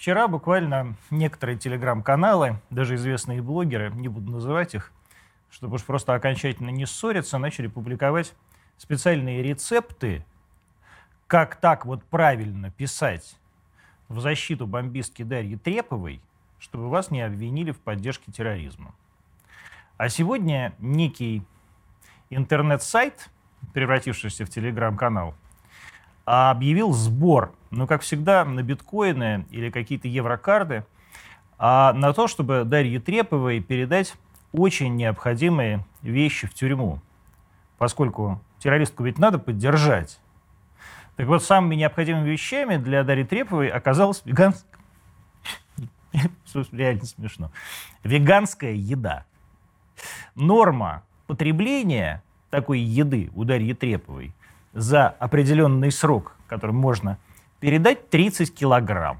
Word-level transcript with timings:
вчера 0.00 0.28
буквально 0.28 0.96
некоторые 1.10 1.58
телеграм-каналы, 1.58 2.58
даже 2.70 2.94
известные 2.94 3.42
блогеры, 3.42 3.90
не 3.90 4.08
буду 4.08 4.32
называть 4.32 4.74
их, 4.74 4.92
чтобы 5.50 5.74
уж 5.74 5.84
просто 5.84 6.14
окончательно 6.14 6.70
не 6.70 6.86
ссориться, 6.86 7.36
начали 7.36 7.66
публиковать 7.66 8.32
специальные 8.78 9.42
рецепты, 9.42 10.24
как 11.26 11.56
так 11.56 11.84
вот 11.84 12.02
правильно 12.04 12.70
писать 12.70 13.36
в 14.08 14.20
защиту 14.20 14.66
бомбистки 14.66 15.22
Дарьи 15.22 15.56
Треповой, 15.56 16.22
чтобы 16.58 16.88
вас 16.88 17.10
не 17.10 17.20
обвинили 17.20 17.70
в 17.70 17.78
поддержке 17.78 18.32
терроризма. 18.32 18.94
А 19.98 20.08
сегодня 20.08 20.72
некий 20.78 21.42
интернет-сайт, 22.30 23.28
превратившийся 23.74 24.46
в 24.46 24.48
телеграм-канал, 24.48 25.34
объявил 26.30 26.92
сбор, 26.92 27.52
ну, 27.72 27.88
как 27.88 28.02
всегда, 28.02 28.44
на 28.44 28.62
биткоины 28.62 29.46
или 29.50 29.68
какие-то 29.68 30.06
еврокарды, 30.06 30.84
а 31.58 31.92
на 31.92 32.12
то, 32.12 32.28
чтобы 32.28 32.62
Дарье 32.64 33.00
Треповой 33.00 33.60
передать 33.60 34.14
очень 34.52 34.94
необходимые 34.94 35.84
вещи 36.02 36.46
в 36.46 36.54
тюрьму, 36.54 37.00
поскольку 37.78 38.40
террористку 38.60 39.02
ведь 39.02 39.18
надо 39.18 39.40
поддержать. 39.40 40.20
Так 41.16 41.26
вот, 41.26 41.42
самыми 41.42 41.74
необходимыми 41.74 42.30
вещами 42.30 42.76
для 42.76 43.02
Дарьи 43.02 43.24
Треповой 43.24 43.68
оказалась 43.68 44.22
веганская... 44.24 44.70
Реально 46.70 47.06
смешно. 47.06 47.50
Веганская 48.04 48.74
еда. 48.74 49.26
Норма 50.36 51.02
потребления 51.26 52.22
такой 52.50 52.78
еды 52.78 53.30
у 53.34 53.42
Дарьи 53.42 53.74
Треповой 53.74 54.32
за 54.72 55.08
определенный 55.08 55.90
срок, 55.90 56.36
который 56.46 56.72
можно 56.72 57.18
передать, 57.60 58.10
30 58.10 58.54
килограмм. 58.54 59.18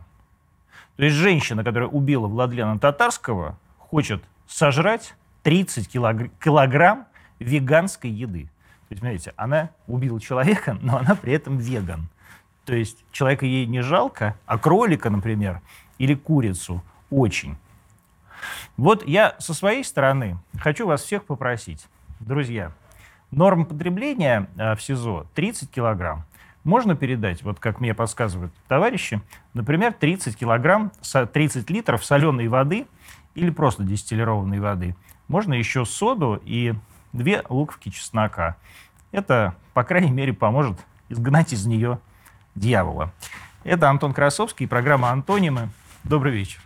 То 0.96 1.04
есть 1.04 1.16
женщина, 1.16 1.64
которая 1.64 1.88
убила 1.88 2.26
Владлена 2.26 2.78
Татарского, 2.78 3.58
хочет 3.78 4.22
сожрать 4.46 5.14
30 5.42 5.90
килограмм 5.90 7.06
веганской 7.38 8.10
еды. 8.10 8.44
То 8.88 8.92
есть, 8.92 9.00
смотрите, 9.00 9.32
она 9.36 9.70
убила 9.86 10.20
человека, 10.20 10.76
но 10.82 10.98
она 10.98 11.14
при 11.14 11.32
этом 11.32 11.58
веган. 11.58 12.08
То 12.64 12.74
есть 12.74 13.04
человека 13.12 13.46
ей 13.46 13.66
не 13.66 13.80
жалко, 13.80 14.36
а 14.46 14.58
кролика, 14.58 15.10
например, 15.10 15.60
или 15.98 16.14
курицу 16.14 16.82
очень. 17.08 17.56
Вот 18.76 19.06
я 19.06 19.36
со 19.38 19.54
своей 19.54 19.84
стороны 19.84 20.38
хочу 20.58 20.86
вас 20.86 21.02
всех 21.02 21.24
попросить, 21.24 21.86
друзья, 22.20 22.72
Норма 23.30 23.64
потребления 23.64 24.48
э, 24.56 24.74
в 24.74 24.82
СИЗО 24.82 25.26
30 25.34 25.70
килограмм. 25.70 26.24
Можно 26.64 26.94
передать, 26.94 27.42
вот 27.42 27.58
как 27.58 27.80
мне 27.80 27.94
подсказывают 27.94 28.52
товарищи, 28.68 29.22
например, 29.54 29.94
30 29.94 30.36
килограмм, 30.36 30.92
30 31.02 31.70
литров 31.70 32.04
соленой 32.04 32.48
воды 32.48 32.86
или 33.34 33.50
просто 33.50 33.82
дистиллированной 33.82 34.60
воды. 34.60 34.94
Можно 35.28 35.54
еще 35.54 35.86
соду 35.86 36.40
и 36.44 36.74
две 37.12 37.42
луковки 37.48 37.88
чеснока. 37.88 38.56
Это, 39.10 39.54
по 39.72 39.84
крайней 39.84 40.10
мере, 40.10 40.32
поможет 40.32 40.78
изгнать 41.08 41.52
из 41.52 41.64
нее 41.66 41.98
дьявола. 42.54 43.12
Это 43.64 43.88
Антон 43.88 44.12
Красовский, 44.12 44.68
программа 44.68 45.10
«Антонимы». 45.10 45.70
Добрый 46.04 46.32
вечер. 46.32 46.60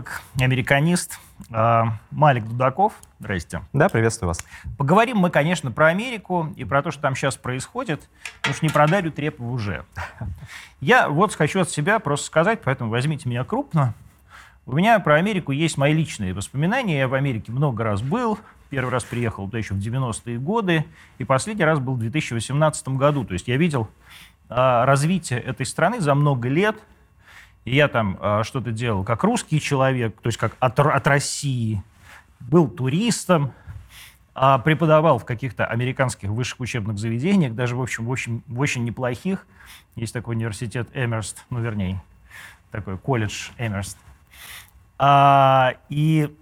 Политолог, 0.00 0.22
американист 0.38 1.18
э, 1.50 1.82
Малик 2.10 2.44
Дудаков. 2.44 2.94
Здрасте. 3.18 3.62
Да, 3.72 3.88
приветствую 3.88 4.28
вас. 4.28 4.44
Поговорим 4.78 5.18
мы, 5.18 5.30
конечно, 5.30 5.70
про 5.70 5.88
Америку 5.88 6.52
и 6.56 6.64
про 6.64 6.82
то, 6.82 6.90
что 6.90 7.02
там 7.02 7.14
сейчас 7.14 7.36
происходит, 7.36 8.08
потому 8.40 8.54
что 8.54 8.66
не 8.66 8.72
про 8.72 8.86
Дарью 8.86 9.12
Трепову 9.12 9.52
уже. 9.52 9.84
Я 10.80 11.08
вот 11.08 11.34
хочу 11.34 11.60
от 11.60 11.70
себя 11.70 11.98
просто 11.98 12.26
сказать, 12.26 12.60
поэтому 12.64 12.90
возьмите 12.90 13.28
меня 13.28 13.44
крупно. 13.44 13.94
У 14.66 14.72
меня 14.72 14.98
про 15.00 15.16
Америку 15.16 15.52
есть 15.52 15.76
мои 15.76 15.92
личные 15.92 16.32
воспоминания. 16.32 16.98
Я 16.98 17.08
в 17.08 17.14
Америке 17.14 17.52
много 17.52 17.84
раз 17.84 18.02
был. 18.02 18.38
Первый 18.68 18.90
раз 18.90 19.04
приехал 19.04 19.46
туда 19.46 19.58
еще 19.58 19.74
в 19.74 19.78
90-е 19.78 20.38
годы. 20.38 20.84
И 21.18 21.24
последний 21.24 21.64
раз 21.64 21.80
был 21.80 21.94
в 21.94 21.98
2018 21.98 22.88
году. 22.88 23.24
То 23.24 23.32
есть 23.32 23.48
я 23.48 23.56
видел 23.56 23.88
э, 24.48 24.54
развитие 24.54 25.40
этой 25.40 25.66
страны 25.66 26.00
за 26.00 26.14
много 26.14 26.48
лет– 26.48 26.76
и 27.64 27.74
я 27.74 27.88
там 27.88 28.18
э, 28.20 28.42
что-то 28.44 28.72
делал 28.72 29.04
как 29.04 29.22
русский 29.24 29.60
человек, 29.60 30.20
то 30.20 30.28
есть 30.28 30.38
как 30.38 30.56
от, 30.60 30.78
от 30.78 31.06
России, 31.06 31.82
был 32.40 32.68
туристом, 32.68 33.52
э, 34.34 34.58
преподавал 34.64 35.18
в 35.18 35.24
каких-то 35.24 35.66
американских 35.66 36.30
высших 36.30 36.60
учебных 36.60 36.98
заведениях, 36.98 37.54
даже, 37.54 37.76
в 37.76 37.82
общем, 37.82 38.06
в 38.06 38.12
общем, 38.12 38.42
в 38.46 38.58
очень 38.60 38.84
неплохих. 38.84 39.46
Есть 39.94 40.14
такой 40.14 40.36
университет 40.36 40.88
Эмерст, 40.94 41.44
ну, 41.50 41.60
вернее, 41.60 42.02
такой 42.70 42.96
колледж 42.96 43.50
Эмерст. 43.58 43.98
А, 44.98 45.74
и 45.88 46.34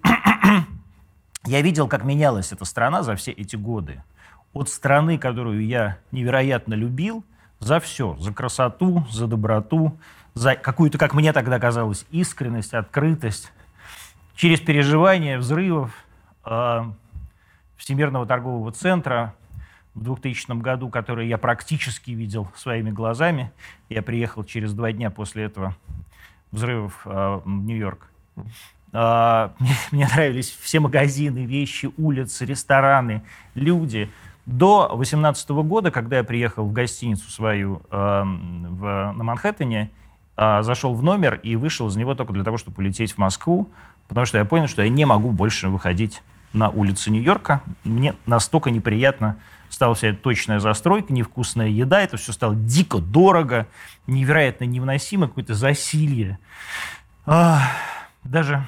я 1.45 1.61
видел, 1.61 1.87
как 1.87 2.03
менялась 2.03 2.51
эта 2.51 2.65
страна 2.65 3.03
за 3.03 3.15
все 3.15 3.31
эти 3.31 3.55
годы. 3.55 4.03
От 4.53 4.69
страны, 4.69 5.17
которую 5.17 5.65
я 5.65 5.97
невероятно 6.11 6.73
любил, 6.73 7.23
за 7.59 7.79
все, 7.79 8.15
за 8.17 8.33
красоту, 8.33 9.05
за 9.11 9.27
доброту, 9.27 9.97
за 10.39 10.55
какую-то, 10.55 10.97
как 10.97 11.13
мне 11.13 11.33
тогда 11.33 11.59
казалось, 11.59 12.05
искренность, 12.11 12.73
открытость, 12.73 13.51
через 14.35 14.61
переживание 14.61 15.37
взрывов 15.37 15.91
э, 16.45 16.83
Всемирного 17.75 18.25
торгового 18.25 18.71
центра 18.71 19.35
в 19.95 20.03
2000 20.05 20.61
году, 20.61 20.87
который 20.87 21.27
я 21.27 21.37
практически 21.37 22.11
видел 22.11 22.47
своими 22.55 22.89
глазами. 22.89 23.51
Я 23.89 24.01
приехал 24.01 24.45
через 24.45 24.73
два 24.73 24.93
дня 24.93 25.11
после 25.11 25.43
этого 25.43 25.75
взрывов 26.53 27.01
э, 27.03 27.41
в 27.43 27.49
Нью-Йорк. 27.49 28.09
Э, 28.93 29.49
мне, 29.59 29.75
мне 29.91 30.07
нравились 30.07 30.57
все 30.61 30.79
магазины, 30.79 31.39
вещи, 31.39 31.91
улицы, 31.97 32.45
рестораны, 32.45 33.23
люди. 33.55 34.09
До 34.45 34.87
2018 34.87 35.49
года, 35.49 35.91
когда 35.91 36.15
я 36.19 36.23
приехал 36.23 36.65
в 36.65 36.71
гостиницу 36.71 37.29
свою 37.29 37.81
э, 37.91 38.21
в, 38.23 39.13
на 39.17 39.23
Манхэттене, 39.25 39.91
а, 40.41 40.63
зашел 40.63 40.93
в 40.93 41.03
номер 41.03 41.37
и 41.43 41.57
вышел 41.57 41.89
из 41.89 41.97
него 41.97 42.15
только 42.15 42.31
для 42.31 42.45
того, 42.45 42.57
чтобы 42.57 42.77
полететь 42.77 43.11
в 43.11 43.17
Москву, 43.17 43.69
потому 44.07 44.25
что 44.25 44.37
я 44.37 44.45
понял, 44.45 44.69
что 44.69 44.81
я 44.81 44.87
не 44.87 45.03
могу 45.03 45.31
больше 45.31 45.67
выходить 45.67 46.23
на 46.53 46.69
улицы 46.69 47.11
Нью-Йорка. 47.11 47.61
Мне 47.83 48.15
настолько 48.25 48.71
неприятно 48.71 49.35
стала 49.69 49.95
вся 49.95 50.07
эта 50.07 50.21
точная 50.21 50.61
застройка, 50.61 51.11
невкусная 51.11 51.67
еда, 51.67 51.99
это 51.99 52.15
все 52.15 52.31
стало 52.31 52.55
дико 52.55 52.99
дорого, 52.99 53.67
невероятно 54.07 54.63
невыносимо, 54.63 55.27
какое-то 55.27 55.55
засилье. 55.55 56.39
А, 57.25 57.61
даже 58.23 58.65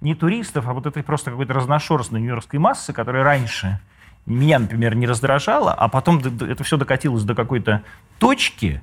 не 0.00 0.16
туристов, 0.16 0.66
а 0.66 0.72
вот 0.72 0.86
этой 0.86 1.04
просто 1.04 1.30
какой-то 1.30 1.54
разношерстной 1.54 2.20
нью-йоркской 2.20 2.58
массы, 2.58 2.92
которая 2.92 3.22
раньше 3.22 3.80
меня, 4.26 4.58
например, 4.58 4.96
не 4.96 5.06
раздражала, 5.06 5.72
а 5.72 5.86
потом 5.86 6.18
это 6.18 6.64
все 6.64 6.76
докатилось 6.76 7.22
до 7.22 7.36
какой-то 7.36 7.84
точки, 8.18 8.82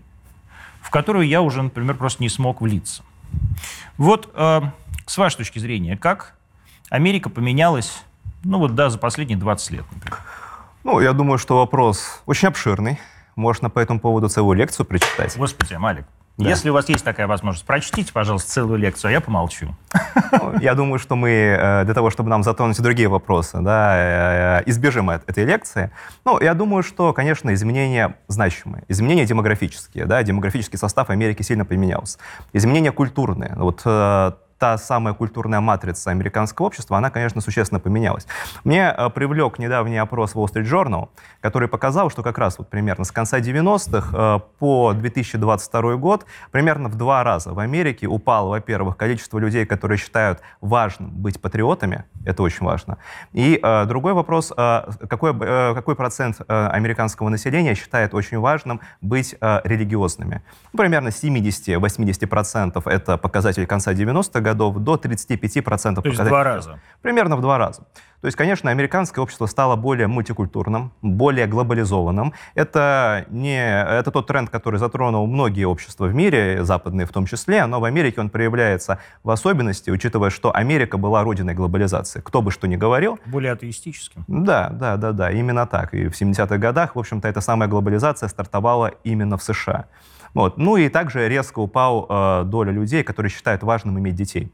в 0.82 0.90
которую 0.90 1.28
я 1.28 1.42
уже, 1.42 1.62
например, 1.62 1.96
просто 1.96 2.24
не 2.24 2.30
смог 2.30 2.62
влиться. 2.62 3.04
Вот 3.98 4.32
э, 4.34 4.62
с 5.06 5.18
вашей 5.18 5.38
точки 5.38 5.60
зрения, 5.60 5.98
как 5.98 6.36
Америка 6.90 7.30
поменялась, 7.30 8.04
ну 8.44 8.60
вот 8.60 8.76
да, 8.76 8.90
за 8.90 8.98
последние 8.98 9.38
20 9.38 9.72
лет, 9.72 9.86
например? 9.92 10.20
Ну, 10.84 11.00
я 11.02 11.14
думаю, 11.14 11.38
что 11.38 11.58
вопрос 11.58 12.22
очень 12.26 12.48
обширный. 12.48 13.00
Можно 13.36 13.70
по 13.70 13.80
этому 13.80 14.00
поводу 14.00 14.30
целую 14.30 14.58
лекцию 14.58 14.86
прочитать. 14.86 15.38
Господи, 15.38 15.74
Малик, 15.76 16.06
да. 16.40 16.50
Если 16.50 16.70
у 16.70 16.74
вас 16.74 16.88
есть 16.88 17.04
такая 17.04 17.28
возможность, 17.28 17.66
прочтите, 17.66 18.14
пожалуйста, 18.14 18.50
целую 18.50 18.80
лекцию, 18.80 19.10
а 19.10 19.12
я 19.12 19.20
помолчу. 19.20 19.76
Я 20.62 20.74
думаю, 20.74 20.98
что 20.98 21.16
мы 21.16 21.30
э, 21.30 21.84
для 21.84 21.94
того, 21.94 22.10
чтобы 22.10 22.30
нам 22.30 22.44
затронуть 22.44 22.82
другие 22.82 23.10
вопросы, 23.10 23.60
да, 23.60 24.60
э, 24.60 24.64
избежим 24.68 25.10
этой 25.10 25.44
лекции. 25.44 25.92
Ну, 26.24 26.40
я 26.40 26.54
думаю, 26.54 26.84
что, 26.84 27.12
конечно, 27.14 27.54
изменения 27.54 28.16
значимые. 28.28 28.84
Изменения 28.88 29.26
демографические. 29.26 30.06
Да, 30.06 30.24
демографический 30.24 30.78
состав 30.78 31.10
Америки 31.10 31.42
сильно 31.42 31.66
поменялся. 31.66 32.20
Изменения 32.54 32.92
культурные. 32.92 33.54
Вот 33.56 33.82
э, 33.84 34.32
та 34.60 34.78
самая 34.78 35.14
культурная 35.14 35.62
матрица 35.62 36.12
американского 36.12 36.68
общества, 36.68 36.98
она, 36.98 37.10
конечно, 37.10 37.42
существенно 37.42 37.80
поменялась. 37.80 38.28
Мне 38.64 38.94
э, 38.96 39.10
привлек 39.10 39.58
недавний 39.58 39.98
опрос 39.98 40.36
Wall 40.36 40.46
Street 40.54 40.66
Journal, 40.66 41.10
который 41.42 41.68
показал, 41.68 42.12
что 42.12 42.22
как 42.22 42.38
раз 42.38 42.60
вот 42.60 42.70
примерно 42.70 43.06
с 43.06 43.12
конца 43.12 43.40
90-х 43.40 44.10
э, 44.14 44.40
по 44.60 44.94
2022 44.94 45.96
год 45.96 46.26
примерно 46.52 46.90
в 46.90 46.96
два 46.96 47.24
раза 47.24 47.54
в 47.54 47.60
Америке 47.60 48.08
упало, 48.08 48.50
во-первых, 48.50 48.98
количество 48.98 49.40
людей, 49.40 49.66
которые 49.66 49.98
считают 49.98 50.42
важным 50.60 51.10
быть 51.10 51.42
патриотами, 51.42 52.04
это 52.26 52.44
очень 52.44 52.66
важно, 52.66 52.98
и 53.32 53.60
э, 53.62 53.86
другой 53.86 54.14
вопрос, 54.14 54.50
какой, 54.50 55.34
какой 55.40 55.96
процент 55.96 56.42
американского 56.48 57.30
населения 57.30 57.76
считает 57.76 58.14
очень 58.14 58.40
важным 58.40 58.82
быть 59.02 59.36
религиозными. 59.40 60.42
Ну, 60.74 60.78
примерно 60.78 61.10
70-80% 61.10 62.90
это 62.90 63.18
показатель 63.18 63.66
конца 63.66 63.94
90-х 63.94 64.49
годов 64.50 64.78
до 64.78 64.96
35%. 64.96 66.02
То 66.02 66.10
есть 66.10 66.20
в 66.20 66.26
два 66.26 66.44
раза? 66.44 66.80
Примерно 67.02 67.36
в 67.38 67.42
два 67.42 67.58
раза. 67.58 67.84
То 68.22 68.26
есть, 68.26 68.38
конечно, 68.38 68.70
американское 68.70 69.24
общество 69.24 69.46
стало 69.46 69.78
более 69.78 70.08
мультикультурным, 70.08 70.92
более 71.02 71.48
глобализованным. 71.48 72.34
Это, 72.54 73.26
не, 73.30 73.58
это 73.58 74.12
тот 74.12 74.28
тренд, 74.28 74.50
который 74.50 74.78
затронул 74.78 75.26
многие 75.26 75.66
общества 75.66 76.06
в 76.06 76.14
мире, 76.14 76.66
западные 76.66 77.06
в 77.06 77.12
том 77.12 77.26
числе, 77.26 77.66
но 77.66 77.80
в 77.80 77.86
Америке 77.86 78.20
он 78.20 78.30
проявляется 78.30 79.00
в 79.24 79.30
особенности, 79.30 79.90
учитывая, 79.90 80.32
что 80.32 80.54
Америка 80.54 80.98
была 80.98 81.24
родиной 81.24 81.54
глобализации. 81.54 82.20
Кто 82.20 82.42
бы 82.42 82.52
что 82.52 82.68
ни 82.68 82.76
говорил. 82.76 83.20
Более 83.26 83.54
атеистическим. 83.54 84.26
Да, 84.28 84.70
да, 84.70 84.98
да, 84.98 85.14
да, 85.14 85.32
именно 85.32 85.66
так. 85.66 85.94
И 85.94 86.10
в 86.10 86.22
70-х 86.22 86.58
годах, 86.58 86.96
в 86.96 87.00
общем-то, 87.00 87.28
эта 87.28 87.40
самая 87.40 87.70
глобализация 87.70 88.28
стартовала 88.28 88.92
именно 89.06 89.38
в 89.38 89.44
США. 89.44 89.86
Вот. 90.34 90.58
Ну 90.58 90.78
и 90.78 90.90
также 90.90 91.28
резко 91.28 91.60
упал 91.60 92.06
э, 92.10 92.44
доля 92.46 92.72
людей, 92.72 93.04
которые 93.04 93.32
считают 93.32 93.64
важным 93.64 93.98
иметь 94.00 94.16
детей. 94.16 94.52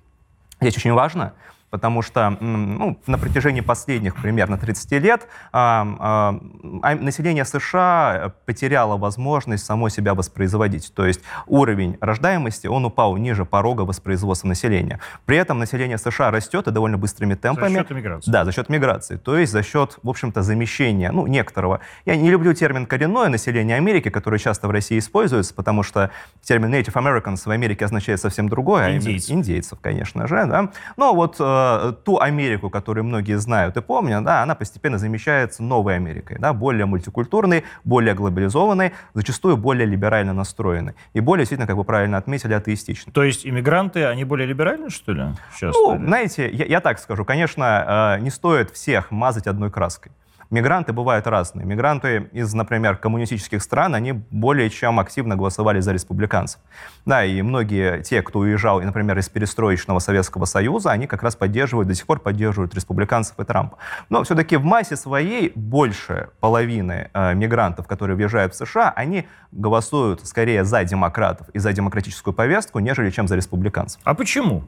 Здесь 0.62 0.78
очень 0.78 0.94
важно, 0.94 1.34
потому 1.76 2.02
что 2.02 2.38
ну, 2.40 2.98
на 3.06 3.18
протяжении 3.18 3.60
последних 3.60 4.16
примерно 4.16 4.58
30 4.58 4.92
лет 4.94 5.28
а, 5.52 5.86
а, 6.00 6.96
население 6.96 7.44
США 7.44 8.32
потеряло 8.46 8.96
возможность 8.96 9.66
само 9.66 9.90
себя 9.90 10.14
воспроизводить. 10.14 10.94
То 10.96 11.06
есть 11.06 11.20
уровень 11.48 11.98
рождаемости, 12.00 12.68
он 12.68 12.86
упал 12.86 13.18
ниже 13.18 13.44
порога 13.44 13.82
воспроизводства 13.82 14.48
населения. 14.48 15.02
При 15.26 15.36
этом 15.36 15.60
население 15.60 15.98
США 15.98 16.32
растет 16.32 16.66
и 16.70 16.72
довольно 16.72 16.98
быстрыми 16.98 17.34
темпами. 17.34 17.74
За 17.74 17.80
счет 17.80 17.90
миграции. 17.90 18.32
Да, 18.32 18.46
за 18.46 18.54
счет 18.54 18.70
миграции. 18.70 19.18
То 19.18 19.38
есть 19.38 19.52
за 19.52 19.62
счет, 19.62 20.00
в 20.02 20.10
общем-то, 20.10 20.44
замещения, 20.44 21.12
ну, 21.12 21.28
некоторого. 21.28 21.82
Я 22.06 22.16
не 22.16 22.30
люблю 22.30 22.54
термин 22.54 22.86
«коренное 22.86 23.28
население 23.28 23.76
Америки», 23.76 24.10
который 24.10 24.40
часто 24.40 24.70
в 24.70 24.72
России 24.72 24.98
используется, 24.98 25.54
потому 25.54 25.84
что 25.84 26.10
термин 26.42 26.74
Native 26.74 26.94
Americans 26.94 27.42
в 27.46 27.50
Америке 27.50 27.84
означает 27.84 28.22
совсем 28.22 28.48
другое. 28.48 28.96
Индейцев. 28.96 29.30
А 29.30 29.34
индейцев, 29.34 29.80
конечно 29.82 30.26
же, 30.26 30.46
да. 30.46 30.70
Но 30.96 31.14
вот 31.14 31.36
э, 31.38 31.44
Э, 31.66 31.94
ту 32.04 32.20
Америку, 32.20 32.70
которую 32.70 33.04
многие 33.04 33.38
знают 33.38 33.78
и 33.78 33.82
помнят, 33.82 34.24
да, 34.24 34.44
она 34.44 34.56
постепенно 34.56 34.98
замещается 34.98 35.64
новой 35.64 35.96
Америкой, 35.96 36.38
да, 36.40 36.54
более 36.54 36.86
мультикультурной, 36.86 37.64
более 37.84 38.14
глобализованной, 38.14 38.94
зачастую 39.14 39.58
более 39.58 39.86
либерально 39.86 40.34
настроенной 40.34 40.94
и 41.14 41.20
более, 41.20 41.44
действительно, 41.44 41.68
как 41.68 41.76
вы 41.76 41.84
правильно 41.84 42.18
отметили, 42.18 42.54
атеистичной. 42.54 43.14
То 43.14 43.24
есть 43.24 43.46
иммигранты, 43.46 44.06
они 44.06 44.24
более 44.24 44.48
либеральны, 44.48 44.90
что 44.90 45.12
ли, 45.12 45.24
сейчас? 45.54 45.76
Ну, 45.76 45.86
стали? 45.88 46.06
знаете, 46.06 46.50
я, 46.52 46.66
я 46.66 46.82
так 46.82 47.00
скажу, 47.00 47.26
конечно, 47.26 48.18
э, 48.18 48.22
не 48.22 48.30
стоит 48.30 48.72
всех 48.72 49.12
мазать 49.12 49.48
одной 49.48 49.72
краской. 49.72 50.12
Мигранты 50.50 50.94
бывают 50.94 51.28
разные. 51.28 51.66
Мигранты 51.66 52.30
из, 52.32 52.54
например, 52.54 52.98
коммунистических 52.98 53.62
стран, 53.62 53.96
они 53.96 54.14
более 54.14 54.70
чем 54.70 55.00
активно 55.00 55.36
голосовали 55.36 55.80
за 55.80 55.92
республиканцев. 55.92 56.60
Да, 57.06 57.26
и 57.26 57.42
многие 57.42 58.02
те, 58.04 58.22
кто 58.22 58.40
уезжал, 58.40 58.82
например, 58.82 59.18
из 59.18 59.30
перестроечного 59.30 60.00
Советского 60.00 60.46
Союза, 60.46 60.92
они 60.92 61.08
как 61.08 61.24
раз 61.24 61.36
поддерживают, 61.36 61.88
до 61.88 61.96
сих 61.96 62.06
пор 62.06 62.20
поддерживают 62.20 62.76
республиканцев 62.76 63.40
и 63.40 63.44
Трампа. 63.44 63.78
Но 64.10 64.24
все-таки 64.24 64.58
в 64.58 64.64
массе 64.64 64.96
своей 64.96 65.52
больше 65.56 66.30
половины 66.40 67.10
э, 67.14 67.34
мигрантов, 67.34 67.88
которые 67.88 68.16
въезжают 68.16 68.54
в 68.54 68.58
США, 68.58 68.94
они 68.96 69.28
голосуют 69.52 70.26
скорее 70.26 70.64
за 70.64 70.84
демократов 70.84 71.50
и 71.54 71.60
за 71.60 71.74
демократическую 71.74 72.34
повестку, 72.34 72.80
нежели 72.80 73.10
чем 73.10 73.28
за 73.28 73.36
республиканцев. 73.36 74.02
А 74.04 74.14
почему? 74.14 74.64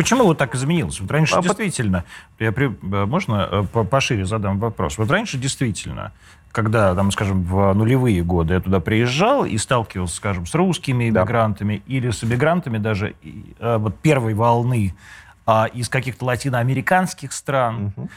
Почему 0.00 0.24
вот 0.24 0.38
так 0.38 0.54
изменилось? 0.54 0.98
Вот 0.98 1.10
раньше 1.10 1.34
а 1.34 1.42
действительно, 1.42 2.04
я 2.38 2.52
при, 2.52 2.68
э, 2.68 3.04
можно 3.04 3.66
э, 3.74 3.84
пошире 3.84 4.24
задам 4.24 4.58
вопрос? 4.58 4.96
Вот 4.96 5.10
раньше 5.10 5.36
действительно, 5.36 6.12
когда, 6.52 6.94
там, 6.94 7.10
скажем, 7.10 7.42
в 7.42 7.74
нулевые 7.74 8.22
годы 8.22 8.54
я 8.54 8.60
туда 8.60 8.80
приезжал 8.80 9.44
и 9.44 9.58
сталкивался, 9.58 10.16
скажем, 10.16 10.46
с 10.46 10.54
русскими 10.54 11.10
иммигрантами 11.10 11.82
да. 11.86 11.94
или 11.94 12.10
с 12.12 12.24
иммигрантами 12.24 12.78
даже 12.78 13.14
э, 13.58 13.76
вот 13.76 13.98
первой 13.98 14.32
волны 14.32 14.94
а, 15.44 15.66
из 15.66 15.90
каких-то 15.90 16.24
латиноамериканских 16.24 17.34
стран, 17.34 17.92
угу. 17.94 18.08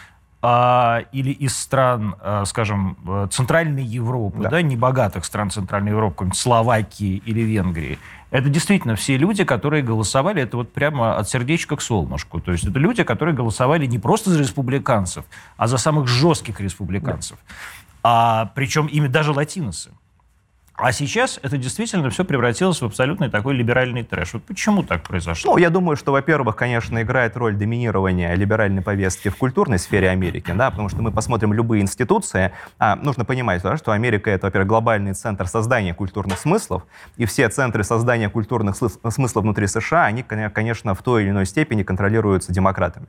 А, 0.46 1.06
или 1.14 1.32
из 1.32 1.58
стран, 1.58 2.16
а, 2.20 2.44
скажем, 2.44 2.98
Центральной 3.32 3.86
Европы, 3.86 4.44
да. 4.44 4.50
да, 4.50 4.62
небогатых 4.62 5.24
стран 5.24 5.50
Центральной 5.50 5.92
Европы, 5.92 6.16
какой-нибудь 6.16 6.38
Словакии 6.38 7.24
или 7.26 7.40
Венгрии, 7.40 7.98
это 8.30 8.50
действительно 8.50 8.98
все 8.98 9.16
люди, 9.16 9.46
которые 9.46 9.84
голосовали, 9.84 10.42
это 10.42 10.58
вот 10.58 10.74
прямо 10.74 11.16
от 11.18 11.30
сердечка 11.30 11.78
к 11.78 11.82
солнышку. 11.82 12.42
То 12.42 12.52
есть 12.52 12.66
это 12.66 12.78
люди, 12.78 13.04
которые 13.04 13.34
голосовали 13.34 13.86
не 13.86 14.00
просто 14.00 14.32
за 14.32 14.40
республиканцев, 14.40 15.24
а 15.56 15.68
за 15.68 15.78
самых 15.78 16.08
жестких 16.08 16.60
республиканцев. 16.60 17.38
Да. 17.48 17.54
А, 18.04 18.52
причем 18.54 18.88
ими 18.88 19.08
даже 19.08 19.32
латиносы. 19.32 19.92
А 20.76 20.92
сейчас 20.92 21.40
это 21.44 21.56
действительно 21.58 22.10
все 22.10 22.26
превратилось 22.26 22.82
в 22.82 22.86
абсолютный 22.86 23.30
такой 23.30 23.54
либеральный 23.54 24.04
трэш. 24.04 24.34
Вот 24.34 24.44
почему 24.44 24.82
так 24.82 25.04
произошло? 25.04 25.54
Ну, 25.54 25.58
я 25.60 25.70
думаю, 25.70 25.96
что, 25.96 26.12
во-первых, 26.12 26.56
конечно, 26.56 27.00
играет 27.04 27.38
роль 27.38 27.56
доминирования 27.56 28.34
либеральной 28.34 28.82
повестки 28.82 29.30
в 29.30 29.36
культурной 29.36 29.78
сфере 29.78 30.10
Америки, 30.10 30.52
да, 30.52 30.72
потому 30.72 30.90
что 30.90 31.04
мы 31.04 31.12
посмотрим 31.12 31.54
любые 31.54 31.84
институции, 31.84 32.54
а, 32.80 32.96
нужно 32.96 33.24
понимать, 33.24 33.62
да, 33.62 33.78
что 33.78 33.92
Америка— 33.92 34.30
это, 34.32 34.48
во-первых, 34.48 34.68
глобальный 34.68 35.14
центр 35.14 35.46
создания 35.48 35.94
культурных 35.94 36.40
смыслов, 36.40 36.84
и 37.18 37.26
все 37.26 37.50
центры 37.50 37.84
создания 37.84 38.30
культурных 38.30 38.76
смыслов 38.76 39.44
внутри 39.44 39.68
США, 39.68 40.06
они, 40.06 40.24
конечно, 40.24 40.96
в 40.96 41.04
той 41.04 41.22
или 41.24 41.30
иной 41.30 41.46
степени 41.46 41.84
контролируются 41.84 42.52
демократами. 42.52 43.06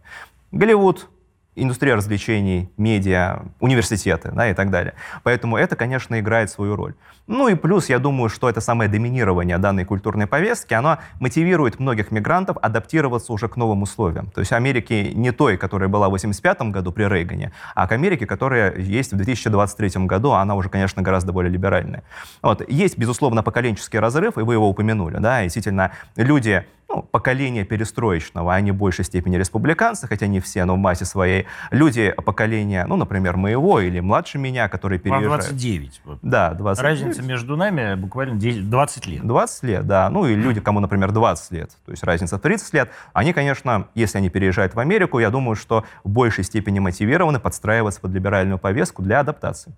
Голливуд, 0.52 1.08
индустрия 1.56 1.96
развлечений, 1.96 2.70
медиа, 2.76 3.42
университеты 3.60 4.30
да, 4.32 4.50
и 4.50 4.54
так 4.54 4.70
далее. 4.70 4.94
Поэтому 5.22 5.56
это, 5.56 5.76
конечно, 5.76 6.18
играет 6.18 6.50
свою 6.50 6.76
роль. 6.76 6.94
Ну 7.26 7.48
и 7.48 7.54
плюс, 7.54 7.88
я 7.88 7.98
думаю, 7.98 8.28
что 8.28 8.48
это 8.50 8.60
самое 8.60 8.90
доминирование 8.90 9.58
данной 9.58 9.84
культурной 9.84 10.26
повестки, 10.26 10.74
оно 10.74 10.98
мотивирует 11.20 11.80
многих 11.80 12.10
мигрантов 12.10 12.56
адаптироваться 12.60 13.32
уже 13.32 13.48
к 13.48 13.56
новым 13.56 13.82
условиям. 13.82 14.30
То 14.30 14.40
есть 14.40 14.52
Америки 14.52 15.12
не 15.14 15.32
той, 15.32 15.56
которая 15.56 15.88
была 15.88 16.08
в 16.08 16.12
85 16.12 16.62
году 16.70 16.92
при 16.92 17.04
Рейгане, 17.04 17.52
а 17.74 17.86
к 17.86 17.92
Америке, 17.92 18.26
которая 18.26 18.76
есть 18.76 19.12
в 19.12 19.16
2023 19.16 20.06
году, 20.06 20.32
а 20.32 20.42
она 20.42 20.54
уже, 20.54 20.68
конечно, 20.68 21.02
гораздо 21.02 21.32
более 21.32 21.50
либеральная. 21.50 22.02
Вот. 22.42 22.68
Есть, 22.68 22.98
безусловно, 22.98 23.42
поколенческий 23.42 23.98
разрыв, 23.98 24.36
и 24.36 24.42
вы 24.42 24.54
его 24.54 24.68
упомянули. 24.68 25.16
Да? 25.18 25.42
Действительно, 25.42 25.92
люди 26.16 26.66
ну, 26.88 27.02
поколения 27.02 27.64
перестроечного, 27.64 28.54
они 28.54 28.72
в 28.72 28.76
большей 28.76 29.04
степени 29.04 29.36
республиканцы, 29.36 30.06
хотя 30.06 30.26
не 30.26 30.40
все, 30.40 30.64
но 30.64 30.74
в 30.74 30.78
массе 30.78 31.04
своей. 31.04 31.46
Люди 31.70 32.14
поколения, 32.24 32.84
ну, 32.86 32.96
например, 32.96 33.36
моего 33.36 33.80
или 33.80 34.00
младше 34.00 34.38
меня, 34.38 34.68
которые 34.68 34.98
переезжают. 34.98 35.30
Вам 35.30 35.38
29. 35.40 36.00
Вот. 36.04 36.18
Да, 36.22 36.52
29. 36.54 37.00
Разница 37.00 37.22
между 37.22 37.56
нами 37.56 37.94
буквально 37.94 38.36
10, 38.36 38.68
20 38.68 39.06
лет. 39.06 39.26
20 39.26 39.62
лет, 39.64 39.86
да. 39.86 40.10
Ну, 40.10 40.26
и 40.26 40.34
люди, 40.34 40.60
кому, 40.60 40.80
например, 40.80 41.12
20 41.12 41.52
лет, 41.52 41.70
то 41.84 41.90
есть 41.90 42.04
разница 42.04 42.38
в 42.38 42.40
30 42.40 42.74
лет, 42.74 42.90
они, 43.12 43.32
конечно, 43.32 43.88
если 43.94 44.18
они 44.18 44.28
переезжают 44.28 44.74
в 44.74 44.78
Америку, 44.80 45.18
я 45.18 45.30
думаю, 45.30 45.56
что 45.56 45.84
в 46.04 46.10
большей 46.10 46.44
степени 46.44 46.78
мотивированы 46.78 47.40
подстраиваться 47.40 48.00
под 48.00 48.12
либеральную 48.12 48.58
повестку 48.58 49.02
для 49.02 49.20
адаптации. 49.20 49.72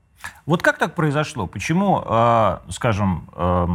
Вот 0.44 0.62
как 0.62 0.78
так 0.78 0.94
произошло? 0.94 1.46
Почему, 1.46 2.02
э, 2.04 2.58
скажем, 2.70 3.28
э, 3.34 3.66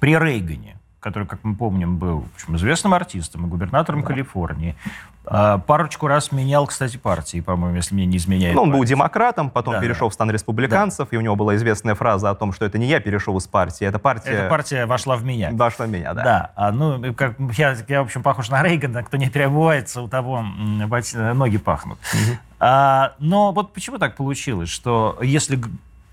при 0.00 0.16
Рейгане 0.16 0.79
который, 1.00 1.26
как 1.26 1.40
мы 1.42 1.54
помним, 1.54 1.96
был 1.96 2.26
общем, 2.34 2.56
известным 2.56 2.94
артистом 2.94 3.46
и 3.46 3.48
губернатором 3.48 4.02
да. 4.02 4.08
Калифорнии. 4.08 4.76
А, 5.24 5.58
парочку 5.58 6.06
раз 6.06 6.30
менял, 6.30 6.66
кстати, 6.66 6.96
партии, 6.96 7.40
по-моему, 7.40 7.76
если 7.76 7.94
мне 7.94 8.06
не 8.06 8.18
изменяет. 8.18 8.54
Ну, 8.54 8.62
он 8.62 8.70
был 8.70 8.84
демократом, 8.84 9.50
потом 9.50 9.74
да, 9.74 9.80
перешел 9.80 10.08
да. 10.08 10.10
в 10.10 10.14
стан 10.14 10.30
республиканцев, 10.30 11.08
да. 11.10 11.16
и 11.16 11.18
у 11.18 11.22
него 11.22 11.36
была 11.36 11.56
известная 11.56 11.94
фраза 11.94 12.30
о 12.30 12.34
том, 12.34 12.52
что 12.52 12.64
это 12.66 12.78
не 12.78 12.86
я 12.86 13.00
перешел 13.00 13.36
из 13.38 13.46
партии, 13.46 13.86
это 13.86 13.98
партия... 13.98 14.30
Эта 14.30 14.48
партия 14.48 14.86
вошла 14.86 15.16
в 15.16 15.24
меня. 15.24 15.50
Вошла 15.52 15.86
в 15.86 15.90
меня, 15.90 16.14
да. 16.14 16.22
Да, 16.22 16.52
а, 16.56 16.72
ну, 16.72 17.14
как, 17.14 17.36
я, 17.56 17.76
я, 17.88 18.02
в 18.02 18.06
общем, 18.06 18.22
похож 18.22 18.50
на 18.50 18.62
Рейгана, 18.62 19.02
кто 19.02 19.16
не 19.16 19.30
переобувается, 19.30 20.02
у 20.02 20.08
того 20.08 20.42
ноги 20.42 21.58
пахнут. 21.58 21.98
Угу. 22.12 22.38
А, 22.60 23.14
но 23.18 23.52
вот 23.52 23.72
почему 23.72 23.98
так 23.98 24.16
получилось, 24.16 24.68
что 24.68 25.18
если 25.22 25.58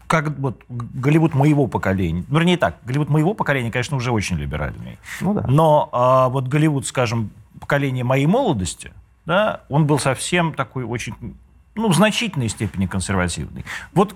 как 0.08 0.38
вот 0.40 0.64
Голливуд 0.70 1.34
моего 1.34 1.68
поколения, 1.68 2.24
ну, 2.30 2.40
вернее 2.40 2.58
так, 2.58 2.78
Голливуд 2.86 3.10
моего 3.10 3.34
поколения, 3.34 3.72
конечно, 3.72 3.98
уже 3.98 4.12
очень 4.12 4.38
либеральный. 4.38 4.98
Ну, 5.22 5.34
да. 5.34 5.46
Но 5.48 5.90
а, 5.92 6.30
вот 6.30 6.48
Голливуд, 6.48 6.88
скажем, 6.88 7.30
поколение 7.60 8.04
моей 8.04 8.26
молодости, 8.26 8.94
да, 9.26 9.62
он 9.70 9.86
был 9.86 10.00
совсем 10.00 10.54
такой 10.54 10.86
очень, 10.86 11.14
ну, 11.76 11.90
в 11.90 11.96
значительной 11.96 12.48
степени 12.48 12.86
консервативный. 12.86 13.66
Вот 13.94 14.16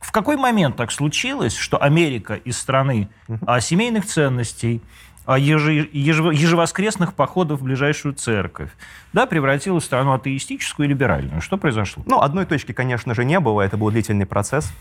в 0.00 0.12
какой 0.12 0.36
момент 0.36 0.76
так 0.76 0.90
случилось, 0.90 1.54
что 1.54 1.76
Америка 1.76 2.34
из 2.34 2.56
страны 2.56 3.08
а, 3.46 3.60
семейных 3.60 4.06
ценностей, 4.06 4.80
а, 5.26 5.38
ежевоскресных 5.38 7.12
походов 7.12 7.60
в 7.60 7.64
ближайшую 7.64 8.14
церковь, 8.14 8.70
да, 9.12 9.26
превратилась 9.26 9.84
в 9.84 9.86
страну 9.86 10.14
атеистическую 10.14 10.86
и 10.86 10.88
либеральную. 10.88 11.42
Что 11.42 11.58
произошло? 11.58 12.02
Ну, 12.06 12.20
одной 12.20 12.46
точки, 12.46 12.72
конечно 12.72 13.14
же, 13.14 13.26
не 13.26 13.38
было. 13.38 13.60
Это 13.60 13.76
был 13.76 13.90
длительный 13.90 14.26
процесс. 14.26 14.72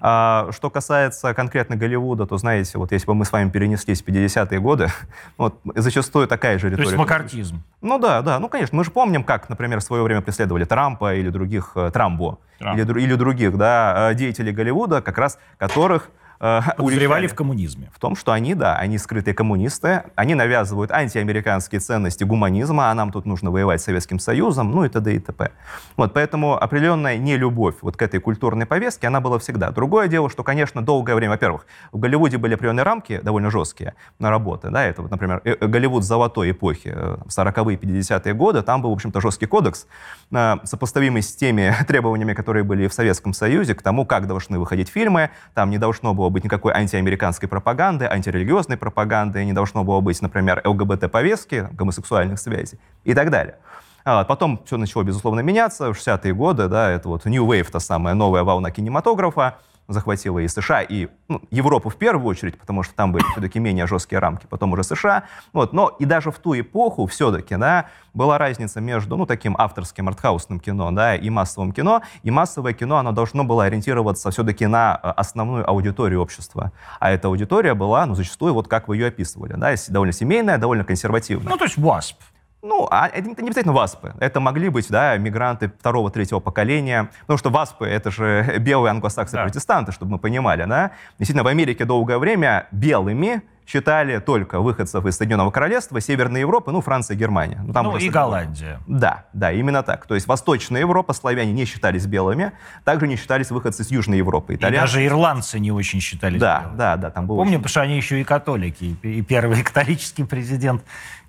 А, 0.00 0.50
что 0.52 0.70
касается 0.70 1.34
конкретно 1.34 1.76
Голливуда, 1.76 2.26
то, 2.26 2.36
знаете, 2.36 2.78
вот 2.78 2.92
если 2.92 3.06
бы 3.06 3.14
мы 3.14 3.24
с 3.24 3.32
вами 3.32 3.50
перенеслись 3.50 4.02
в 4.02 4.06
50-е 4.06 4.60
годы, 4.60 4.88
вот, 5.36 5.60
зачастую 5.74 6.28
такая 6.28 6.58
же 6.58 6.68
риторика. 6.68 6.84
То 6.84 6.90
есть 6.90 6.98
макартизм. 6.98 7.62
Ну 7.80 7.98
да, 7.98 8.22
да. 8.22 8.38
Ну, 8.38 8.48
конечно, 8.48 8.76
мы 8.76 8.84
же 8.84 8.90
помним, 8.90 9.24
как, 9.24 9.48
например, 9.48 9.80
в 9.80 9.82
свое 9.82 10.02
время 10.02 10.20
преследовали 10.20 10.64
Трампа 10.64 11.14
или 11.14 11.30
других, 11.30 11.72
э, 11.74 11.90
Трамбо, 11.92 12.38
или, 12.60 13.00
или 13.00 13.14
других, 13.14 13.56
да, 13.56 14.10
э, 14.10 14.14
деятелей 14.14 14.52
Голливуда, 14.52 15.00
как 15.02 15.18
раз 15.18 15.38
которых 15.58 16.10
Подозревали 16.76 17.22
уличали 17.22 17.26
в 17.26 17.34
коммунизме. 17.34 17.90
в 17.92 17.98
том, 17.98 18.16
что 18.16 18.32
они, 18.32 18.54
да, 18.54 18.76
они 18.76 18.98
скрытые 18.98 19.34
коммунисты, 19.34 20.04
они 20.14 20.34
навязывают 20.34 20.90
антиамериканские 20.90 21.80
ценности 21.80 22.24
гуманизма, 22.24 22.90
а 22.90 22.94
нам 22.94 23.12
тут 23.12 23.26
нужно 23.26 23.50
воевать 23.50 23.80
с 23.80 23.84
Советским 23.84 24.18
Союзом, 24.18 24.70
ну 24.70 24.84
и 24.84 24.88
т.д. 24.88 25.14
и 25.14 25.18
т.п. 25.18 25.50
Вот, 25.96 26.12
поэтому 26.14 26.56
определенная 26.62 27.18
нелюбовь 27.18 27.76
вот 27.82 27.96
к 27.96 28.02
этой 28.02 28.20
культурной 28.20 28.66
повестке, 28.66 29.08
она 29.08 29.20
была 29.20 29.38
всегда. 29.38 29.70
Другое 29.70 30.08
дело, 30.08 30.30
что, 30.30 30.44
конечно, 30.44 30.82
долгое 30.82 31.14
время, 31.14 31.32
во-первых, 31.32 31.66
в 31.92 31.98
Голливуде 31.98 32.38
были 32.38 32.54
определенные 32.54 32.84
рамки 32.84 33.20
довольно 33.22 33.50
жесткие 33.50 33.94
на 34.18 34.30
работы, 34.30 34.70
да, 34.70 34.84
это 34.84 35.02
вот, 35.02 35.10
например, 35.10 35.40
э, 35.44 35.56
э, 35.58 35.66
Голливуд 35.66 36.04
золотой 36.04 36.52
эпохи, 36.52 36.92
э, 36.94 37.16
40-е, 37.28 37.76
50-е 37.76 38.34
годы, 38.34 38.62
там 38.62 38.82
был, 38.82 38.90
в 38.90 38.94
общем-то, 38.94 39.20
жесткий 39.20 39.46
кодекс, 39.46 39.86
э, 40.30 40.56
сопоставимый 40.64 41.22
с 41.22 41.34
теми 41.34 41.74
требованиями, 41.88 42.34
которые 42.34 42.62
были 42.62 42.86
в 42.86 42.94
Советском 42.94 43.32
Союзе, 43.32 43.74
к 43.74 43.82
тому, 43.82 44.06
как 44.06 44.26
должны 44.26 44.58
выходить 44.58 44.88
фильмы, 44.88 45.30
там 45.54 45.70
не 45.70 45.78
должно 45.78 46.14
было 46.14 46.27
быть 46.30 46.44
никакой 46.44 46.72
антиамериканской 46.72 47.48
пропаганды, 47.48 48.06
антирелигиозной 48.06 48.76
пропаганды, 48.76 49.44
не 49.44 49.52
должно 49.52 49.84
было 49.84 50.00
быть, 50.00 50.20
например, 50.22 50.60
ЛГБТ-повестки, 50.64 51.68
гомосексуальных 51.72 52.38
связей 52.38 52.78
и 53.04 53.14
так 53.14 53.30
далее. 53.30 53.56
А, 54.04 54.24
Потом 54.24 54.60
все 54.64 54.76
начало, 54.76 55.02
безусловно, 55.02 55.40
меняться. 55.40 55.92
В 55.92 55.96
60-е 55.96 56.32
годы, 56.32 56.68
да, 56.68 56.90
это 56.90 57.08
вот 57.08 57.26
New 57.26 57.46
Wave, 57.46 57.70
та 57.70 57.80
самая 57.80 58.14
новая 58.14 58.42
волна 58.42 58.70
кинематографа, 58.70 59.58
захватила 59.88 60.38
и 60.38 60.48
США, 60.48 60.82
и 60.82 61.08
ну, 61.28 61.40
Европу 61.50 61.88
в 61.88 61.96
первую 61.96 62.26
очередь, 62.26 62.58
потому 62.58 62.82
что 62.82 62.94
там 62.94 63.10
были 63.10 63.24
все-таки 63.32 63.58
менее 63.58 63.86
жесткие 63.86 64.18
рамки, 64.18 64.46
потом 64.46 64.72
уже 64.72 64.84
США. 64.84 65.24
Вот, 65.54 65.72
но 65.72 65.96
и 65.98 66.04
даже 66.04 66.30
в 66.30 66.38
ту 66.38 66.58
эпоху 66.58 67.06
все-таки 67.06 67.56
да, 67.56 67.86
была 68.12 68.36
разница 68.36 68.80
между 68.80 69.16
ну, 69.16 69.24
таким 69.24 69.56
авторским 69.58 70.08
артхаусным 70.08 70.60
кино 70.60 70.90
да, 70.90 71.16
и 71.16 71.30
массовым 71.30 71.72
кино. 71.72 72.02
И 72.22 72.30
массовое 72.30 72.74
кино 72.74 72.98
оно 72.98 73.12
должно 73.12 73.44
было 73.44 73.64
ориентироваться 73.64 74.30
все-таки 74.30 74.66
на 74.66 75.00
э, 75.02 75.08
основную 75.16 75.68
аудиторию 75.68 76.20
общества. 76.20 76.72
А 77.00 77.10
эта 77.10 77.28
аудитория 77.28 77.74
была 77.74 78.04
ну, 78.04 78.14
зачастую, 78.14 78.52
вот 78.52 78.68
как 78.68 78.88
вы 78.88 78.96
ее 78.96 79.06
описывали, 79.08 79.54
да, 79.54 79.74
довольно 79.88 80.12
семейная, 80.12 80.58
довольно 80.58 80.84
консервативная. 80.84 81.48
Ну, 81.48 81.56
то 81.56 81.64
есть 81.64 81.78
WASP. 81.78 82.16
Ну, 82.62 82.88
а 82.90 83.06
это 83.08 83.28
не 83.28 83.48
обязательно 83.48 83.72
васпы. 83.72 84.14
Это 84.18 84.40
могли 84.40 84.68
быть, 84.68 84.88
да, 84.90 85.16
мигранты 85.16 85.70
второго, 85.78 86.10
третьего 86.10 86.40
поколения. 86.40 87.10
Потому 87.20 87.38
что 87.38 87.50
васпы— 87.50 87.86
это 87.88 88.10
же 88.10 88.56
белые 88.60 88.90
англосаксы-протестанты, 88.90 89.92
чтобы 89.92 90.12
мы 90.12 90.18
понимали, 90.18 90.64
да. 90.64 90.90
Действительно, 91.18 91.44
в 91.44 91.48
Америке 91.48 91.84
долгое 91.84 92.18
время 92.18 92.66
белыми 92.72 93.42
считали 93.64 94.18
только 94.18 94.60
выходцев 94.60 95.04
из 95.04 95.16
Соединенного 95.16 95.50
Королевства, 95.50 96.00
Северной 96.00 96.40
Европы, 96.40 96.72
ну, 96.72 96.80
Франция 96.80 97.14
и 97.16 97.18
Германия. 97.18 97.60
Ну, 97.62 97.72
там 97.72 97.84
ну, 97.84 97.96
и 97.98 98.08
Голландия. 98.08 98.80
Да, 98.86 99.26
да, 99.34 99.52
именно 99.52 99.82
так. 99.82 100.06
То 100.06 100.14
есть 100.14 100.26
Восточная 100.26 100.80
Европа, 100.80 101.12
славяне 101.12 101.52
не 101.52 101.66
считались 101.66 102.06
белыми, 102.06 102.52
также 102.84 103.06
не 103.06 103.16
считались 103.16 103.50
выходцы 103.50 103.82
из 103.82 103.90
Южной 103.90 104.18
Европы. 104.18 104.54
И 104.54 104.56
Итальянцы. 104.56 104.80
даже 104.80 105.04
ирландцы 105.04 105.60
не 105.60 105.70
очень 105.70 106.00
считались 106.00 106.40
Да, 106.40 106.60
белыми. 106.60 106.78
да, 106.78 106.96
да, 106.96 107.10
там 107.10 107.26
было 107.26 107.36
Помню, 107.36 107.58
потому 107.58 107.68
что 107.68 107.82
они 107.82 107.96
еще 107.96 108.20
и 108.20 108.24
католики. 108.24 108.96
И 109.02 109.18
и 109.18 109.22
первый 109.22 109.62
католический 109.62 110.24
президент 110.24 110.82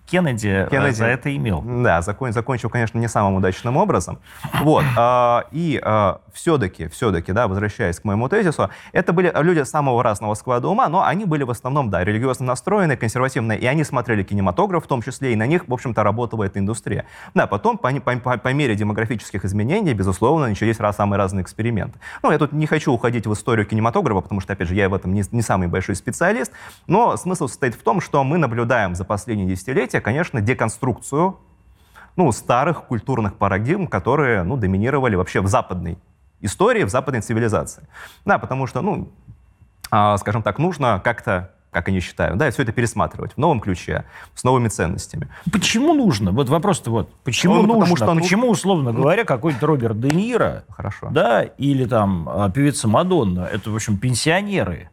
Кеннеди, 0.09 0.47
э, 0.47 0.67
Кеннеди. 0.69 0.95
за 0.95 1.05
это 1.05 1.35
имел. 1.35 1.61
Да, 1.61 2.01
закон, 2.01 2.31
закончил, 2.33 2.69
конечно, 2.69 2.97
не 2.97 3.07
самым 3.07 3.35
удачным 3.35 3.77
образом. 3.77 4.19
Вот. 4.61 4.83
а, 4.97 5.45
И 5.51 5.81
все-таки, 6.33 6.87
все-таки, 6.87 7.31
да, 7.31 7.47
возвращаясь 7.47 7.99
к 7.99 8.03
моему 8.05 8.29
тезису, 8.29 8.69
это 8.91 9.13
были 9.13 9.31
люди 9.41 9.63
самого 9.63 10.03
разного 10.03 10.33
склада 10.35 10.67
ума, 10.67 10.87
но 10.87 11.03
они 11.03 11.25
были 11.25 11.43
в 11.43 11.51
основном, 11.51 11.89
да, 11.89 12.03
религиозно 12.03 12.45
настроенные, 12.45 12.97
консервативные, 12.97 13.59
и 13.59 13.65
они 13.65 13.83
смотрели 13.83 14.23
кинематограф 14.23 14.85
в 14.85 14.87
том 14.87 15.01
числе, 15.01 15.33
и 15.33 15.35
на 15.35 15.45
них, 15.45 15.67
в 15.67 15.73
общем-то, 15.73 16.03
работала 16.03 16.43
эта 16.43 16.59
индустрия. 16.59 17.05
Да, 17.33 17.47
потом, 17.47 17.77
по, 17.77 17.91
по- 17.91 18.17
по- 18.17 18.37
по 18.37 18.53
мере 18.53 18.75
демографических 18.75 19.45
изменений, 19.45 19.93
безусловно, 19.93 20.47
начались 20.47 20.79
раз, 20.79 20.95
самые 20.95 21.17
разные 21.17 21.43
эксперименты. 21.43 21.99
Ну, 22.23 22.31
я 22.31 22.37
тут 22.37 22.51
не 22.53 22.67
хочу 22.67 22.91
уходить 22.93 23.27
в 23.27 23.33
историю 23.33 23.65
кинематографа, 23.65 24.21
потому 24.21 24.41
что, 24.41 24.53
опять 24.53 24.67
же, 24.67 24.75
я 24.75 24.89
в 24.89 24.93
этом 24.93 25.13
не, 25.13 25.23
не 25.31 25.41
самый 25.41 25.67
большой 25.67 25.95
специалист, 25.95 26.51
но 26.87 27.17
смысл 27.17 27.47
состоит 27.47 27.75
в 27.75 27.83
том, 27.83 28.01
что 28.01 28.23
мы 28.23 28.37
наблюдаем 28.37 28.95
за 28.95 29.03
последние 29.05 29.47
десятилетия, 29.47 29.98
конечно, 30.01 30.41
деконструкцию 30.41 31.37
ну, 32.15 32.31
старых 32.31 32.83
культурных 32.83 33.35
парадигм, 33.35 33.87
которые 33.87 34.43
ну, 34.43 34.57
доминировали 34.57 35.15
вообще 35.15 35.41
в 35.41 35.47
западной 35.47 35.97
истории, 36.41 36.83
в 36.83 36.89
западной 36.89 37.21
цивилизации. 37.21 37.83
Да, 38.25 38.37
потому 38.39 38.67
что, 38.67 38.81
ну, 38.81 39.09
а, 39.91 40.17
скажем 40.17 40.43
так, 40.43 40.59
нужно 40.59 40.99
как-то, 41.03 41.51
как 41.71 41.87
они 41.87 41.99
считают, 41.99 42.37
да, 42.37 42.49
все 42.51 42.63
это 42.63 42.71
пересматривать 42.71 43.33
в 43.33 43.37
новом 43.37 43.59
ключе, 43.59 44.05
с 44.35 44.43
новыми 44.43 44.67
ценностями. 44.67 45.27
Почему 45.51 45.93
нужно? 45.93 46.31
Вот 46.31 46.49
вопрос-то 46.49 46.91
вот. 46.91 47.13
Почему 47.23 47.55
Ну, 47.55 47.61
нужно? 47.61 47.73
потому 47.79 47.95
что 47.95 48.13
ну- 48.13 48.21
Почему, 48.21 48.49
условно 48.49 48.91
говоря, 48.91 49.23
какой-то 49.23 49.65
Роберт 49.67 49.99
Де 49.99 50.09
Ниро, 50.09 50.63
Хорошо. 50.69 51.09
да, 51.11 51.43
или 51.43 51.85
там 51.85 52.27
а, 52.27 52.49
певица 52.49 52.87
Мадонна, 52.87 53.41
это, 53.41 53.69
в 53.71 53.75
общем, 53.75 53.97
пенсионеры, 53.97 54.89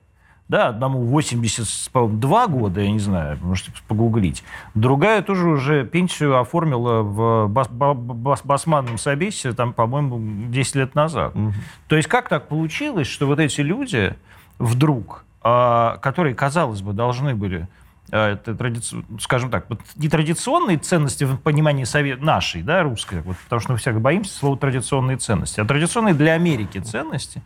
да, 0.49 0.69
одному 0.69 1.03
82 1.03 2.47
года, 2.47 2.81
я 2.81 2.91
не 2.91 2.99
знаю, 3.01 3.39
можете 3.43 3.73
погуглить. 3.89 4.45
Другая 4.75 5.23
тоже 5.23 5.49
уже 5.49 5.85
пенсию 5.85 6.39
оформила 6.39 7.03
в 7.03 7.49
бас- 7.49 7.69
ба- 7.69 7.95
бас- 7.95 8.43
басманном 8.45 8.99
собесе, 8.99 9.53
там, 9.53 9.73
по-моему, 9.73 10.49
10 10.51 10.77
лет 10.77 10.95
назад. 10.95 11.35
Мгм. 11.35 11.55
То 11.89 11.97
есть 11.97 12.09
как 12.09 12.29
так 12.29 12.49
получилось, 12.49 13.09
что 13.09 13.27
вот 13.27 13.41
эти 13.41 13.61
люди 13.61 14.15
вдруг, 14.59 15.25
а, 15.43 15.97
которые, 15.99 16.35
казалось 16.35 16.81
бы, 16.83 16.93
должны 16.93 17.35
были 17.35 17.69
а, 18.13 18.35
это 18.35 18.53
традици- 18.53 19.05
скажем 19.21 19.51
так, 19.51 19.67
нетрадиционные 19.97 20.79
ценности 20.79 21.25
в 21.25 21.39
понимании 21.39 21.83
совет 21.83 22.23
нашей, 22.23 22.63
да, 22.63 22.85
русской, 22.85 23.21
вот, 23.23 23.37
потому 23.37 23.61
что 23.61 23.73
мы 23.73 23.79
всегда 23.79 23.99
боимся 23.99 24.33
слова 24.33 24.57
традиционные 24.57 25.17
ценности, 25.17 25.59
а 25.59 25.65
традиционные 25.65 26.15
для 26.15 26.35
Америки 26.35 26.79
ценности 26.79 27.43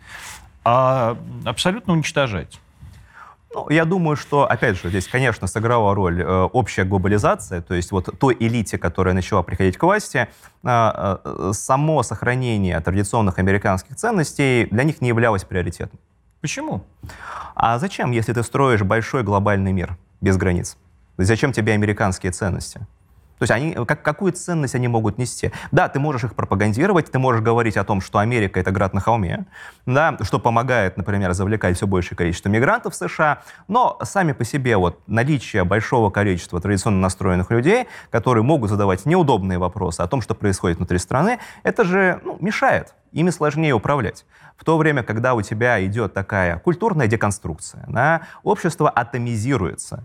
а, 0.62 1.16
абсолютно 1.46 1.94
уничтожать. 1.94 2.60
Ну, 3.52 3.68
я 3.68 3.84
думаю, 3.84 4.16
что, 4.16 4.48
опять 4.48 4.80
же, 4.80 4.90
здесь, 4.90 5.08
конечно, 5.08 5.48
сыграла 5.48 5.92
роль 5.94 6.22
э, 6.22 6.42
общая 6.52 6.84
глобализация, 6.84 7.60
то 7.60 7.74
есть 7.74 7.90
вот 7.90 8.08
той 8.18 8.36
элите, 8.38 8.78
которая 8.78 9.12
начала 9.12 9.42
приходить 9.42 9.76
к 9.76 9.82
власти, 9.82 10.18
э, 10.18 10.28
э, 10.62 11.50
само 11.52 12.04
сохранение 12.04 12.78
традиционных 12.80 13.40
американских 13.40 13.96
ценностей 13.96 14.66
для 14.70 14.84
них 14.84 15.00
не 15.00 15.08
являлось 15.08 15.42
приоритетом. 15.42 15.98
Почему? 16.40 16.84
А 17.56 17.78
зачем, 17.78 18.12
если 18.12 18.32
ты 18.32 18.44
строишь 18.44 18.82
большой 18.82 19.24
глобальный 19.24 19.72
мир 19.72 19.96
без 20.20 20.36
границ? 20.36 20.76
Зачем 21.18 21.52
тебе 21.52 21.72
американские 21.72 22.30
ценности? 22.30 22.86
То 23.40 23.44
есть 23.44 23.52
они, 23.52 23.72
как, 23.86 24.02
какую 24.02 24.32
ценность 24.32 24.74
они 24.74 24.86
могут 24.86 25.16
нести? 25.16 25.50
Да, 25.72 25.88
ты 25.88 25.98
можешь 25.98 26.24
их 26.24 26.34
пропагандировать, 26.34 27.10
ты 27.10 27.18
можешь 27.18 27.40
говорить 27.40 27.78
о 27.78 27.84
том, 27.84 28.02
что 28.02 28.18
Америка— 28.18 28.60
это 28.60 28.70
град 28.70 28.92
на 28.92 29.00
холме, 29.00 29.46
да, 29.86 30.18
что 30.20 30.38
помогает, 30.38 30.98
например, 30.98 31.32
завлекать 31.32 31.78
все 31.78 31.86
большее 31.86 32.18
количество 32.18 32.50
мигрантов 32.50 32.92
в 32.92 32.96
США, 32.96 33.40
но 33.66 33.98
сами 34.02 34.32
по 34.32 34.44
себе 34.44 34.76
вот 34.76 35.00
наличие 35.06 35.64
большого 35.64 36.10
количества 36.10 36.60
традиционно 36.60 37.00
настроенных 37.00 37.50
людей, 37.50 37.88
которые 38.10 38.44
могут 38.44 38.68
задавать 38.68 39.06
неудобные 39.06 39.58
вопросы 39.58 40.02
о 40.02 40.06
том, 40.06 40.20
что 40.20 40.34
происходит 40.34 40.76
внутри 40.76 40.98
страны, 40.98 41.38
это 41.62 41.84
же 41.84 42.20
ну, 42.22 42.36
мешает. 42.42 42.92
Ими 43.12 43.30
сложнее 43.30 43.72
управлять. 43.72 44.26
В 44.58 44.64
то 44.66 44.76
время, 44.76 45.02
когда 45.02 45.32
у 45.32 45.40
тебя 45.40 45.82
идет 45.82 46.12
такая 46.12 46.58
культурная 46.58 47.06
деконструкция, 47.06 47.86
да, 47.88 48.20
общество 48.42 48.90
атомизируется, 48.90 50.04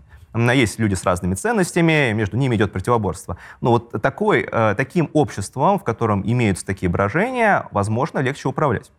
есть 0.52 0.78
люди 0.78 0.94
с 0.94 1.04
разными 1.04 1.34
ценностями, 1.34 2.12
между 2.12 2.36
ними 2.36 2.56
идет 2.56 2.72
противоборство. 2.72 3.36
Но 3.60 3.70
вот 3.72 3.90
такой, 4.02 4.46
э, 4.50 4.74
таким 4.76 5.10
обществом, 5.12 5.78
в 5.78 5.84
котором 5.84 6.22
имеются 6.24 6.64
такие 6.64 6.88
брожения, 6.88 7.66
возможно, 7.70 8.20
легче 8.20 8.48
управлять. 8.48 8.90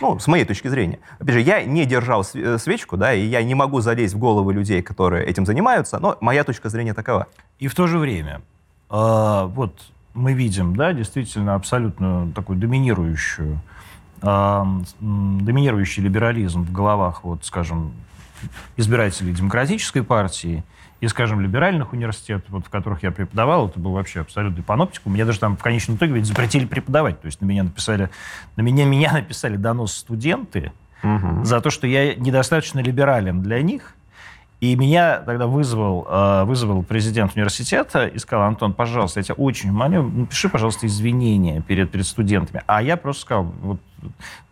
Ну, 0.00 0.18
с 0.18 0.26
моей 0.26 0.44
точки 0.44 0.68
зрения. 0.68 1.00
Опять 1.18 1.34
же, 1.34 1.40
я 1.40 1.64
не 1.64 1.84
держал 1.86 2.24
э, 2.34 2.58
свечку, 2.58 2.96
да, 2.96 3.12
и 3.12 3.24
я 3.26 3.42
не 3.42 3.54
могу 3.54 3.80
залезть 3.80 4.14
в 4.14 4.18
головы 4.18 4.52
людей, 4.52 4.82
которые 4.82 5.26
этим 5.26 5.44
занимаются, 5.46 5.98
но 5.98 6.16
моя 6.20 6.44
точка 6.44 6.68
зрения 6.68 6.94
такова. 6.94 7.26
И 7.58 7.68
в 7.68 7.74
то 7.74 7.86
же 7.86 7.98
время, 7.98 8.42
э, 8.90 9.44
вот 9.46 9.74
мы 10.14 10.34
видим, 10.34 10.76
да, 10.76 10.92
действительно 10.92 11.54
абсолютно 11.54 12.30
такую 12.34 12.58
доминирующую, 12.58 13.60
доминирующий 15.00 16.02
либерализм 16.02 16.62
в 16.62 16.70
головах, 16.70 17.24
вот, 17.24 17.44
скажем, 17.44 17.92
избирателей 18.76 19.32
демократической 19.32 20.02
партии 20.02 20.64
и, 21.00 21.08
скажем, 21.08 21.40
либеральных 21.40 21.92
университетов, 21.92 22.48
вот, 22.50 22.66
в 22.66 22.70
которых 22.70 23.02
я 23.02 23.10
преподавал, 23.10 23.68
это 23.68 23.80
был 23.80 23.92
вообще 23.92 24.20
абсолютный 24.20 24.62
паноптикум. 24.62 25.12
Мне 25.12 25.24
даже 25.24 25.40
там 25.40 25.56
в 25.56 25.62
конечном 25.62 25.96
итоге 25.96 26.14
ведь 26.14 26.26
запретили 26.26 26.64
преподавать. 26.64 27.20
То 27.20 27.26
есть 27.26 27.40
на 27.40 27.46
меня 27.46 27.64
написали, 27.64 28.08
на 28.56 28.62
меня, 28.62 28.84
меня 28.86 29.12
написали 29.12 29.56
донос 29.56 29.94
студенты, 29.94 30.72
за 31.42 31.60
то, 31.60 31.70
что 31.70 31.86
я 31.86 32.14
недостаточно 32.14 32.80
либерален 32.80 33.42
для 33.42 33.60
них. 33.60 33.94
И 34.60 34.76
меня 34.76 35.16
тогда 35.18 35.48
вызвал, 35.48 36.06
э, 36.08 36.44
вызвал 36.44 36.84
президент 36.84 37.34
университета 37.34 38.06
и 38.06 38.16
сказал, 38.18 38.46
Антон, 38.46 38.72
пожалуйста, 38.72 39.18
я 39.18 39.24
тебя 39.24 39.34
очень 39.34 39.72
молю, 39.72 40.04
напиши, 40.04 40.48
пожалуйста, 40.48 40.86
извинения 40.86 41.60
перед, 41.62 41.90
перед 41.90 42.06
студентами. 42.06 42.62
А 42.68 42.80
я 42.80 42.96
просто 42.96 43.22
сказал, 43.22 43.44
вот, 43.60 43.80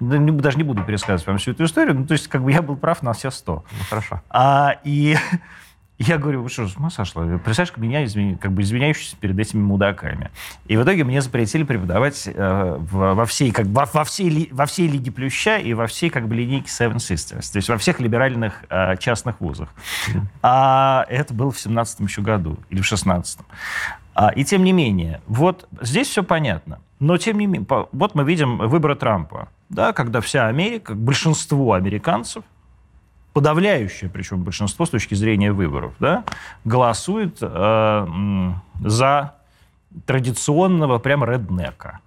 даже 0.01 0.57
не 0.57 0.65
буду 0.65 0.83
пересказывать 0.85 1.27
вам 1.27 1.39
всю 1.39 1.53
эту 1.53 1.65
историю, 1.65 1.95
ну, 1.95 2.07
то 2.07 2.13
есть 2.13 2.29
как 2.29 2.43
бы 2.43 2.53
я 2.53 2.63
был 2.63 2.77
прав 2.77 3.03
на 3.03 3.13
все 3.13 3.31
сто. 3.31 3.65
Ну, 3.71 3.85
хорошо. 3.89 4.23
А, 4.31 4.77
и, 4.85 5.17
Я 6.01 6.17
говорю, 6.17 6.43
вы 6.43 6.49
что, 6.49 6.67
с 6.67 6.77
ума 6.77 6.89
сошла? 6.89 7.25
Представляешь, 7.27 7.77
меня 7.77 8.03
извини, 8.05 8.35
как 8.37 8.53
бы 8.53 8.63
извиняющийся 8.63 9.17
перед 9.19 9.39
этими 9.39 9.61
мудаками. 9.61 10.31
И 10.67 10.79
в 10.79 10.83
итоге 10.83 11.05
мне 11.05 11.21
запретили 11.21 11.63
преподавать 11.63 12.27
э, 12.27 12.77
в, 12.79 13.15
во, 13.15 13.27
всей, 13.27 13.53
как, 13.53 13.67
во, 13.67 13.85
во, 13.85 14.05
всей, 14.05 14.49
во 14.51 14.65
всей 14.65 14.89
Лиге 14.89 15.13
Плюща 15.13 15.59
и 15.59 15.75
во 15.75 15.87
всей 15.87 16.09
как 16.09 16.27
бы 16.27 16.35
линейке 16.35 16.69
Seven 16.69 16.97
Sisters. 16.97 17.53
То 17.53 17.57
есть 17.57 17.69
во 17.69 17.77
всех 17.77 18.01
либеральных 18.01 18.65
э, 18.71 18.97
частных 18.97 19.43
вузах. 19.43 19.69
А 20.41 21.05
это 21.11 21.35
было 21.35 21.51
в 21.51 21.61
17 21.61 22.01
еще 22.01 22.23
году 22.23 22.57
или 22.71 22.81
в 22.81 22.87
16 22.87 23.41
а, 24.15 24.31
И 24.31 24.43
тем 24.45 24.65
не 24.65 24.73
менее, 24.73 25.21
вот 25.27 25.69
здесь 25.83 26.09
все 26.09 26.23
понятно. 26.23 26.81
Но 27.01 27.17
тем 27.17 27.39
не 27.39 27.47
менее, 27.47 27.67
вот 27.93 28.15
мы 28.15 28.25
видим 28.25 28.59
выборы 28.59 28.95
Трампа, 28.95 29.49
да, 29.71 29.93
когда 29.93 30.21
вся 30.21 30.47
Америка, 30.47 30.95
большинство 30.95 31.73
американцев 31.73 32.45
подавляющее, 33.33 34.11
причем 34.11 34.43
большинство 34.43 34.85
с 34.85 34.91
точки 34.91 35.15
зрения 35.15 35.53
выборов, 35.53 35.95
да, 35.99 36.25
голосует 36.65 37.39
э, 37.41 38.07
за 38.85 39.35
традиционного 40.05 40.99
прямо 40.99 41.27
реднека. 41.27 42.01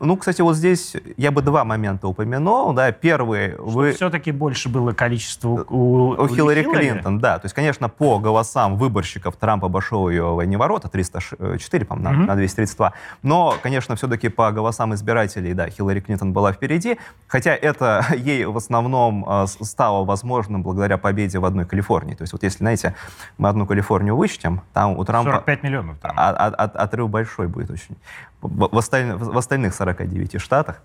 Ну, 0.00 0.16
кстати, 0.16 0.40
вот 0.40 0.56
здесь 0.56 0.96
я 1.18 1.30
бы 1.30 1.42
два 1.42 1.64
момента 1.64 2.08
упомянул. 2.08 2.72
Да. 2.72 2.90
Первый... 2.90 3.52
Что 3.52 3.62
вы... 3.62 3.92
Все-таки 3.92 4.32
больше 4.32 4.70
было 4.70 4.92
количество 4.92 5.48
у, 5.48 5.64
у, 5.68 6.22
у 6.22 6.28
Хиллари 6.28 6.62
Клинтон, 6.62 7.18
да. 7.18 7.38
То 7.38 7.44
есть, 7.44 7.54
конечно, 7.54 7.88
по 7.90 8.18
голосам 8.18 8.76
выборщиков 8.76 9.36
Трамп 9.36 9.64
обошел 9.64 10.08
ее 10.08 10.24
в 10.24 10.36
войне 10.36 10.56
ворота, 10.56 10.88
304, 10.88 11.84
по-моему, 11.84 12.24
mm-hmm. 12.24 12.26
на 12.26 12.34
232. 12.34 12.92
Но, 13.22 13.54
конечно, 13.62 13.94
все-таки 13.94 14.30
по 14.30 14.50
голосам 14.52 14.94
избирателей, 14.94 15.52
да, 15.52 15.68
Хиллари 15.68 16.00
Клинтон 16.00 16.32
была 16.32 16.52
впереди. 16.52 16.98
Хотя 17.26 17.54
это 17.54 18.06
ей 18.16 18.46
в 18.46 18.56
основном 18.56 19.24
а, 19.28 19.46
стало 19.46 20.04
возможным 20.06 20.62
благодаря 20.62 20.96
победе 20.96 21.38
в 21.38 21.44
одной 21.44 21.66
Калифорнии. 21.66 22.14
То 22.14 22.22
есть, 22.22 22.32
вот 22.32 22.42
если, 22.42 22.58
знаете, 22.58 22.94
мы 23.36 23.50
одну 23.50 23.66
Калифорнию 23.66 24.16
вычтем, 24.16 24.62
там 24.72 24.96
у 24.96 25.04
Трампа... 25.04 25.32
45 25.32 25.62
миллионов. 25.62 25.98
Там. 25.98 26.12
А, 26.16 26.30
а, 26.30 26.64
отрыв 26.64 27.10
большой 27.10 27.48
будет 27.48 27.70
очень 27.70 27.96
в, 28.40 28.78
осталь... 28.78 29.12
в 29.14 29.36
остальных 29.36 29.74
49 29.74 30.40
штатах 30.40 30.82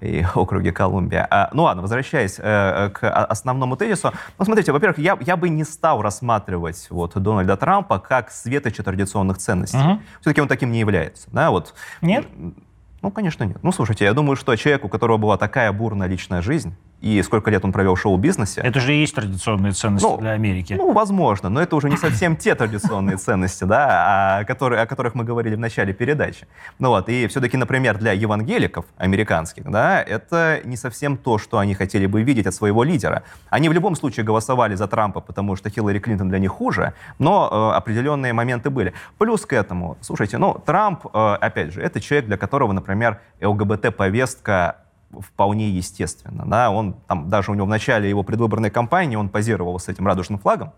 и 0.00 0.24
округе 0.34 0.72
Колумбия. 0.72 1.26
А, 1.30 1.50
ну 1.52 1.64
ладно, 1.64 1.82
возвращаясь 1.82 2.36
э, 2.38 2.90
к 2.90 3.10
основному 3.10 3.76
тезису. 3.76 4.12
Ну, 4.38 4.44
смотрите, 4.44 4.72
во-первых, 4.72 4.98
я, 4.98 5.18
я 5.20 5.36
бы 5.36 5.48
не 5.48 5.64
стал 5.64 6.02
рассматривать 6.02 6.86
вот 6.90 7.12
Дональда 7.14 7.56
Трампа 7.56 7.98
как 7.98 8.30
светоча 8.30 8.82
традиционных 8.82 9.38
ценностей. 9.38 9.78
Угу. 9.78 10.00
Все-таки 10.20 10.40
он 10.40 10.48
таким 10.48 10.72
не 10.72 10.80
является. 10.80 11.28
Да, 11.30 11.50
вот. 11.50 11.74
Нет? 12.00 12.26
Ну, 13.02 13.10
конечно, 13.10 13.44
нет. 13.44 13.58
Ну, 13.62 13.72
слушайте, 13.72 14.04
я 14.04 14.14
думаю, 14.14 14.36
что 14.36 14.54
человек, 14.56 14.84
у 14.84 14.88
которого 14.88 15.16
была 15.16 15.36
такая 15.36 15.72
бурная 15.72 16.06
личная 16.06 16.40
жизнь, 16.40 16.74
и 17.02 17.20
сколько 17.22 17.50
лет 17.50 17.64
он 17.64 17.72
провел 17.72 17.96
в 17.96 18.00
шоу-бизнесе. 18.00 18.60
Это 18.60 18.80
же 18.80 18.94
и 18.94 19.00
есть 19.00 19.14
традиционные 19.14 19.72
ценности 19.72 20.06
ну, 20.06 20.18
для 20.18 20.30
Америки. 20.30 20.74
Ну, 20.78 20.92
возможно, 20.92 21.48
но 21.48 21.60
это 21.60 21.74
уже 21.74 21.90
не 21.90 21.96
совсем 21.96 22.36
те 22.36 22.54
традиционные 22.54 23.16
ценности, 23.16 23.64
да, 23.64 24.38
о, 24.38 24.44
которые, 24.44 24.80
о 24.80 24.86
которых 24.86 25.16
мы 25.16 25.24
говорили 25.24 25.56
в 25.56 25.58
начале 25.58 25.92
передачи. 25.92 26.46
Ну 26.78 26.90
вот, 26.90 27.08
и 27.08 27.26
все-таки, 27.26 27.56
например, 27.56 27.98
для 27.98 28.12
евангеликов 28.12 28.86
американских, 28.96 29.64
да, 29.64 30.00
это 30.00 30.60
не 30.64 30.76
совсем 30.76 31.16
то, 31.16 31.38
что 31.38 31.58
они 31.58 31.74
хотели 31.74 32.06
бы 32.06 32.22
видеть 32.22 32.46
от 32.46 32.54
своего 32.54 32.84
лидера. 32.84 33.24
Они 33.50 33.68
в 33.68 33.72
любом 33.72 33.96
случае 33.96 34.24
голосовали 34.24 34.76
за 34.76 34.86
Трампа, 34.86 35.20
потому 35.20 35.56
что 35.56 35.70
Хиллари 35.70 35.98
Клинтон 35.98 36.28
для 36.28 36.38
них 36.38 36.52
хуже, 36.52 36.94
но 37.18 37.48
э, 37.50 37.76
определенные 37.76 38.32
моменты 38.32 38.70
были. 38.70 38.92
Плюс 39.18 39.44
к 39.44 39.52
этому, 39.52 39.98
слушайте, 40.00 40.38
ну, 40.38 40.62
Трамп, 40.64 41.04
э, 41.12 41.34
опять 41.40 41.72
же, 41.72 41.80
это 41.80 42.00
человек, 42.00 42.26
для 42.26 42.36
которого, 42.36 42.72
например, 42.72 43.20
ЛГБТ-повестка 43.40 44.76
вполне 45.20 45.70
естественно. 45.70 46.44
Да? 46.46 46.70
Он, 46.70 46.94
там, 47.06 47.28
даже 47.28 47.50
у 47.50 47.54
него 47.54 47.66
в 47.66 47.70
начале 47.70 48.08
его 48.08 48.22
предвыборной 48.22 48.70
кампании 48.70 49.16
он 49.16 49.28
позировал 49.28 49.78
с 49.78 49.88
этим 49.88 50.06
радужным 50.06 50.38
флагом, 50.38 50.72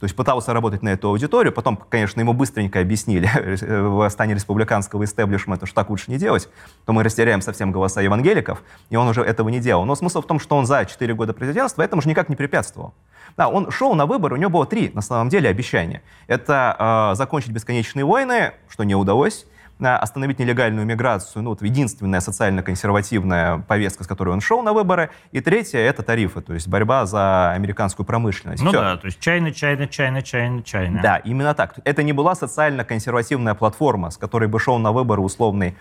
то 0.00 0.04
есть 0.04 0.14
пытался 0.14 0.52
работать 0.52 0.82
на 0.82 0.90
эту 0.90 1.08
аудиторию, 1.08 1.52
потом, 1.52 1.76
конечно, 1.76 2.20
ему 2.20 2.32
быстренько 2.32 2.80
объяснили 2.80 3.28
в 3.88 4.08
стане 4.10 4.34
республиканского 4.34 5.04
истеблишмента, 5.04 5.66
что 5.66 5.74
так 5.74 5.90
лучше 5.90 6.10
не 6.10 6.18
делать, 6.18 6.48
то 6.86 6.92
мы 6.92 7.02
растеряем 7.02 7.40
совсем 7.40 7.72
голоса 7.72 8.00
евангеликов, 8.00 8.62
и 8.90 8.96
он 8.96 9.08
уже 9.08 9.22
этого 9.22 9.48
не 9.48 9.58
делал. 9.58 9.84
Но 9.84 9.96
смысл 9.96 10.22
в 10.22 10.26
том, 10.26 10.38
что 10.38 10.56
он 10.56 10.66
за 10.66 10.84
4 10.84 11.14
года 11.14 11.32
президентства 11.32 11.82
этому 11.82 12.00
же 12.02 12.08
никак 12.08 12.28
не 12.28 12.36
препятствовал. 12.36 12.94
Да, 13.36 13.48
он 13.48 13.70
шел 13.70 13.94
на 13.94 14.06
выборы, 14.06 14.34
у 14.34 14.38
него 14.38 14.50
было 14.50 14.66
три, 14.66 14.90
на 14.94 15.00
самом 15.00 15.28
деле, 15.28 15.48
обещания. 15.48 16.02
Это 16.26 17.12
э, 17.12 17.16
закончить 17.16 17.50
бесконечные 17.50 18.04
войны, 18.04 18.52
что 18.68 18.84
не 18.84 18.94
удалось, 18.94 19.46
остановить 19.80 20.38
нелегальную 20.38 20.86
миграцию, 20.86 21.42
ну, 21.42 21.50
вот 21.50 21.62
единственная 21.62 22.20
социально-консервативная 22.20 23.58
повестка, 23.58 24.04
с 24.04 24.06
которой 24.06 24.30
он 24.30 24.40
шел 24.40 24.62
на 24.62 24.72
выборы. 24.72 25.10
И 25.32 25.40
третье— 25.40 25.78
это 25.80 26.02
тарифы, 26.02 26.40
то 26.40 26.54
есть 26.54 26.68
борьба 26.68 27.06
за 27.06 27.52
американскую 27.52 28.04
промышленность. 28.06 28.62
Ну 28.62 28.70
Все. 28.70 28.80
да, 28.80 28.96
то 28.96 29.06
есть 29.06 29.20
чайна, 29.20 29.52
чайна, 29.52 29.86
чайна, 29.86 30.22
чайна, 30.22 30.62
чайна. 30.62 31.00
Да, 31.02 31.16
именно 31.16 31.54
так. 31.54 31.76
Это 31.84 32.02
не 32.02 32.12
была 32.12 32.34
социально-консервативная 32.34 33.54
платформа, 33.54 34.10
с 34.10 34.16
которой 34.16 34.48
бы 34.48 34.58
шел 34.58 34.78
на 34.78 34.92
выборы 34.92 35.22
условный 35.22 35.76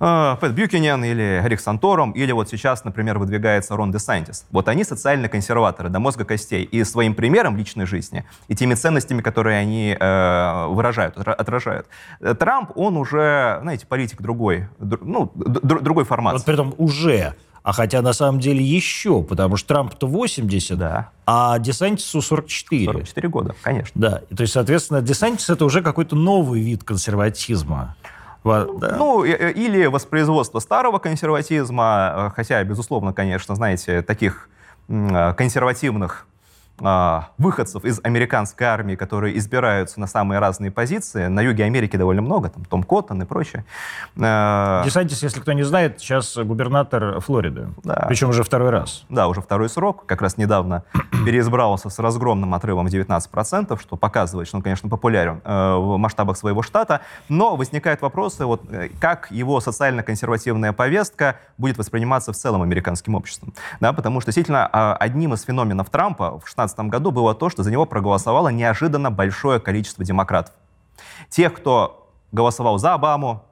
Пэт 0.00 0.52
Бьюкинен 0.52 1.04
или 1.04 1.42
Рик 1.44 1.60
Санторум, 1.60 2.12
или 2.12 2.32
вот 2.32 2.48
сейчас, 2.48 2.84
например, 2.84 3.18
выдвигается 3.18 3.76
Рон 3.76 3.92
Де 3.92 3.98
Сантис. 3.98 4.46
Вот 4.50 4.68
они 4.68 4.82
социальные 4.82 5.28
консерваторы 5.28 5.90
до 5.90 6.00
мозга 6.00 6.24
костей. 6.24 6.64
И 6.64 6.84
своим 6.84 7.14
примером 7.14 7.58
личной 7.58 7.84
жизни, 7.84 8.24
и 8.48 8.54
теми 8.54 8.74
ценностями, 8.74 9.20
которые 9.20 9.58
они 9.58 9.94
э, 9.98 10.66
выражают, 10.68 11.18
отражают. 11.18 11.86
Трамп, 12.38 12.70
он 12.76 12.96
уже, 12.96 13.58
знаете, 13.60 13.86
политик 13.86 14.22
другой, 14.22 14.68
ну, 14.78 15.30
другой 15.34 16.04
формат. 16.04 16.32
Вот 16.32 16.44
при 16.46 16.54
этом 16.54 16.74
уже 16.78 17.34
а 17.62 17.72
хотя 17.72 18.00
на 18.00 18.14
самом 18.14 18.40
деле 18.40 18.64
еще, 18.64 19.22
потому 19.22 19.56
что 19.56 19.68
Трамп-то 19.68 20.06
80, 20.06 20.78
да. 20.78 21.10
а 21.26 21.58
Десантису 21.58 22.22
44. 22.22 22.86
44 22.86 23.28
года, 23.28 23.54
конечно. 23.62 23.92
Да, 23.94 24.22
то 24.34 24.40
есть, 24.40 24.54
соответственно, 24.54 25.02
Десантис 25.02 25.50
это 25.50 25.66
уже 25.66 25.82
какой-то 25.82 26.16
новый 26.16 26.62
вид 26.62 26.84
консерватизма. 26.84 27.96
Да. 28.44 28.96
Ну, 28.96 29.24
или 29.24 29.86
воспроизводство 29.86 30.60
старого 30.60 30.98
консерватизма, 30.98 32.12
э, 32.14 32.30
хотя, 32.36 32.62
безусловно, 32.64 33.12
конечно, 33.12 33.54
знаете, 33.54 34.02
таких 34.02 34.48
консервативных 34.88 36.26
выходцев 36.80 37.84
из 37.84 38.00
американской 38.02 38.66
армии, 38.66 38.96
которые 38.96 39.36
избираются 39.38 40.00
на 40.00 40.06
самые 40.06 40.38
разные 40.38 40.70
позиции. 40.70 41.26
На 41.26 41.40
юге 41.40 41.64
Америки 41.64 41.96
довольно 41.96 42.22
много, 42.22 42.48
там 42.48 42.64
Том 42.64 42.82
Коттон 42.82 43.22
и 43.22 43.24
прочее. 43.24 43.64
А, 44.20 44.82
Десантис, 44.84 45.22
если 45.22 45.40
кто 45.40 45.52
не 45.52 45.62
знает, 45.62 46.00
сейчас 46.00 46.36
губернатор 46.36 47.20
Флориды. 47.20 47.68
Да. 47.84 48.06
Причем 48.08 48.30
уже 48.30 48.42
второй 48.42 48.70
раз. 48.70 49.04
Да, 49.08 49.28
уже 49.28 49.40
второй 49.40 49.68
срок. 49.68 50.06
Как 50.06 50.22
раз 50.22 50.36
недавно 50.36 50.84
переизбрался 51.24 51.90
с 51.90 51.98
разгромным 51.98 52.54
отрывом 52.54 52.86
19%, 52.86 53.80
что 53.80 53.96
показывает, 53.96 54.48
что 54.48 54.56
он, 54.56 54.62
конечно, 54.62 54.88
популярен 54.88 55.40
э, 55.44 55.74
в 55.76 55.96
масштабах 55.96 56.36
своего 56.36 56.62
штата. 56.62 57.00
Но 57.28 57.56
возникают 57.56 58.02
вопросы, 58.02 58.44
вот, 58.44 58.62
э, 58.70 58.88
как 59.00 59.30
его 59.30 59.60
социально-консервативная 59.60 60.72
повестка 60.72 61.36
будет 61.58 61.78
восприниматься 61.78 62.32
в 62.32 62.36
целом 62.36 62.62
американским 62.62 63.14
обществом. 63.14 63.54
Да, 63.80 63.92
потому 63.92 64.20
что 64.20 64.28
действительно 64.28 64.68
а, 64.72 64.96
одним 64.96 65.34
из 65.34 65.42
феноменов 65.42 65.90
Трампа 65.90 66.38
в 66.38 66.48
16 66.48 66.69
2016 66.74 66.90
году 66.90 67.10
было 67.10 67.34
то, 67.34 67.50
что 67.50 67.62
за 67.62 67.70
него 67.70 67.86
проголосовало 67.86 68.48
неожиданно 68.48 69.10
большое 69.10 69.60
количество 69.60 70.04
демократов. 70.04 70.54
Тех, 71.28 71.54
кто 71.54 72.08
голосовал 72.32 72.78
за 72.78 72.94
Обаму, 72.94 73.44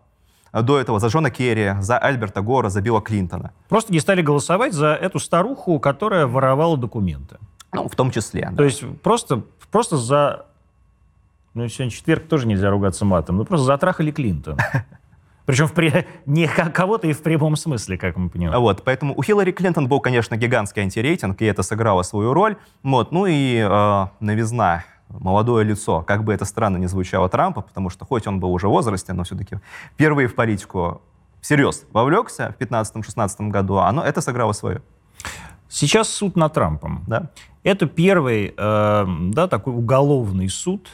до 0.52 0.78
этого 0.78 0.98
за 0.98 1.08
Джона 1.08 1.30
Керри, 1.30 1.74
за 1.80 1.98
Альберта 1.98 2.40
Гора, 2.40 2.70
за 2.70 2.80
Билла 2.80 3.00
Клинтона. 3.00 3.52
Просто 3.68 3.92
не 3.92 4.00
стали 4.00 4.22
голосовать 4.22 4.72
за 4.72 4.88
эту 4.88 5.18
старуху, 5.18 5.78
которая 5.78 6.26
воровала 6.26 6.76
документы. 6.76 7.36
Ну, 7.72 7.88
в 7.88 7.94
том 7.94 8.10
числе. 8.10 8.48
Да. 8.50 8.56
То 8.56 8.64
есть 8.64 8.82
просто, 9.02 9.42
просто 9.70 9.96
за... 9.96 10.46
Ну, 11.54 11.68
сегодня 11.68 11.90
четверг 11.90 12.28
тоже 12.28 12.46
нельзя 12.46 12.70
ругаться 12.70 13.04
матом. 13.04 13.36
Ну, 13.36 13.44
просто 13.44 13.66
затрахали 13.66 14.10
Клинтон. 14.10 14.56
Причем 15.48 15.66
в 15.66 15.72
при... 15.72 16.06
не 16.26 16.46
кого-то 16.46 17.06
и 17.06 17.14
в 17.14 17.22
прямом 17.22 17.56
смысле, 17.56 17.96
как 17.96 18.18
мы 18.18 18.28
понимаем. 18.28 18.60
Вот, 18.60 18.84
поэтому 18.84 19.14
у 19.16 19.22
Хиллари 19.22 19.50
Клинтон 19.50 19.88
был, 19.88 19.98
конечно, 19.98 20.36
гигантский 20.36 20.82
антирейтинг, 20.82 21.40
и 21.40 21.46
это 21.46 21.62
сыграло 21.62 22.02
свою 22.02 22.34
роль. 22.34 22.58
Вот, 22.82 23.12
ну 23.12 23.24
и 23.24 23.66
э, 23.66 24.06
новизна 24.20 24.84
молодое 25.08 25.64
лицо, 25.64 26.02
как 26.02 26.22
бы 26.22 26.34
это 26.34 26.44
странно 26.44 26.76
не 26.76 26.86
звучало 26.86 27.30
Трампа, 27.30 27.62
потому 27.62 27.88
что 27.88 28.04
хоть 28.04 28.26
он 28.26 28.40
был 28.40 28.52
уже 28.52 28.68
в 28.68 28.72
возрасте, 28.72 29.14
но 29.14 29.24
все-таки 29.24 29.56
впервые 29.94 30.28
в 30.28 30.34
политику 30.34 31.00
всерьез 31.40 31.86
вовлекся 31.92 32.54
в 32.58 32.62
15-16 32.62 33.48
году, 33.48 33.78
а 33.78 33.88
оно, 33.88 34.02
это 34.02 34.20
сыграло 34.20 34.52
свое. 34.52 34.82
Сейчас 35.70 36.10
суд 36.10 36.36
над 36.36 36.52
Трампом. 36.52 37.04
Да. 37.06 37.30
Это 37.62 37.86
первый 37.86 38.52
э, 38.54 39.06
да, 39.32 39.48
такой 39.48 39.72
уголовный 39.72 40.50
суд, 40.50 40.90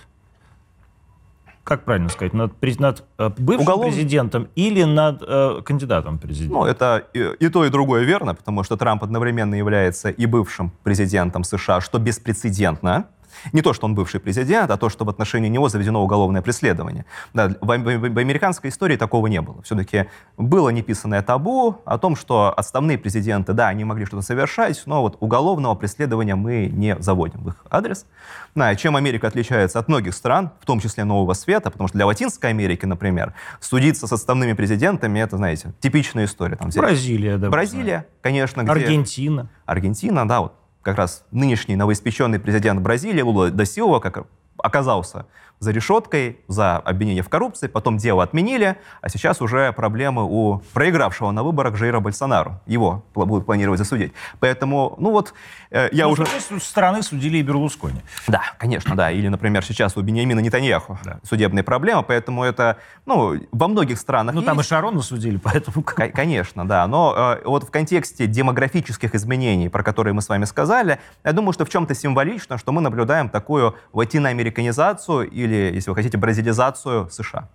как 1.64 1.84
правильно 1.84 2.10
сказать, 2.10 2.34
над, 2.34 2.52
над 2.78 3.04
э, 3.18 3.30
бывшим 3.38 3.62
Уголов... 3.62 3.86
президентом 3.86 4.48
или 4.54 4.84
над 4.84 5.22
э, 5.26 5.62
кандидатом 5.64 6.18
президента? 6.18 6.54
Ну, 6.54 6.64
это 6.66 7.04
и, 7.14 7.30
и 7.40 7.48
то, 7.48 7.64
и 7.64 7.70
другое 7.70 8.04
верно, 8.04 8.34
потому 8.34 8.62
что 8.64 8.76
Трамп 8.76 9.02
одновременно 9.02 9.54
является 9.54 10.10
и 10.10 10.26
бывшим 10.26 10.72
президентом 10.82 11.42
США, 11.42 11.80
что 11.80 11.98
беспрецедентно. 11.98 13.06
Не 13.52 13.62
то, 13.62 13.72
что 13.72 13.86
он 13.86 13.94
бывший 13.94 14.20
президент, 14.20 14.70
а 14.70 14.76
то, 14.76 14.88
что 14.88 15.04
в 15.04 15.08
отношении 15.08 15.48
него 15.48 15.68
заведено 15.68 16.02
уголовное 16.02 16.42
преследование. 16.42 17.04
Да, 17.32 17.48
в, 17.60 17.66
в, 17.66 17.98
в 17.98 18.18
американской 18.18 18.70
истории 18.70 18.96
такого 18.96 19.26
не 19.26 19.40
было. 19.40 19.62
Все-таки 19.62 20.06
было 20.36 20.68
неписанное 20.70 21.22
табу 21.22 21.76
о 21.84 21.98
том, 21.98 22.16
что 22.16 22.52
отставные 22.56 22.98
президенты, 22.98 23.52
да, 23.52 23.68
они 23.68 23.84
могли 23.84 24.04
что-то 24.06 24.22
совершать, 24.22 24.82
но 24.86 25.02
вот 25.02 25.16
уголовного 25.20 25.74
преследования 25.74 26.34
мы 26.34 26.66
не 26.66 26.96
заводим 27.00 27.42
в 27.42 27.48
их 27.48 27.64
адрес. 27.70 28.06
Да, 28.54 28.74
чем 28.76 28.96
Америка 28.96 29.26
отличается 29.26 29.78
от 29.78 29.88
многих 29.88 30.14
стран, 30.14 30.50
в 30.60 30.66
том 30.66 30.80
числе 30.80 31.04
Нового 31.04 31.32
Света, 31.34 31.70
потому 31.70 31.88
что 31.88 31.98
для 31.98 32.06
Латинской 32.06 32.50
Америки, 32.50 32.86
например, 32.86 33.34
судиться 33.60 34.06
с 34.06 34.12
отставными 34.12 34.52
президентами, 34.52 35.18
это, 35.18 35.36
знаете, 35.36 35.72
типичная 35.80 36.26
история. 36.26 36.56
Там, 36.56 36.70
Бразилия, 36.70 37.36
да. 37.36 37.50
Бразилия, 37.50 38.06
конечно. 38.20 38.62
Где... 38.62 38.70
Аргентина. 38.70 39.48
Аргентина, 39.66 40.28
да, 40.28 40.40
вот 40.42 40.52
как 40.84 40.96
раз 40.98 41.24
нынешний 41.32 41.74
новоиспеченный 41.74 42.38
президент 42.38 42.80
Бразилии 42.80 43.22
Лула 43.22 43.50
да 43.50 43.64
Силва 43.64 43.98
как 43.98 44.26
оказался 44.58 45.26
за 45.64 45.72
решеткой 45.72 46.38
за 46.46 46.76
обвинение 46.76 47.22
в 47.22 47.28
коррупции, 47.28 47.66
потом 47.66 47.96
дело 47.96 48.22
отменили, 48.22 48.76
а 49.00 49.08
сейчас 49.08 49.40
уже 49.40 49.72
проблемы 49.72 50.24
у 50.24 50.60
проигравшего 50.72 51.30
на 51.30 51.42
выборах 51.42 51.76
Жейра 51.76 52.00
Больсонару. 52.00 52.60
Его 52.66 53.04
будут 53.14 53.46
планировать 53.46 53.78
засудить. 53.78 54.12
Поэтому, 54.38 54.94
ну 54.98 55.10
вот, 55.10 55.34
э, 55.70 55.88
я 55.92 56.04
ну, 56.04 56.12
уже... 56.12 56.26
С 56.26 56.62
стороны 56.62 57.02
судили 57.02 57.38
и 57.38 57.42
Берлускони. 57.42 58.02
Да, 58.28 58.42
конечно, 58.58 58.94
да. 58.94 59.10
Или, 59.10 59.28
например, 59.28 59.64
сейчас 59.64 59.96
у 59.96 60.02
Бениамина 60.02 60.40
Нетаньяху 60.40 60.98
да. 61.04 61.18
судебные 61.22 61.62
проблемы, 61.62 62.02
поэтому 62.02 62.44
это, 62.44 62.76
ну, 63.06 63.34
во 63.50 63.68
многих 63.68 63.98
странах 63.98 64.34
Ну, 64.34 64.40
есть. 64.40 64.46
там 64.46 64.60
и 64.60 64.62
Шарона 64.62 65.02
судили, 65.02 65.36
поэтому... 65.42 65.82
К- 65.82 66.08
конечно, 66.08 66.68
да. 66.68 66.86
Но 66.86 67.14
э, 67.16 67.42
вот 67.46 67.64
в 67.64 67.70
контексте 67.70 68.26
демографических 68.26 69.14
изменений, 69.14 69.68
про 69.68 69.82
которые 69.82 70.12
мы 70.12 70.20
с 70.20 70.28
вами 70.28 70.44
сказали, 70.44 70.98
я 71.24 71.32
думаю, 71.32 71.52
что 71.54 71.64
в 71.64 71.70
чем-то 71.70 71.94
символично, 71.94 72.58
что 72.58 72.72
мы 72.72 72.82
наблюдаем 72.82 73.28
такую 73.30 73.74
латиноамериканизацию 73.92 75.30
или 75.30 75.53
или, 75.54 75.74
если 75.74 75.90
вы 75.90 75.96
хотите, 75.96 76.18
бразилизацию 76.18 77.08
США. 77.10 77.48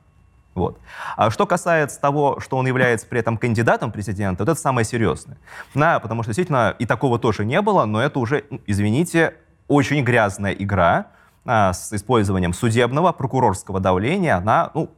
Вот. 0.55 0.79
А 1.15 1.29
что 1.29 1.45
касается 1.45 2.01
того, 2.01 2.39
что 2.39 2.57
он 2.57 2.67
является 2.67 3.05
при 3.07 3.19
этом 3.19 3.37
кандидатом 3.37 3.91
президента, 3.91 4.43
вот 4.43 4.51
это 4.51 4.59
самое 4.59 4.85
серьезное. 4.85 5.37
Да, 5.73 5.99
потому 5.99 6.23
что 6.23 6.29
действительно 6.29 6.75
и 6.77 6.85
такого 6.85 7.19
тоже 7.19 7.45
не 7.45 7.61
было, 7.61 7.85
но 7.85 8.01
это 8.01 8.19
уже, 8.19 8.43
ну, 8.49 8.59
извините, 8.65 9.35
очень 9.67 10.03
грязная 10.03 10.53
игра 10.53 11.07
а, 11.45 11.73
с 11.73 11.93
использованием 11.93 12.53
судебного, 12.53 13.11
прокурорского 13.11 13.79
давления 13.79 14.37
Она, 14.37 14.71
ну, 14.73 14.89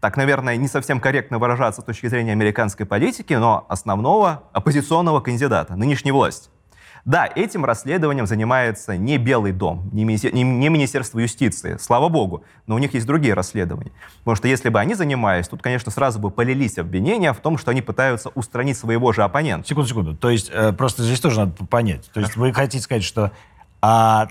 так, 0.00 0.16
наверное, 0.16 0.56
не 0.56 0.68
совсем 0.68 1.00
корректно 1.00 1.38
выражаться 1.38 1.80
с 1.80 1.84
точки 1.84 2.08
зрения 2.08 2.32
американской 2.32 2.84
политики, 2.84 3.32
но 3.34 3.64
основного 3.68 4.42
оппозиционного 4.52 5.20
кандидата, 5.20 5.76
нынешней 5.76 6.12
власти. 6.12 6.50
Да, 7.04 7.28
этим 7.34 7.66
расследованием 7.66 8.26
занимается 8.26 8.96
не 8.96 9.18
Белый 9.18 9.52
дом, 9.52 9.90
не, 9.92 10.04
не 10.04 10.68
Министерство 10.68 11.18
юстиции, 11.18 11.76
слава 11.78 12.08
богу, 12.08 12.44
но 12.66 12.74
у 12.76 12.78
них 12.78 12.94
есть 12.94 13.06
другие 13.06 13.34
расследования. 13.34 13.92
Потому 14.20 14.36
что 14.36 14.48
если 14.48 14.70
бы 14.70 14.80
они 14.80 14.94
занимались, 14.94 15.46
тут, 15.48 15.60
конечно, 15.60 15.92
сразу 15.92 16.18
бы 16.18 16.30
полились 16.30 16.78
обвинения 16.78 17.34
в 17.34 17.38
том, 17.38 17.58
что 17.58 17.72
они 17.72 17.82
пытаются 17.82 18.30
устранить 18.30 18.78
своего 18.78 19.12
же 19.12 19.22
оппонента. 19.22 19.68
Секунду, 19.68 19.88
секунду. 19.88 20.16
То 20.16 20.30
есть 20.30 20.50
э, 20.50 20.72
просто 20.72 21.02
здесь 21.02 21.20
тоже 21.20 21.40
надо 21.40 21.64
понять. 21.66 22.10
То 22.14 22.20
есть 22.20 22.36
вы 22.36 22.54
хотите 22.54 22.82
сказать, 22.82 23.04
что 23.04 23.32
а, 23.82 24.28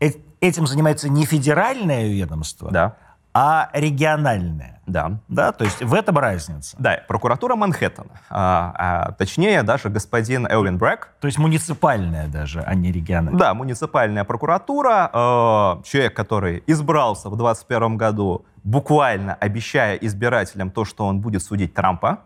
э, 0.00 0.10
этим 0.40 0.66
занимается 0.66 1.08
не 1.08 1.24
федеральное 1.24 2.08
ведомство, 2.08 2.70
да 2.70 2.96
а 3.34 3.68
региональная. 3.72 4.80
Да. 4.86 5.18
Да, 5.28 5.52
то 5.52 5.64
есть 5.64 5.82
в 5.82 5.92
этом 5.92 6.18
разница. 6.18 6.76
Да, 6.78 7.00
прокуратура 7.08 7.56
Манхэттена. 7.56 8.10
А, 8.30 8.74
а, 8.76 9.12
точнее, 9.12 9.62
даже 9.62 9.88
господин 9.88 10.46
Элвин 10.46 10.78
Брэк. 10.78 11.08
То 11.20 11.26
есть 11.26 11.38
муниципальная 11.38 12.28
даже, 12.28 12.60
а 12.60 12.74
не 12.74 12.92
региональная. 12.92 13.38
Да, 13.38 13.54
муниципальная 13.54 14.24
прокуратура. 14.24 15.10
Э, 15.12 15.82
человек, 15.84 16.14
который 16.14 16.62
избрался 16.66 17.28
в 17.28 17.36
2021 17.36 17.96
году, 17.96 18.44
буквально 18.62 19.34
обещая 19.34 19.96
избирателям 19.96 20.70
то, 20.70 20.84
что 20.84 21.06
он 21.06 21.20
будет 21.20 21.42
судить 21.42 21.74
Трампа. 21.74 22.20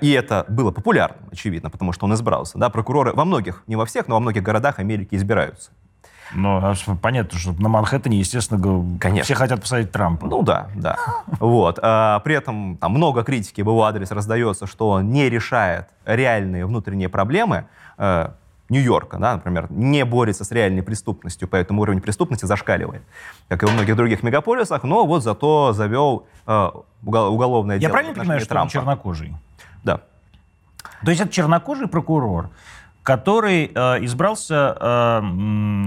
И 0.00 0.10
это 0.10 0.44
было 0.48 0.72
популярно, 0.72 1.18
очевидно, 1.30 1.70
потому 1.70 1.92
что 1.92 2.06
он 2.06 2.14
избрался. 2.14 2.58
Да, 2.58 2.70
прокуроры 2.70 3.12
во 3.12 3.24
многих, 3.24 3.62
не 3.68 3.76
во 3.76 3.86
всех, 3.86 4.08
но 4.08 4.14
во 4.14 4.20
многих 4.20 4.42
городах 4.42 4.80
Америки 4.80 5.14
избираются. 5.14 5.70
Ну, 6.34 6.56
а 6.56 6.74
понятно, 7.00 7.38
что 7.38 7.52
на 7.52 7.68
Манхэттене, 7.68 8.18
естественно, 8.18 8.60
Конечно. 8.98 9.24
все 9.24 9.34
хотят 9.34 9.60
посадить 9.60 9.92
Трампа. 9.92 10.26
Ну 10.26 10.42
да, 10.42 10.68
да. 10.74 10.96
Вот. 11.38 11.78
А, 11.82 12.20
при 12.20 12.34
этом 12.34 12.76
там, 12.78 12.92
много 12.92 13.22
критики 13.22 13.60
в 13.62 13.66
его 13.66 13.84
адрес 13.84 14.10
раздается, 14.10 14.66
что 14.66 14.90
он 14.90 15.10
не 15.10 15.30
решает 15.30 15.86
реальные 16.04 16.66
внутренние 16.66 17.08
проблемы 17.08 17.66
э, 17.98 18.30
Нью-Йорка, 18.68 19.18
да, 19.18 19.34
например, 19.34 19.66
не 19.70 20.04
борется 20.04 20.44
с 20.44 20.50
реальной 20.50 20.82
преступностью, 20.82 21.46
поэтому 21.46 21.82
уровень 21.82 22.00
преступности 22.00 22.46
зашкаливает, 22.46 23.02
как 23.48 23.62
и 23.62 23.66
во 23.66 23.72
многих 23.72 23.94
других 23.96 24.22
мегаполисах, 24.22 24.82
но 24.82 25.06
вот 25.06 25.22
зато 25.22 25.72
завел 25.72 26.26
э, 26.46 26.70
уголовное 27.04 27.76
Я 27.76 27.80
дело. 27.80 27.88
Я 27.88 27.92
правильно 27.92 28.14
понимаю, 28.14 28.40
что 28.40 28.48
Трампа. 28.48 28.64
он 28.64 28.70
чернокожий? 28.70 29.34
Да. 29.84 30.00
То 31.04 31.10
есть 31.10 31.20
это 31.20 31.30
чернокожий 31.30 31.88
прокурор, 31.88 32.50
который 33.06 33.70
э, 33.72 34.04
избрался 34.04 34.76
э, 34.80 35.20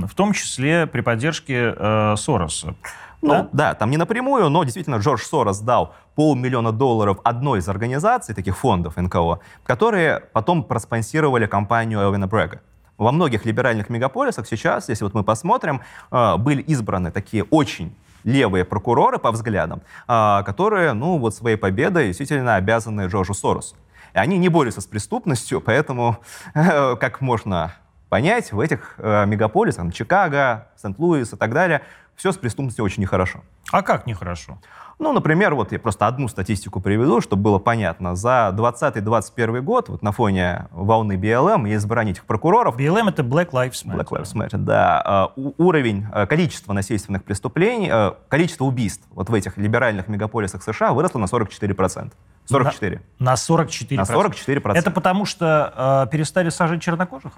в 0.07 0.15
том 0.15 0.31
числе 0.31 0.87
при 0.87 1.01
поддержке 1.01 1.75
э, 1.75 2.15
Сороса. 2.15 2.75
Ну, 3.21 3.29
да? 3.29 3.49
да, 3.51 3.73
там 3.73 3.91
не 3.91 3.97
напрямую, 3.97 4.47
но 4.49 4.63
действительно 4.63 4.95
Джордж 4.95 5.23
Сорос 5.23 5.59
дал 5.59 5.93
полмиллиона 6.15 6.71
долларов 6.71 7.19
одной 7.25 7.59
из 7.59 7.67
организаций, 7.67 8.33
таких 8.33 8.57
фондов 8.57 8.95
НКО, 8.95 9.39
которые 9.65 10.21
потом 10.31 10.63
проспонсировали 10.63 11.45
компанию 11.45 11.99
Элвина 11.99 12.27
Брэга. 12.27 12.61
Во 12.97 13.11
многих 13.11 13.45
либеральных 13.45 13.89
мегаполисах 13.89 14.47
сейчас, 14.47 14.87
если 14.87 15.03
вот 15.03 15.13
мы 15.13 15.25
посмотрим, 15.25 15.81
э, 16.11 16.37
были 16.37 16.61
избраны 16.61 17.11
такие 17.11 17.43
очень 17.43 17.93
левые 18.23 18.63
прокуроры 18.63 19.19
по 19.19 19.31
взглядам, 19.33 19.81
э, 20.07 20.43
которые, 20.45 20.93
ну, 20.93 21.17
вот 21.17 21.35
своей 21.35 21.57
победой 21.57 22.07
действительно 22.07 22.55
обязаны 22.55 23.07
Джорджу 23.07 23.33
Соросу. 23.33 23.75
И 24.13 24.17
они 24.17 24.37
не 24.37 24.49
борются 24.49 24.81
с 24.81 24.85
преступностью, 24.85 25.61
поэтому, 25.61 26.17
как 26.53 27.21
можно 27.21 27.73
понять, 28.09 28.51
в 28.51 28.59
этих 28.59 28.95
э, 28.97 29.25
мегаполисах, 29.27 29.93
Чикаго, 29.93 30.67
Сент-Луис 30.75 31.33
и 31.33 31.37
так 31.37 31.53
далее, 31.53 31.81
все 32.19 32.33
с 32.33 32.37
преступностью 32.37 32.83
очень 32.83 33.01
нехорошо. 33.01 33.39
А 33.71 33.81
как 33.81 34.05
нехорошо? 34.05 34.59
Ну, 34.99 35.13
например, 35.13 35.55
вот 35.55 35.71
я 35.71 35.79
просто 35.79 36.05
одну 36.05 36.27
статистику 36.27 36.81
приведу, 36.81 37.21
чтобы 37.21 37.43
было 37.43 37.59
понятно. 37.59 38.15
За 38.15 38.53
2020-2021 38.57 39.61
год 39.61 39.87
вот 39.87 40.01
на 40.01 40.11
фоне 40.11 40.67
волны 40.71 41.17
БЛМ 41.17 41.67
и 41.67 41.75
избрания 41.75 42.11
этих 42.11 42.25
прокуроров... 42.25 42.75
БЛМ— 42.75 43.07
это 43.09 43.23
Black 43.23 43.51
Lives 43.51 43.85
Matter. 43.85 43.95
Black 43.95 44.09
Lives 44.09 44.33
Matter, 44.35 44.57
да. 44.57 45.31
Uh, 45.37 45.53
уровень, 45.57 46.07
uh, 46.13 46.27
количество 46.27 46.73
насильственных 46.73 47.23
преступлений, 47.23 47.87
uh, 47.87 48.17
количество 48.27 48.65
убийств 48.65 49.07
вот 49.11 49.29
в 49.29 49.33
этих 49.33 49.57
либеральных 49.57 50.09
мегаполисах 50.09 50.61
США 50.61 50.91
выросло 50.91 51.19
на 51.19 51.25
44%. 51.25 52.11
44. 52.49 53.01
На, 53.19 53.31
на 53.31 53.35
44%? 53.35 53.95
На 53.95 54.01
44%. 54.01 54.73
Это 54.73 54.91
потому 54.91 55.25
что 55.25 56.05
э, 56.07 56.11
перестали 56.11 56.49
сажать 56.49 56.81
чернокожих? 56.81 57.33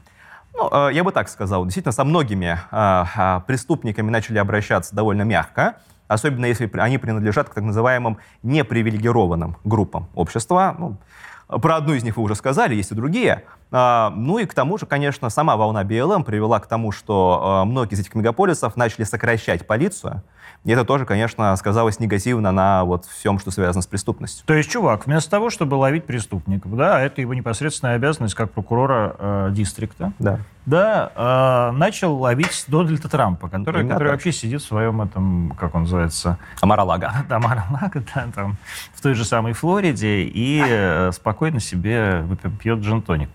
Ну, 0.53 0.69
э, 0.71 0.93
я 0.93 1.03
бы 1.03 1.11
так 1.11 1.29
сказал. 1.29 1.63
Действительно, 1.65 1.91
со 1.91 2.03
многими 2.03 2.59
э, 2.71 3.05
э, 3.17 3.41
преступниками 3.47 4.09
начали 4.09 4.37
обращаться 4.37 4.95
довольно 4.95 5.23
мягко, 5.23 5.75
особенно 6.07 6.45
если 6.45 6.69
они 6.79 6.97
принадлежат 6.97 7.49
к 7.49 7.53
так 7.53 7.63
называемым 7.63 8.17
непривилегированным 8.43 9.57
группам 9.63 10.07
общества. 10.13 10.75
Ну, 10.77 10.97
про 11.59 11.77
одну 11.77 11.93
из 11.93 12.03
них 12.03 12.17
вы 12.17 12.23
уже 12.23 12.35
сказали, 12.35 12.75
есть 12.75 12.91
и 12.91 12.95
другие. 12.95 13.43
Ну 13.71 14.37
и 14.37 14.45
к 14.45 14.53
тому 14.53 14.77
же, 14.77 14.85
конечно, 14.85 15.29
сама 15.29 15.57
волна 15.57 15.83
БЛМ 15.83 16.23
привела 16.23 16.59
к 16.61 16.67
тому, 16.67 16.93
что 16.93 17.63
многие 17.65 17.95
из 17.95 17.99
этих 17.99 18.15
мегаполисов 18.15 18.77
начали 18.77 19.03
сокращать 19.03 19.67
полицию. 19.67 20.23
И 20.63 20.71
это 20.71 20.85
тоже, 20.85 21.05
конечно, 21.05 21.55
сказалось 21.55 21.99
негативно 21.99 22.51
на 22.51 22.83
вот 22.83 23.05
всем, 23.05 23.39
что 23.39 23.49
связано 23.49 23.81
с 23.81 23.87
преступностью. 23.87 24.45
То 24.45 24.53
есть, 24.53 24.69
чувак, 24.69 25.07
вместо 25.07 25.31
того, 25.31 25.49
чтобы 25.49 25.73
ловить 25.75 26.05
преступников, 26.05 26.75
да, 26.75 27.01
это 27.01 27.19
его 27.21 27.33
непосредственная 27.33 27.95
обязанность 27.95 28.35
как 28.35 28.51
прокурора 28.51 29.15
э, 29.17 29.49
дистрикта, 29.51 30.13
да, 30.19 30.39
да 30.67 31.71
э, 31.71 31.75
начал 31.75 32.15
ловить 32.15 32.65
Дональда 32.67 33.09
Трампа, 33.09 33.49
который, 33.49 33.87
который 33.87 34.11
вообще 34.11 34.31
сидит 34.31 34.61
в 34.61 34.65
своем 34.65 35.01
этом, 35.01 35.55
как 35.59 35.73
он 35.73 35.83
называется? 35.83 36.37
Амаралага. 36.61 37.11
Да, 37.29 37.37
Амаралага, 37.37 38.03
да, 38.13 38.27
там, 38.35 38.57
в 38.93 39.01
той 39.01 39.15
же 39.15 39.25
самой 39.25 39.53
Флориде, 39.53 40.23
и 40.23 40.63
э, 40.63 41.11
спокойно 41.11 41.59
себе 41.59 42.23
пьет 42.59 42.79
джин-тоник. 42.79 43.29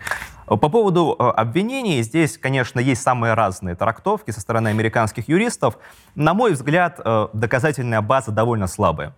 По 0.47 0.69
поводу 0.69 1.17
э, 1.19 1.23
обвинений, 1.25 2.03
здесь, 2.03 2.39
конечно, 2.39 2.79
есть 2.79 3.03
самые 3.03 3.35
разные 3.35 3.75
трактовки 3.75 4.31
со 4.31 4.41
стороны 4.41 4.69
американских 4.69 5.29
юристов. 5.29 5.77
На 6.15 6.35
мой 6.35 6.53
взгляд, 6.53 7.01
э, 7.05 7.29
доказательная 7.33 8.01
база 8.01 8.31
довольно 8.31 8.69
слабая. 8.69 9.13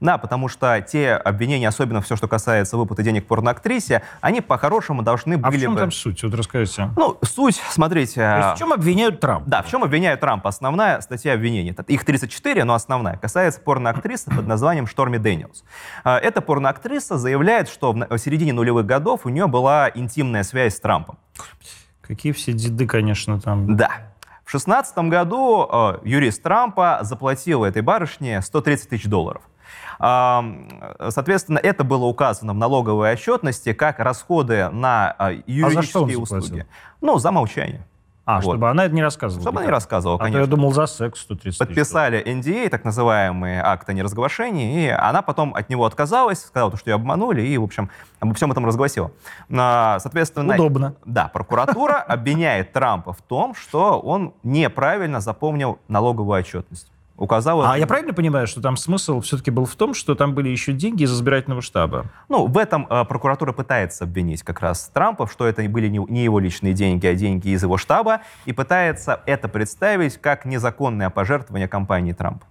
Да, 0.00 0.18
потому 0.18 0.48
что 0.48 0.80
те 0.80 1.12
обвинения, 1.12 1.68
особенно 1.68 2.00
все, 2.00 2.16
что 2.16 2.28
касается 2.28 2.76
выплаты 2.76 3.02
денег 3.02 3.26
порноактрисе, 3.26 4.02
они 4.20 4.40
по-хорошему 4.40 5.02
должны 5.02 5.38
были 5.38 5.42
бы... 5.42 5.48
А 5.48 5.58
в 5.58 5.60
чем 5.60 5.74
бы... 5.74 5.80
там 5.80 5.90
суть? 5.90 6.22
Вот 6.22 6.34
расскажите. 6.34 6.90
Ну, 6.96 7.18
суть, 7.22 7.60
смотрите... 7.70 8.20
То 8.20 8.36
есть 8.38 8.56
в 8.56 8.58
чем 8.58 8.72
обвиняют 8.72 9.20
Трампа? 9.20 9.48
Да, 9.48 9.62
в 9.62 9.68
чем 9.68 9.84
обвиняют 9.84 10.20
Трампа? 10.20 10.48
Основная 10.48 11.00
статья 11.00 11.34
обвинений. 11.34 11.74
Их 11.88 12.04
34, 12.04 12.64
но 12.64 12.74
основная. 12.74 13.16
Касается 13.16 13.60
порноактрисы 13.60 14.30
под 14.30 14.46
названием 14.46 14.86
Шторми 14.86 15.18
Дэниелс. 15.18 15.64
А, 16.04 16.18
эта 16.18 16.40
порноактриса 16.40 17.18
заявляет, 17.18 17.68
что 17.68 17.92
в 17.92 18.18
середине 18.18 18.52
нулевых 18.52 18.86
годов 18.86 19.22
у 19.24 19.28
нее 19.28 19.46
была 19.46 19.90
интимная 19.94 20.42
связь 20.42 20.76
с 20.76 20.80
Трампом. 20.80 21.18
Какие 22.02 22.32
все 22.32 22.52
деды, 22.52 22.86
конечно, 22.86 23.40
там. 23.40 23.76
Да. 23.76 23.90
В 24.44 24.50
2016 24.52 24.98
году 25.10 25.68
э, 25.68 25.98
юрист 26.04 26.40
Трампа 26.40 27.00
заплатил 27.02 27.64
этой 27.64 27.82
барышне 27.82 28.40
130 28.40 28.90
тысяч 28.90 29.06
долларов. 29.06 29.42
А, 29.98 30.44
соответственно, 31.08 31.58
это 31.58 31.84
было 31.84 32.04
указано 32.04 32.52
в 32.52 32.56
налоговой 32.56 33.12
отчетности 33.12 33.72
как 33.72 33.98
расходы 33.98 34.68
на 34.70 35.16
юридические 35.46 36.18
а 36.18 36.20
услуги. 36.20 36.66
Ну, 37.00 37.18
за 37.18 37.30
молчание. 37.30 37.86
А, 38.26 38.40
вот. 38.40 38.54
чтобы 38.54 38.68
она 38.68 38.86
это 38.86 38.94
не 38.94 39.04
рассказывала. 39.04 39.40
Чтобы 39.40 39.58
она 39.58 39.66
не 39.66 39.70
рассказывала, 39.70 40.16
а 40.16 40.18
конечно. 40.18 40.40
То 40.40 40.44
я 40.46 40.50
думал, 40.50 40.72
за 40.72 40.86
секс 40.86 41.20
130 41.20 41.60
Подписали 41.60 42.20
NDA, 42.26 42.68
так 42.68 42.84
называемый 42.84 43.60
акт 43.60 43.88
о 43.88 43.92
неразглашении, 43.92 44.86
и 44.86 44.88
она 44.88 45.22
потом 45.22 45.54
от 45.54 45.70
него 45.70 45.86
отказалась, 45.86 46.40
сказала, 46.42 46.76
что 46.76 46.90
ее 46.90 46.96
обманули, 46.96 47.42
и, 47.42 47.56
в 47.56 47.62
общем, 47.62 47.88
обо 48.18 48.34
всем 48.34 48.50
этом 48.50 48.66
разгласила. 48.66 49.12
Соответственно... 49.48 50.56
Удобно. 50.56 50.96
Да, 51.04 51.28
прокуратура 51.28 51.94
обвиняет 52.08 52.72
Трампа 52.72 53.12
в 53.12 53.22
том, 53.22 53.54
что 53.54 54.00
он 54.00 54.34
неправильно 54.42 55.20
запомнил 55.20 55.78
налоговую 55.86 56.40
отчетность 56.40 56.90
указала... 57.16 57.72
А 57.72 57.78
я 57.78 57.86
правильно 57.86 58.12
понимаю, 58.12 58.46
что 58.46 58.60
там 58.60 58.76
смысл 58.76 59.20
все-таки 59.20 59.50
был 59.50 59.64
в 59.64 59.74
том, 59.76 59.94
что 59.94 60.14
там 60.14 60.34
были 60.34 60.48
еще 60.48 60.72
деньги 60.72 61.04
из 61.04 61.12
избирательного 61.12 61.62
штаба? 61.62 62.06
Ну, 62.28 62.46
в 62.46 62.58
этом 62.58 62.86
э, 62.88 63.04
прокуратура 63.04 63.52
пытается 63.52 64.04
обвинить 64.04 64.42
как 64.42 64.60
раз 64.60 64.90
Трампа, 64.92 65.26
что 65.26 65.46
это 65.46 65.62
были 65.68 65.88
не, 65.88 65.98
не 65.98 66.24
его 66.24 66.38
личные 66.38 66.72
деньги, 66.72 67.06
а 67.06 67.14
деньги 67.14 67.48
из 67.48 67.62
его 67.62 67.76
штаба, 67.76 68.20
и 68.44 68.52
пытается 68.52 69.20
это 69.26 69.48
представить 69.48 70.18
как 70.20 70.44
незаконное 70.44 71.10
пожертвование 71.10 71.68
компании 71.68 72.12
Трампа. 72.12 72.46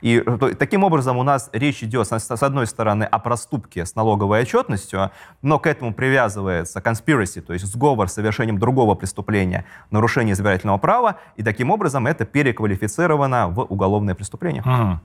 И 0.00 0.22
э, 0.24 0.54
таким 0.58 0.84
образом 0.84 1.16
у 1.16 1.22
нас 1.22 1.50
речь 1.52 1.82
идет, 1.82 2.06
с 2.06 2.42
одной 2.42 2.66
стороны, 2.66 3.04
о 3.04 3.18
проступке 3.18 3.84
с 3.84 3.94
налоговой 3.94 4.42
отчетностью, 4.42 5.10
но 5.42 5.58
к 5.58 5.66
этому 5.66 5.94
привязывается 5.94 6.80
conspiracy, 6.80 7.40
то 7.40 7.52
есть 7.52 7.66
сговор 7.66 8.08
с 8.08 8.14
совершением 8.14 8.58
другого 8.58 8.94
преступления, 8.94 9.64
нарушение 9.90 10.32
избирательного 10.32 10.78
права, 10.78 11.16
и 11.36 11.42
таким 11.42 11.70
образом 11.70 12.06
это 12.06 12.24
переквалифицировано 12.24 13.48
в 13.48 13.60
уголовное 13.62 14.14
преступление. 14.14 14.62
Mm. 14.62 14.98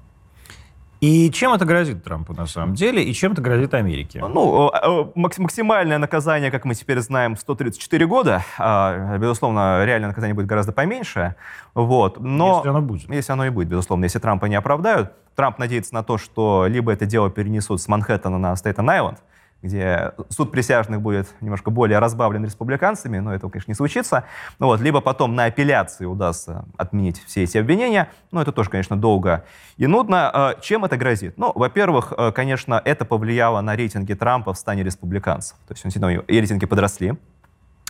И 1.01 1.31
чем 1.31 1.51
это 1.51 1.65
грозит 1.65 2.03
Трампу 2.03 2.33
на 2.33 2.45
самом 2.45 2.75
деле, 2.75 3.03
и 3.03 3.11
чем 3.11 3.31
это 3.31 3.41
грозит 3.41 3.73
Америке? 3.73 4.23
Ну, 4.23 4.71
максимальное 5.15 5.97
наказание, 5.97 6.51
как 6.51 6.63
мы 6.63 6.75
теперь 6.75 6.99
знаем, 6.99 7.35
134 7.35 8.05
года. 8.05 8.43
А, 8.59 9.17
безусловно, 9.17 9.83
реальное 9.83 10.09
наказание 10.09 10.35
будет 10.35 10.45
гораздо 10.45 10.73
поменьше. 10.73 11.35
Вот. 11.73 12.19
Но, 12.19 12.57
если 12.57 12.69
оно 12.69 12.81
будет. 12.83 13.09
Если 13.09 13.31
оно 13.31 13.47
и 13.47 13.49
будет, 13.49 13.67
безусловно. 13.67 14.03
Если 14.03 14.19
Трампа 14.19 14.45
не 14.45 14.55
оправдают. 14.55 15.11
Трамп 15.35 15.57
надеется 15.57 15.95
на 15.95 16.03
то, 16.03 16.19
что 16.19 16.67
либо 16.67 16.91
это 16.91 17.07
дело 17.07 17.31
перенесут 17.31 17.81
с 17.81 17.87
Манхэттена 17.87 18.37
на 18.37 18.53
Стейтен-Айленд, 18.53 19.17
где 19.61 20.13
суд 20.29 20.51
присяжных 20.51 21.01
будет 21.01 21.27
немножко 21.39 21.69
более 21.69 21.99
разбавлен 21.99 22.43
республиканцами, 22.45 23.19
но 23.19 23.33
этого, 23.33 23.49
конечно, 23.51 23.71
не 23.71 23.75
случится. 23.75 24.25
Ну, 24.59 24.67
вот, 24.67 24.81
либо 24.81 25.01
потом 25.01 25.35
на 25.35 25.45
апелляции 25.45 26.05
удастся 26.05 26.65
отменить 26.77 27.23
все 27.25 27.43
эти 27.43 27.57
обвинения, 27.57 28.09
но 28.31 28.41
это 28.41 28.51
тоже, 28.51 28.69
конечно, 28.69 28.97
долго 28.97 29.45
и 29.77 29.87
нудно. 29.87 30.29
А, 30.33 30.55
чем 30.61 30.85
это 30.85 30.97
грозит? 30.97 31.37
Ну, 31.37 31.51
во-первых, 31.53 32.13
э, 32.17 32.31
конечно, 32.31 32.81
это 32.83 33.05
повлияло 33.05 33.61
на 33.61 33.75
рейтинги 33.75 34.13
Трампа 34.13 34.53
в 34.53 34.57
стане 34.57 34.83
республиканцев. 34.83 35.57
То 35.67 35.73
есть 35.73 36.03
он, 36.03 36.09
и 36.09 36.39
рейтинги 36.39 36.65
подросли. 36.65 37.13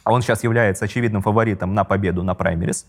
Он 0.04 0.22
сейчас 0.22 0.44
является 0.44 0.86
очевидным 0.86 1.22
фаворитом 1.22 1.74
на 1.74 1.84
победу 1.84 2.24
на 2.24 2.34
праймерис. 2.34 2.88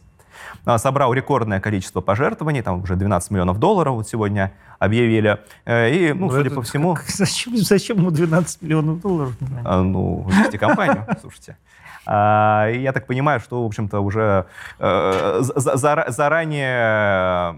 А, 0.64 0.78
собрал 0.78 1.12
рекордное 1.12 1.60
количество 1.60 2.00
пожертвований, 2.00 2.62
там 2.62 2.82
уже 2.82 2.96
12 2.96 3.30
миллионов 3.30 3.58
долларов 3.58 3.94
вот 3.94 4.08
сегодня 4.08 4.52
объявили. 4.78 5.38
Э, 5.64 5.90
и, 5.90 6.12
ну, 6.12 6.20
Но 6.20 6.26
ну, 6.26 6.32
судя 6.32 6.50
по 6.50 6.62
всему... 6.62 6.94
Как, 6.94 7.04
зачем, 7.08 7.56
зачем 7.56 7.98
ему 7.98 8.10
12 8.10 8.62
миллионов 8.62 9.00
долларов? 9.00 9.36
А, 9.64 9.82
ну, 9.82 10.28
вести 10.28 10.58
компанию, 10.58 11.06
слушайте. 11.20 11.56
А, 12.04 12.68
я 12.68 12.92
так 12.92 13.06
понимаю, 13.06 13.40
что, 13.40 13.62
в 13.62 13.66
общем-то, 13.66 14.00
уже 14.00 14.46
э, 14.78 15.40
заранее 15.42 17.54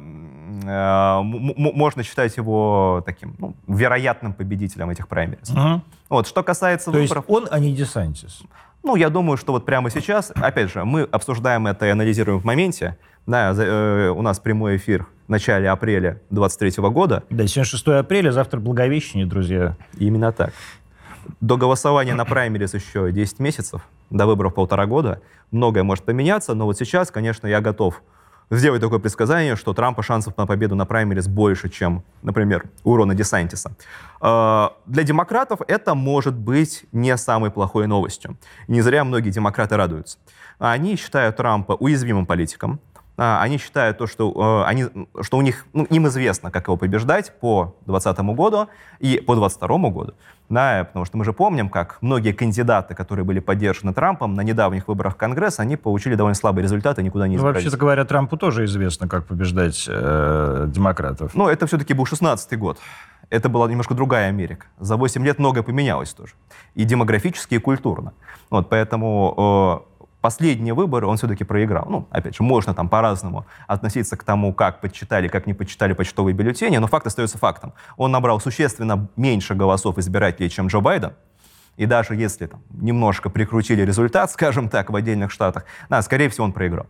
э, 0.64 1.20
можно 1.22 2.02
считать 2.02 2.36
его 2.36 3.02
таким 3.06 3.34
ну, 3.38 3.54
вероятным 3.66 4.34
победителем 4.34 4.90
этих 4.90 5.08
праймерис. 5.08 5.50
Угу. 5.50 5.82
Вот, 6.10 6.26
что 6.26 6.42
касается 6.42 6.92
То 6.92 6.98
выборов... 6.98 7.24
есть 7.26 7.38
он, 7.38 7.48
а 7.50 7.58
не 7.58 7.74
Десантис? 7.74 8.42
Ну, 8.84 8.96
я 8.96 9.08
думаю, 9.08 9.38
что 9.38 9.52
вот 9.52 9.64
прямо 9.64 9.90
сейчас, 9.90 10.30
опять 10.34 10.70
же, 10.70 10.84
мы 10.84 11.04
обсуждаем 11.04 11.66
это 11.66 11.86
и 11.86 11.88
анализируем 11.88 12.38
в 12.38 12.44
моменте. 12.44 12.98
Да, 13.26 13.54
э, 13.56 14.10
у 14.10 14.20
нас 14.20 14.38
прямой 14.38 14.76
эфир 14.76 15.06
в 15.26 15.30
начале 15.30 15.70
апреля 15.70 16.20
2023 16.28 16.90
года. 16.90 17.22
Да, 17.30 17.46
сегодня 17.46 17.64
6 17.64 17.88
апреля, 17.88 18.30
завтра 18.30 18.60
Благовещение, 18.60 19.26
друзья. 19.26 19.78
Именно 19.96 20.32
так. 20.32 20.52
До 21.40 21.56
голосования 21.56 22.14
на 22.14 22.26
праймерис 22.26 22.74
еще 22.74 23.10
10 23.10 23.38
месяцев, 23.38 23.80
до 24.10 24.26
выборов 24.26 24.52
полтора 24.52 24.84
года. 24.84 25.22
Многое 25.50 25.82
может 25.82 26.04
поменяться, 26.04 26.52
но 26.52 26.66
вот 26.66 26.76
сейчас, 26.76 27.10
конечно, 27.10 27.46
я 27.46 27.62
готов 27.62 28.02
сделать 28.50 28.80
такое 28.80 28.98
предсказание, 28.98 29.56
что 29.56 29.72
Трампа 29.72 30.02
шансов 30.02 30.36
на 30.36 30.46
победу 30.46 30.74
на 30.74 30.86
праймерис 30.86 31.28
больше, 31.28 31.68
чем, 31.68 32.02
например, 32.22 32.64
у 32.84 32.96
Рона 32.96 33.14
Десантиса. 33.14 33.76
А, 34.20 34.76
для 34.86 35.02
демократов 35.02 35.60
это 35.66 35.94
может 35.94 36.34
быть 36.34 36.84
не 36.92 37.16
самой 37.16 37.50
плохой 37.50 37.86
новостью. 37.86 38.36
не 38.68 38.80
зря 38.82 39.04
многие 39.04 39.30
демократы 39.30 39.76
радуются. 39.76 40.18
Они 40.58 40.96
считают 40.96 41.36
Трампа 41.36 41.72
уязвимым 41.72 42.26
политиком, 42.26 42.80
они 43.16 43.58
считают 43.58 43.98
то, 43.98 44.06
что, 44.06 44.64
э, 44.64 44.68
они, 44.68 44.86
что 45.20 45.36
у 45.36 45.42
них, 45.42 45.66
ну, 45.72 45.84
им 45.84 46.08
известно, 46.08 46.50
как 46.50 46.66
его 46.66 46.76
побеждать 46.76 47.32
по 47.38 47.76
2020 47.86 48.18
году 48.34 48.68
и 48.98 49.18
по 49.20 49.34
2022 49.34 49.90
году. 49.90 50.14
Да, 50.48 50.84
потому 50.84 51.04
что 51.04 51.16
мы 51.16 51.24
же 51.24 51.32
помним, 51.32 51.68
как 51.70 51.98
многие 52.00 52.32
кандидаты, 52.32 52.94
которые 52.94 53.24
были 53.24 53.38
поддержаны 53.38 53.94
Трампом 53.94 54.34
на 54.34 54.42
недавних 54.42 54.88
выборах 54.88 55.14
в 55.14 55.16
Конгресс, 55.16 55.58
они 55.58 55.76
получили 55.76 56.16
довольно 56.16 56.34
слабые 56.34 56.64
результаты, 56.64 57.02
никуда 57.02 57.28
не 57.28 57.36
ну, 57.36 57.38
избрались. 57.38 57.64
Вообще-то 57.64 57.76
говоря, 57.78 58.04
Трампу 58.04 58.36
тоже 58.36 58.64
известно, 58.64 59.08
как 59.08 59.26
побеждать 59.26 59.86
э, 59.88 60.66
демократов. 60.68 61.34
Ну, 61.34 61.48
это 61.48 61.66
все-таки 61.66 61.94
был 61.94 62.04
16 62.04 62.58
год. 62.58 62.78
Это 63.30 63.48
была 63.48 63.68
немножко 63.68 63.94
другая 63.94 64.28
Америка. 64.28 64.66
За 64.78 64.96
8 64.96 65.24
лет 65.24 65.38
многое 65.38 65.62
поменялось 65.62 66.12
тоже. 66.12 66.34
И 66.74 66.84
демографически, 66.84 67.54
и 67.54 67.58
культурно. 67.58 68.12
Вот, 68.50 68.68
поэтому 68.68 69.82
э, 69.88 69.93
последние 70.24 70.72
выборы 70.72 71.06
он 71.06 71.18
все-таки 71.18 71.44
проиграл. 71.44 71.84
Ну, 71.86 72.08
опять 72.10 72.34
же, 72.34 72.42
можно 72.42 72.72
там 72.72 72.88
по-разному 72.88 73.44
относиться 73.66 74.16
к 74.16 74.24
тому, 74.24 74.54
как 74.54 74.80
подсчитали, 74.80 75.28
как 75.28 75.46
не 75.46 75.52
подсчитали 75.52 75.92
почтовые 75.92 76.34
бюллетени, 76.34 76.78
но 76.78 76.86
факт 76.86 77.06
остается 77.06 77.36
фактом. 77.36 77.74
Он 77.98 78.10
набрал 78.10 78.40
существенно 78.40 79.06
меньше 79.16 79.54
голосов 79.54 79.98
избирателей, 79.98 80.48
чем 80.48 80.68
Джо 80.68 80.80
Байден. 80.80 81.12
И 81.76 81.84
даже 81.84 82.14
если 82.14 82.46
там, 82.46 82.62
немножко 82.70 83.28
прикрутили 83.28 83.82
результат, 83.82 84.30
скажем 84.30 84.70
так, 84.70 84.88
в 84.88 84.96
отдельных 84.96 85.30
штатах, 85.30 85.66
да, 85.90 86.00
скорее 86.00 86.30
всего, 86.30 86.46
он 86.46 86.52
проиграл. 86.52 86.86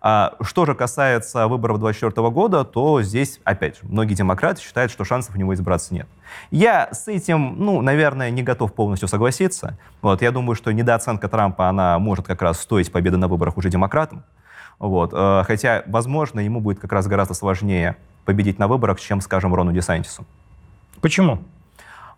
А 0.00 0.34
что 0.40 0.64
же 0.64 0.74
касается 0.74 1.48
выборов 1.48 1.78
2024 1.78 2.30
года, 2.30 2.64
то 2.64 3.02
здесь, 3.02 3.40
опять 3.44 3.76
же, 3.76 3.82
многие 3.84 4.14
демократы 4.14 4.62
считают, 4.62 4.92
что 4.92 5.04
шансов 5.04 5.34
у 5.34 5.38
него 5.38 5.54
избраться 5.54 5.92
нет. 5.94 6.06
Я 6.50 6.88
с 6.92 7.08
этим, 7.08 7.56
ну, 7.58 7.80
наверное, 7.80 8.30
не 8.30 8.42
готов 8.42 8.72
полностью 8.72 9.08
согласиться. 9.08 9.78
Вот, 10.02 10.22
я 10.22 10.30
думаю, 10.30 10.54
что 10.54 10.72
недооценка 10.72 11.28
Трампа, 11.28 11.68
она 11.68 11.98
может 11.98 12.26
как 12.26 12.42
раз 12.42 12.60
стоить 12.60 12.92
победы 12.92 13.16
на 13.16 13.28
выборах 13.28 13.56
уже 13.56 13.70
демократам. 13.70 14.24
Вот, 14.78 15.12
э, 15.12 15.42
хотя, 15.44 15.82
возможно, 15.86 16.40
ему 16.40 16.60
будет 16.60 16.78
как 16.78 16.92
раз 16.92 17.06
гораздо 17.08 17.34
сложнее 17.34 17.96
победить 18.24 18.58
на 18.58 18.68
выборах, 18.68 19.00
чем, 19.00 19.20
скажем, 19.20 19.54
Рону 19.54 19.72
Десантису. 19.72 20.24
Почему? 21.00 21.40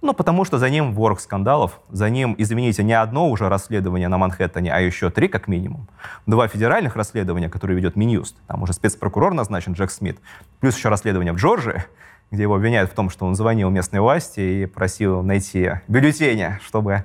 Ну, 0.03 0.15
потому 0.15 0.45
что 0.45 0.59
за 0.59 0.71
ним 0.71 0.95
ворох 0.95 1.21
скандалов, 1.21 1.81
за 1.91 2.09
ним, 2.09 2.35
извините, 2.39 2.83
не 2.83 2.95
одно 2.95 3.29
уже 3.29 3.49
расследование 3.49 4.09
на 4.09 4.17
Манхэттене, 4.17 4.73
а 4.73 4.81
еще 4.81 5.11
три 5.11 5.29
как 5.29 5.47
минимум. 5.47 5.89
Два 6.27 6.49
федеральных 6.49 6.97
расследования, 6.97 7.51
которые 7.51 7.77
ведет 7.77 7.97
Минюст. 7.97 8.37
Там 8.47 8.63
уже 8.63 8.73
спецпрокурор 8.73 9.35
назначен 9.35 9.75
Джек 9.75 9.91
Смит. 9.91 10.19
Плюс 10.61 10.77
еще 10.77 10.89
расследование 10.89 11.35
в 11.35 11.37
Джорджии, 11.37 11.85
где 12.31 12.43
его 12.43 12.55
обвиняют 12.55 12.91
в 12.91 12.95
том, 12.95 13.11
что 13.11 13.27
он 13.27 13.35
звонил 13.35 13.69
местной 13.69 14.01
власти 14.01 14.41
и 14.41 14.67
просил 14.67 15.23
найти 15.23 15.73
бюллетени, 15.87 16.59
чтобы 16.65 17.05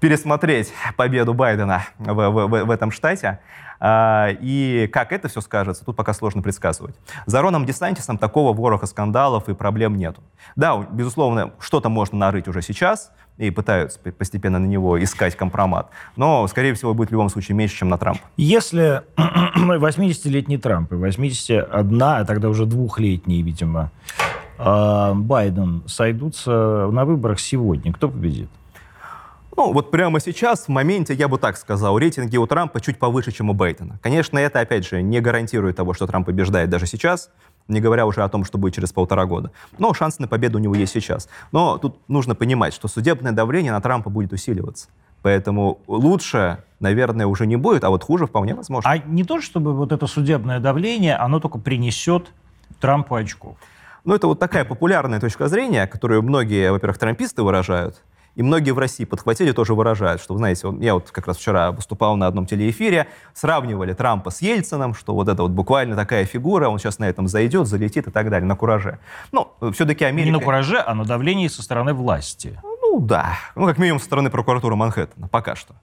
пересмотреть 0.00 0.72
победу 0.96 1.34
Байдена 1.34 1.84
в, 1.98 2.12
в, 2.14 2.46
в, 2.46 2.64
в 2.64 2.70
этом 2.70 2.90
штате. 2.90 3.38
А, 3.80 4.28
и 4.40 4.88
как 4.92 5.12
это 5.12 5.28
все 5.28 5.40
скажется, 5.40 5.84
тут 5.84 5.96
пока 5.96 6.12
сложно 6.12 6.42
предсказывать. 6.42 6.94
За 7.26 7.42
Роном 7.42 7.66
Десантисом 7.66 8.18
такого 8.18 8.56
вороха 8.56 8.86
скандалов 8.86 9.48
и 9.48 9.54
проблем 9.54 9.96
нету. 9.96 10.22
Да, 10.56 10.76
безусловно, 10.90 11.52
что-то 11.58 11.88
можно 11.88 12.18
нарыть 12.18 12.48
уже 12.48 12.62
сейчас, 12.62 13.10
и 13.36 13.50
пытаются 13.50 13.98
постепенно 13.98 14.58
на 14.58 14.66
него 14.66 15.02
искать 15.02 15.36
компромат. 15.36 15.88
Но, 16.16 16.46
скорее 16.46 16.74
всего, 16.74 16.94
будет 16.94 17.08
в 17.08 17.12
любом 17.12 17.28
случае 17.28 17.56
меньше, 17.56 17.78
чем 17.78 17.88
на 17.88 17.98
Трампа. 17.98 18.20
Если 18.36 19.02
80-летний 19.16 20.58
Трамп 20.58 20.92
и 20.92 20.96
81, 20.96 22.02
а 22.02 22.24
тогда 22.24 22.48
уже 22.48 22.66
двухлетний, 22.66 23.42
видимо, 23.42 23.90
а, 24.58 25.14
Байден 25.14 25.82
сойдутся 25.86 26.88
на 26.90 27.04
выборах 27.04 27.40
сегодня, 27.40 27.92
кто 27.92 28.08
победит? 28.08 28.48
Ну, 29.56 29.72
вот 29.72 29.90
прямо 29.92 30.18
сейчас, 30.18 30.64
в 30.64 30.68
моменте, 30.68 31.14
я 31.14 31.28
бы 31.28 31.38
так 31.38 31.56
сказал, 31.56 31.96
рейтинги 31.96 32.36
у 32.36 32.46
Трампа 32.46 32.80
чуть 32.80 32.98
повыше, 32.98 33.30
чем 33.30 33.50
у 33.50 33.54
Бейтона. 33.54 33.98
Конечно, 34.02 34.38
это, 34.38 34.58
опять 34.60 34.84
же, 34.84 35.00
не 35.00 35.20
гарантирует 35.20 35.76
того, 35.76 35.94
что 35.94 36.06
Трамп 36.08 36.26
побеждает 36.26 36.70
даже 36.70 36.86
сейчас, 36.86 37.30
не 37.68 37.80
говоря 37.80 38.04
уже 38.06 38.22
о 38.24 38.28
том, 38.28 38.44
что 38.44 38.58
будет 38.58 38.74
через 38.74 38.92
полтора 38.92 39.26
года. 39.26 39.52
Но 39.78 39.94
шанс 39.94 40.18
на 40.18 40.26
победу 40.26 40.58
у 40.58 40.60
него 40.60 40.74
есть 40.74 40.92
сейчас. 40.92 41.28
Но 41.52 41.78
тут 41.78 41.98
нужно 42.08 42.34
понимать, 42.34 42.74
что 42.74 42.88
судебное 42.88 43.32
давление 43.32 43.70
на 43.70 43.80
Трампа 43.80 44.10
будет 44.10 44.32
усиливаться. 44.32 44.88
Поэтому 45.22 45.80
лучше, 45.86 46.64
наверное, 46.80 47.26
уже 47.26 47.46
не 47.46 47.56
будет, 47.56 47.84
а 47.84 47.90
вот 47.90 48.02
хуже 48.02 48.26
вполне 48.26 48.54
возможно. 48.54 48.90
А 48.90 48.98
не 48.98 49.22
то, 49.22 49.40
чтобы 49.40 49.72
вот 49.72 49.92
это 49.92 50.06
судебное 50.06 50.58
давление, 50.58 51.16
оно 51.16 51.38
только 51.38 51.58
принесет 51.58 52.32
Трампу 52.80 53.14
очков. 53.14 53.56
Ну, 54.04 54.14
это 54.14 54.26
вот 54.26 54.38
такая 54.38 54.64
популярная 54.64 55.20
точка 55.20 55.48
зрения, 55.48 55.86
которую 55.86 56.22
многие, 56.22 56.72
во-первых, 56.72 56.98
трамписты 56.98 57.42
выражают, 57.42 58.02
и 58.34 58.42
многие 58.42 58.72
в 58.72 58.78
России 58.78 59.04
подхватили, 59.04 59.52
тоже 59.52 59.74
выражают, 59.74 60.20
что, 60.20 60.36
знаете, 60.36 60.66
вот, 60.68 60.80
я 60.80 60.94
вот 60.94 61.10
как 61.10 61.26
раз 61.26 61.36
вчера 61.36 61.72
выступал 61.72 62.16
на 62.16 62.26
одном 62.26 62.46
телеэфире, 62.46 63.08
сравнивали 63.32 63.92
Трампа 63.92 64.30
с 64.30 64.42
Ельцином, 64.42 64.94
что 64.94 65.14
вот 65.14 65.28
это 65.28 65.42
вот 65.42 65.52
буквально 65.52 65.96
такая 65.96 66.24
фигура, 66.24 66.68
он 66.68 66.78
сейчас 66.78 66.98
на 66.98 67.04
этом 67.04 67.28
зайдет, 67.28 67.66
залетит 67.66 68.06
и 68.08 68.10
так 68.10 68.30
далее, 68.30 68.46
на 68.46 68.56
кураже. 68.56 68.98
Ну, 69.32 69.52
все-таки 69.72 70.04
Америка... 70.04 70.32
Не 70.32 70.38
на 70.38 70.44
кураже, 70.44 70.82
а 70.84 70.94
на 70.94 71.04
давлении 71.04 71.48
со 71.48 71.62
стороны 71.62 71.94
власти. 71.94 72.60
Ну 72.62 73.00
да, 73.00 73.38
ну 73.54 73.66
как 73.66 73.78
минимум 73.78 74.00
со 74.00 74.06
стороны 74.06 74.30
прокуратуры 74.30 74.76
Манхэттена, 74.76 75.28
пока 75.28 75.54
что. 75.56 75.74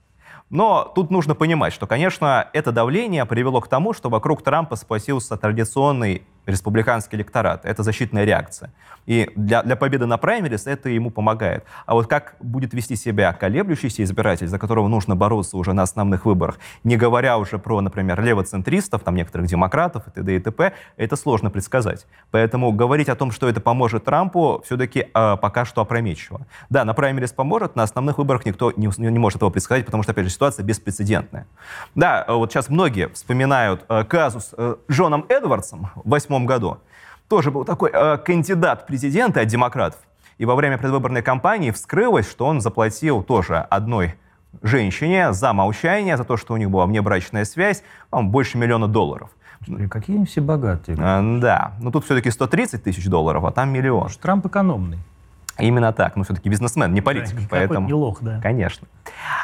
Но 0.52 0.92
тут 0.94 1.10
нужно 1.10 1.34
понимать, 1.34 1.72
что, 1.72 1.86
конечно, 1.86 2.46
это 2.52 2.72
давление 2.72 3.24
привело 3.24 3.62
к 3.62 3.68
тому, 3.68 3.94
что 3.94 4.10
вокруг 4.10 4.42
Трампа 4.42 4.76
сплотился 4.76 5.38
традиционный 5.38 6.24
республиканский 6.46 7.16
электорат. 7.16 7.64
Это 7.64 7.82
защитная 7.82 8.24
реакция. 8.24 8.72
И 9.06 9.30
для, 9.36 9.62
для 9.62 9.76
победы 9.76 10.06
на 10.06 10.16
праймерис 10.16 10.66
это 10.66 10.88
ему 10.88 11.10
помогает. 11.10 11.64
А 11.86 11.94
вот 11.94 12.06
как 12.06 12.36
будет 12.40 12.74
вести 12.74 12.96
себя 12.96 13.32
колеблющийся 13.32 14.02
избиратель, 14.04 14.46
за 14.46 14.58
которого 14.58 14.88
нужно 14.88 15.16
бороться 15.16 15.56
уже 15.56 15.72
на 15.72 15.82
основных 15.82 16.24
выборах, 16.24 16.58
не 16.84 16.96
говоря 16.96 17.38
уже 17.38 17.58
про, 17.58 17.80
например, 17.80 18.22
левоцентристов, 18.22 19.02
там 19.02 19.16
некоторых 19.16 19.48
демократов 19.48 20.06
и 20.08 20.10
т.д. 20.10 20.36
и 20.36 20.38
т.п., 20.38 20.72
это 20.96 21.16
сложно 21.16 21.50
предсказать. 21.50 22.06
Поэтому 22.30 22.72
говорить 22.72 23.08
о 23.08 23.16
том, 23.16 23.32
что 23.32 23.48
это 23.48 23.60
поможет 23.60 24.04
Трампу, 24.04 24.62
все-таки 24.64 25.00
э, 25.00 25.08
а, 25.14 25.36
пока 25.36 25.64
что 25.64 25.80
опрометчиво. 25.80 26.46
Да, 26.70 26.84
на 26.84 26.94
праймерис 26.94 27.32
поможет, 27.32 27.76
на 27.76 27.82
основных 27.82 28.18
выборах 28.18 28.46
никто 28.46 28.72
не, 28.76 28.90
не 28.98 29.18
может 29.18 29.36
этого 29.36 29.50
предсказать, 29.50 29.84
потому 29.84 30.02
что, 30.02 30.12
опять 30.12 30.24
же, 30.24 30.30
ситуация 30.30 30.64
беспрецедентная. 30.64 31.46
Да, 31.94 32.24
вот 32.28 32.52
сейчас 32.52 32.68
многие 32.68 33.08
вспоминают 33.08 33.84
э, 33.88 34.04
казус 34.04 34.54
э, 34.56 34.76
Джоном 34.90 35.26
Эдвардсом 35.28 35.90
8 36.04 36.31
1998 36.36 36.46
году. 36.46 36.78
Тоже 37.28 37.50
был 37.50 37.64
такой 37.64 37.90
э, 37.92 38.18
кандидат 38.18 38.86
президента 38.86 39.40
от 39.40 39.46
демократов. 39.46 40.00
И 40.38 40.44
во 40.44 40.54
время 40.54 40.78
предвыборной 40.78 41.22
кампании 41.22 41.70
вскрылось, 41.70 42.28
что 42.28 42.46
он 42.46 42.60
заплатил 42.60 43.22
тоже 43.22 43.58
одной 43.58 44.16
женщине 44.62 45.32
за 45.32 45.52
молчание, 45.52 46.16
за 46.16 46.24
то, 46.24 46.36
что 46.36 46.54
у 46.54 46.56
них 46.56 46.70
была 46.70 46.86
внебрачная 46.86 47.44
связь, 47.44 47.82
больше 48.10 48.58
миллиона 48.58 48.88
долларов. 48.88 49.30
Какие 49.90 50.16
они 50.16 50.26
все 50.26 50.40
богатые. 50.40 50.96
Да, 50.96 51.72
но 51.80 51.90
тут 51.90 52.04
все-таки 52.04 52.30
130 52.30 52.82
тысяч 52.82 53.06
долларов, 53.06 53.44
а 53.44 53.52
там 53.52 53.70
миллион. 53.70 54.04
Потому 54.04 54.20
Трамп 54.20 54.46
экономный. 54.46 54.98
Именно 55.62 55.92
так. 55.92 56.16
Ну, 56.16 56.24
все-таки 56.24 56.48
бизнесмен, 56.48 56.92
не 56.92 57.00
политик. 57.00 57.36
Да, 57.36 57.46
поэтому... 57.50 57.86
не 57.86 57.94
лох, 57.94 58.18
да. 58.20 58.40
Конечно. 58.42 58.88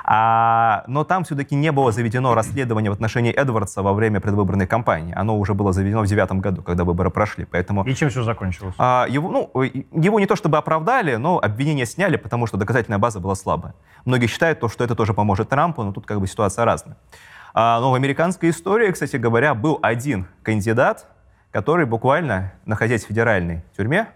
А, 0.05 0.85
но 0.87 1.05
там 1.05 1.25
все-таки 1.25 1.55
не 1.55 1.71
было 1.71 1.93
заведено 1.93 2.35
расследование 2.35 2.91
в 2.91 2.95
отношении 2.95 3.33
Эдвардса 3.33 3.83
во 3.83 3.93
время 3.93 4.21
предвыборной 4.21 4.67
кампании. 4.67 5.15
Оно 5.17 5.39
уже 5.39 5.55
было 5.55 5.73
заведено 5.73 6.03
в 6.03 6.07
девятом 6.07 6.41
году, 6.41 6.63
когда 6.63 6.85
выборы 6.85 7.11
прошли. 7.11 7.45
Поэтому, 7.45 7.85
И 7.85 7.95
чем 7.95 8.11
все 8.11 8.25
закончилось? 8.25 8.75
А, 8.79 9.07
его, 9.09 9.31
ну, 9.31 9.63
его 9.63 10.19
не 10.19 10.27
то 10.27 10.35
чтобы 10.35 10.59
оправдали, 10.59 11.17
но 11.17 11.39
обвинения 11.39 11.87
сняли, 11.87 12.17
потому 12.17 12.47
что 12.47 12.57
доказательная 12.57 12.99
база 12.99 13.21
была 13.21 13.37
слабая. 13.37 13.75
Многие 14.05 14.27
считают, 14.27 14.59
то, 14.61 14.69
что 14.69 14.83
это 14.85 14.97
тоже 14.97 15.15
поможет 15.15 15.49
Трампу, 15.49 15.83
но 15.85 15.93
тут 15.93 16.05
как 16.07 16.21
бы 16.21 16.27
ситуация 16.27 16.65
разная. 16.65 16.97
А, 17.55 17.81
но 17.81 17.93
в 17.93 17.95
американской 17.95 18.51
истории, 18.51 18.91
кстати 18.91 19.17
говоря, 19.17 19.55
был 19.55 19.79
один 19.83 20.27
кандидат, 20.43 21.07
который 21.51 21.87
буквально, 21.87 22.53
находясь 22.67 23.05
в 23.05 23.09
федеральной 23.09 23.65
тюрьме, 23.77 24.09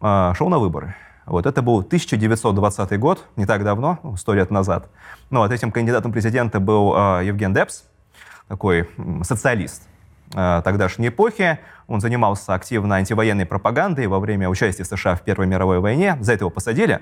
шел 0.00 0.48
на 0.48 0.58
выборы. 0.58 0.94
Вот 1.26 1.46
это 1.46 1.62
был 1.62 1.78
1920 1.78 2.98
год, 2.98 3.26
не 3.36 3.46
так 3.46 3.62
давно, 3.62 3.98
сто 4.16 4.34
лет 4.34 4.50
назад. 4.50 4.90
Ну, 5.30 5.40
вот 5.40 5.52
этим 5.52 5.70
кандидатом 5.70 6.10
президента 6.12 6.58
был 6.58 6.94
э, 6.96 7.24
Евген 7.26 7.52
Депс, 7.54 7.84
такой 8.48 8.88
социалист 9.22 9.82
тогдашней 10.32 11.08
эпохи. 11.08 11.58
Он 11.88 12.00
занимался 12.00 12.54
активно 12.54 12.96
антивоенной 12.96 13.46
пропагандой 13.46 14.06
во 14.06 14.20
время 14.20 14.48
участия 14.48 14.84
США 14.84 15.16
в 15.16 15.22
Первой 15.22 15.46
мировой 15.46 15.80
войне. 15.80 16.16
За 16.20 16.32
это 16.32 16.42
его 16.42 16.50
посадили. 16.50 17.00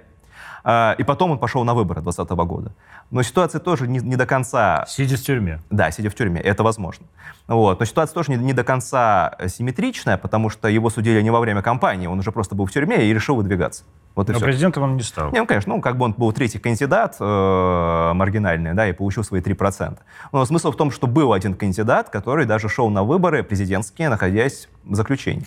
А, 0.64 0.94
и 0.98 1.02
потом 1.02 1.32
он 1.32 1.38
пошел 1.38 1.64
на 1.64 1.74
выборы 1.74 2.00
2020 2.02 2.48
года. 2.48 2.72
Но 3.10 3.22
ситуация 3.22 3.60
тоже 3.60 3.88
не, 3.88 3.98
не 3.98 4.16
до 4.16 4.26
конца... 4.26 4.84
Сидя 4.88 5.16
в 5.16 5.20
тюрьме. 5.20 5.60
Да, 5.70 5.90
сидя 5.90 6.10
в 6.10 6.14
тюрьме, 6.14 6.40
это 6.40 6.62
возможно. 6.62 7.06
Вот. 7.46 7.80
Но 7.80 7.86
ситуация 7.86 8.14
тоже 8.14 8.30
не, 8.32 8.36
не 8.36 8.52
до 8.52 8.64
конца 8.64 9.36
симметричная, 9.46 10.18
потому 10.18 10.50
что 10.50 10.68
его 10.68 10.90
судили 10.90 11.22
не 11.22 11.30
во 11.30 11.40
время 11.40 11.62
кампании, 11.62 12.06
он 12.06 12.18
уже 12.18 12.32
просто 12.32 12.54
был 12.54 12.66
в 12.66 12.72
тюрьме 12.72 13.06
и 13.06 13.14
решил 13.14 13.36
выдвигаться. 13.36 13.84
Вот 14.14 14.28
и 14.28 14.32
Но 14.32 14.38
все. 14.38 14.46
президентом 14.46 14.82
он 14.82 14.96
не 14.96 15.02
стал. 15.02 15.30
Не, 15.30 15.38
ну, 15.38 15.46
конечно, 15.46 15.74
ну, 15.76 15.80
как 15.80 15.96
бы 15.96 16.04
он 16.04 16.12
был 16.12 16.32
третий 16.32 16.58
кандидат, 16.58 17.16
э, 17.20 18.12
маргинальный, 18.14 18.74
да, 18.74 18.88
и 18.88 18.92
получил 18.92 19.22
свои 19.22 19.40
3%. 19.40 19.96
Но 20.32 20.44
смысл 20.44 20.72
в 20.72 20.76
том, 20.76 20.90
что 20.90 21.06
был 21.06 21.32
один 21.32 21.54
кандидат, 21.54 22.10
который 22.10 22.44
даже 22.44 22.68
шел 22.68 22.90
на 22.90 23.04
выборы 23.04 23.44
президентские, 23.44 24.08
находясь 24.08 24.68
в 24.82 24.96
заключении. 24.96 25.46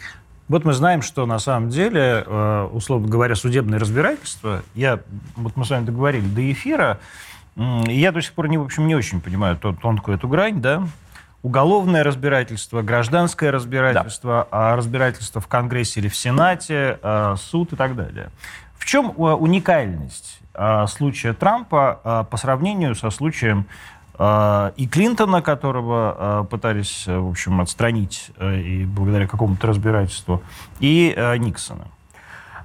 Вот 0.52 0.66
мы 0.66 0.74
знаем, 0.74 1.02
что 1.02 1.26
на 1.26 1.40
самом 1.40 1.70
деле, 1.70 2.26
э, 2.28 2.70
условно 2.74 3.08
говоря, 3.08 3.36
судебное 3.36 3.80
разбирательство, 3.80 4.64
я, 4.76 5.00
вот 5.38 5.56
мы 5.56 5.64
с 5.64 5.70
вами 5.70 5.86
договорили 5.86 6.28
до 6.28 6.52
эфира, 6.52 7.00
я 7.56 8.12
до 8.12 8.22
сих 8.22 8.34
пор, 8.34 8.50
не, 8.50 8.58
в 8.58 8.64
общем, 8.64 8.86
не 8.86 8.94
очень 8.94 9.22
понимаю 9.22 9.56
тонкую 9.56 10.18
эту 10.18 10.28
грань, 10.28 10.60
да, 10.60 10.84
уголовное 11.42 12.04
разбирательство, 12.04 12.82
гражданское 12.82 13.50
разбирательство, 13.50 14.46
да. 14.52 14.76
разбирательство 14.76 15.40
в 15.40 15.48
Конгрессе 15.48 16.02
или 16.02 16.10
в 16.10 16.18
Сенате, 16.18 17.00
э, 17.02 17.36
суд 17.38 17.72
и 17.72 17.78
так 17.78 17.96
далее. 17.96 18.30
В 18.78 18.84
чем 18.84 19.12
э, 19.12 19.12
уникальность 19.12 20.42
случая 20.90 21.32
Трампа 21.32 22.28
по 22.30 22.36
сравнению 22.36 22.94
со 22.94 23.10
случаем 23.10 23.68
а, 23.70 24.01
и 24.78 24.88
Клинтона, 24.88 25.42
которого 25.42 26.16
а, 26.18 26.44
пытались, 26.44 27.08
в 27.08 27.30
общем, 27.30 27.60
отстранить 27.60 28.30
э, 28.38 28.60
и 28.60 28.86
благодаря 28.86 29.28
какому-то 29.28 29.66
разбирательству, 29.66 30.44
и 30.80 31.14
э, 31.16 31.38
Никсона. 31.38 31.88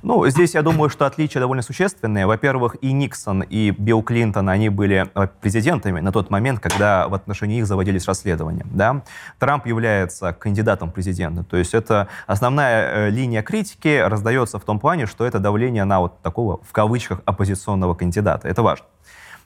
Ну, 0.03 0.29
здесь 0.29 0.55
я 0.55 0.62
думаю, 0.62 0.90
что 0.90 1.07
отличия 1.07 1.40
довольно 1.40 1.62
существенные. 1.62 2.27
Во-первых, 2.27 2.77
и 2.81 2.92
Никсон, 2.92 3.42
и 3.42 3.71
Билл 3.71 4.03
Клинтон, 4.03 4.49
они 4.51 4.69
были 4.69 5.09
э, 5.14 5.29
президентами 5.40 6.01
на 6.01 6.12
тот 6.12 6.29
момент, 6.29 6.61
когда 6.61 7.09
в 7.09 7.14
отношении 7.14 7.59
их 7.59 7.66
заводились 7.66 8.07
расследования. 8.07 8.66
Да? 8.66 9.03
Трамп 9.38 9.66
является 9.66 10.35
кандидатом 10.35 10.90
президента. 10.90 11.42
То 11.42 11.57
есть 11.57 11.73
это 11.73 12.09
основная 12.27 13.09
линия 13.09 13.42
критики 13.42 13.99
раздается 13.99 14.59
в 14.59 14.64
том 14.64 14.79
плане, 14.79 15.07
что 15.07 15.25
это 15.25 15.38
давление 15.38 15.85
на 15.85 16.01
вот 16.01 16.21
такого, 16.21 16.61
в 16.62 16.73
кавычках, 16.73 17.23
оппозиционного 17.25 17.95
кандидата. 17.95 18.47
Это 18.47 18.62
важно. 18.62 18.85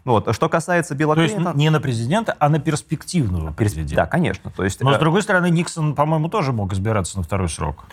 Вот. 0.04 0.34
Что 0.34 0.48
касается 0.48 0.94
Билла 0.94 1.14
То 1.14 1.26
Клинтона... 1.26 1.48
есть 1.48 1.56
не 1.56 1.70
на 1.70 1.80
президента, 1.80 2.36
а 2.38 2.48
на 2.48 2.58
перспективного 2.58 3.52
президента. 3.52 3.96
Да, 3.96 4.06
конечно. 4.06 4.50
То 4.50 4.64
есть, 4.64 4.80
Но, 4.80 4.92
с 4.92 4.96
э, 4.96 4.98
другой 4.98 5.22
стороны, 5.22 5.50
Никсон, 5.50 5.94
по-моему, 5.94 6.28
тоже 6.28 6.52
мог 6.52 6.72
избираться 6.72 7.18
на 7.18 7.22
второй 7.22 7.48
срок. 7.48 7.84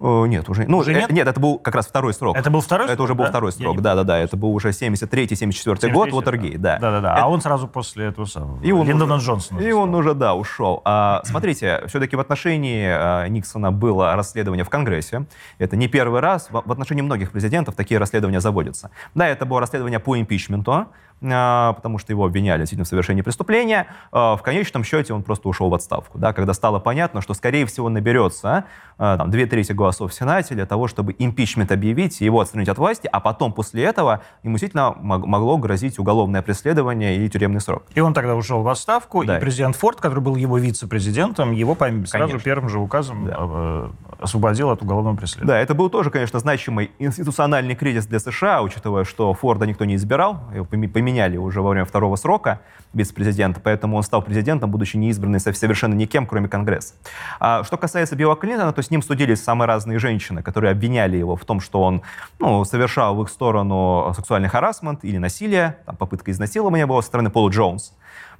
Нет, 0.00 0.48
уже, 0.48 0.66
ну, 0.66 0.78
уже 0.78 0.92
нет? 0.92 1.10
нет, 1.10 1.26
это 1.26 1.38
был 1.40 1.58
как 1.58 1.74
раз 1.74 1.86
второй 1.86 2.12
срок. 2.12 2.36
Это 2.36 2.50
был 2.50 2.60
второй 2.60 2.88
срок? 2.88 2.94
Это 2.94 3.02
уже 3.02 3.14
был 3.14 3.24
да? 3.24 3.30
второй 3.30 3.52
срок, 3.52 3.80
да-да-да. 3.80 4.18
Это 4.18 4.36
был 4.36 4.52
уже 4.54 4.70
73-74 4.70 5.90
год, 5.92 6.12
Уотергейт, 6.12 6.60
да. 6.60 6.78
Да-да-да, 6.78 7.14
а 7.14 7.28
он 7.28 7.40
сразу 7.40 7.68
после 7.68 8.06
этого 8.06 8.26
самого, 8.26 8.62
и 8.62 8.72
он 8.72 8.86
Линдона 8.86 9.14
уже, 9.14 9.26
Джонсона. 9.26 9.60
И 9.60 9.72
он 9.72 9.94
уже, 9.94 10.14
да, 10.14 10.34
ушел. 10.34 10.82
А, 10.84 11.22
смотрите, 11.24 11.82
все-таки 11.86 12.16
в 12.16 12.20
отношении 12.20 12.86
а, 12.86 13.26
Никсона 13.28 13.70
было 13.72 14.14
расследование 14.16 14.64
в 14.64 14.68
Конгрессе. 14.68 15.26
Это 15.58 15.76
не 15.76 15.88
первый 15.88 16.20
раз. 16.20 16.48
В, 16.50 16.62
в 16.64 16.72
отношении 16.72 17.02
многих 17.02 17.30
президентов 17.30 17.74
такие 17.74 17.98
расследования 17.98 18.40
заводятся. 18.40 18.90
Да, 19.14 19.28
это 19.28 19.46
было 19.46 19.60
расследование 19.60 20.00
по 20.00 20.18
импичменту. 20.18 20.88
А, 21.22 21.72
потому 21.72 21.98
что 21.98 22.12
его 22.12 22.24
обвиняли 22.24 22.60
действительно 22.60 22.84
в 22.84 22.88
совершении 22.88 23.22
преступления. 23.22 23.86
А, 24.12 24.36
в 24.36 24.42
конечном 24.42 24.84
счете 24.84 25.14
он 25.14 25.22
просто 25.22 25.48
ушел 25.48 25.70
в 25.70 25.74
отставку, 25.74 26.18
да, 26.18 26.32
когда 26.32 26.52
стало 26.52 26.78
понятно, 26.80 27.20
что, 27.22 27.34
скорее 27.34 27.66
всего, 27.66 27.88
наберется 27.88 28.64
а, 28.98 29.16
там, 29.16 29.30
две 29.30 29.46
трети 29.46 29.72
голосов 29.72 30.10
в 30.10 30.14
Сенате 30.14 30.54
для 30.54 30.66
того, 30.66 30.86
чтобы 30.86 31.14
импичмент 31.18 31.72
объявить 31.72 32.20
и 32.20 32.24
его 32.24 32.40
отстранить 32.40 32.68
от 32.68 32.78
власти, 32.78 33.08
а 33.10 33.20
потом 33.20 33.52
после 33.52 33.84
этого 33.84 34.22
ему 34.42 34.54
действительно 34.54 34.92
могло 34.96 35.56
грозить 35.56 35.98
уголовное 35.98 36.42
преследование 36.42 37.24
и 37.24 37.28
тюремный 37.28 37.60
срок. 37.60 37.84
И 37.94 38.00
он 38.00 38.12
тогда 38.12 38.34
ушел 38.34 38.62
в 38.62 38.68
отставку, 38.68 39.24
да. 39.24 39.38
и 39.38 39.40
президент 39.40 39.76
Форд, 39.76 40.00
который 40.00 40.20
был 40.20 40.36
его 40.36 40.58
вице-президентом, 40.58 41.52
его 41.52 41.74
сразу 41.74 42.04
конечно. 42.10 42.40
первым 42.40 42.68
же 42.68 42.78
указом 42.78 43.26
да. 43.26 43.36
Э, 43.38 43.88
освободил 44.20 44.70
от 44.70 44.82
уголовного 44.82 45.16
преследования. 45.16 45.52
Да, 45.52 45.60
это 45.60 45.74
был 45.74 45.88
тоже, 45.88 46.10
конечно, 46.10 46.38
значимый 46.38 46.90
институциональный 46.98 47.74
кризис 47.74 48.06
для 48.06 48.18
США, 48.18 48.62
учитывая, 48.62 49.04
что 49.04 49.32
Форда 49.32 49.66
никто 49.66 49.84
не 49.84 49.96
избирал, 49.96 50.40
его 50.54 50.64
поменяли 51.04 51.36
уже 51.36 51.60
во 51.60 51.68
время 51.70 51.84
второго 51.84 52.16
срока 52.16 52.60
вице-президента, 52.94 53.60
поэтому 53.60 53.98
он 53.98 54.02
стал 54.02 54.22
президентом, 54.22 54.70
будучи 54.70 54.96
неизбранным 54.96 55.38
совершенно 55.38 55.92
никем, 55.92 56.26
кроме 56.26 56.48
Конгресса. 56.48 56.94
А 57.40 57.62
что 57.62 57.76
касается 57.76 58.16
Билла 58.16 58.36
Клинтона, 58.36 58.72
то 58.72 58.82
с 58.82 58.90
ним 58.90 59.02
судились 59.02 59.44
самые 59.44 59.68
разные 59.68 59.98
женщины, 59.98 60.42
которые 60.42 60.70
обвиняли 60.70 61.18
его 61.18 61.36
в 61.36 61.44
том, 61.44 61.60
что 61.60 61.82
он 61.82 62.00
ну, 62.38 62.64
совершал 62.64 63.16
в 63.16 63.22
их 63.22 63.28
сторону 63.28 64.14
сексуальный 64.16 64.48
харасмент 64.48 65.04
или 65.04 65.18
насилие, 65.18 65.76
там, 65.84 65.96
попытка 65.96 66.30
изнасилования 66.30 66.86
была 66.86 67.02
со 67.02 67.08
стороны 67.08 67.28
Пола 67.28 67.50
Джонс. 67.50 67.92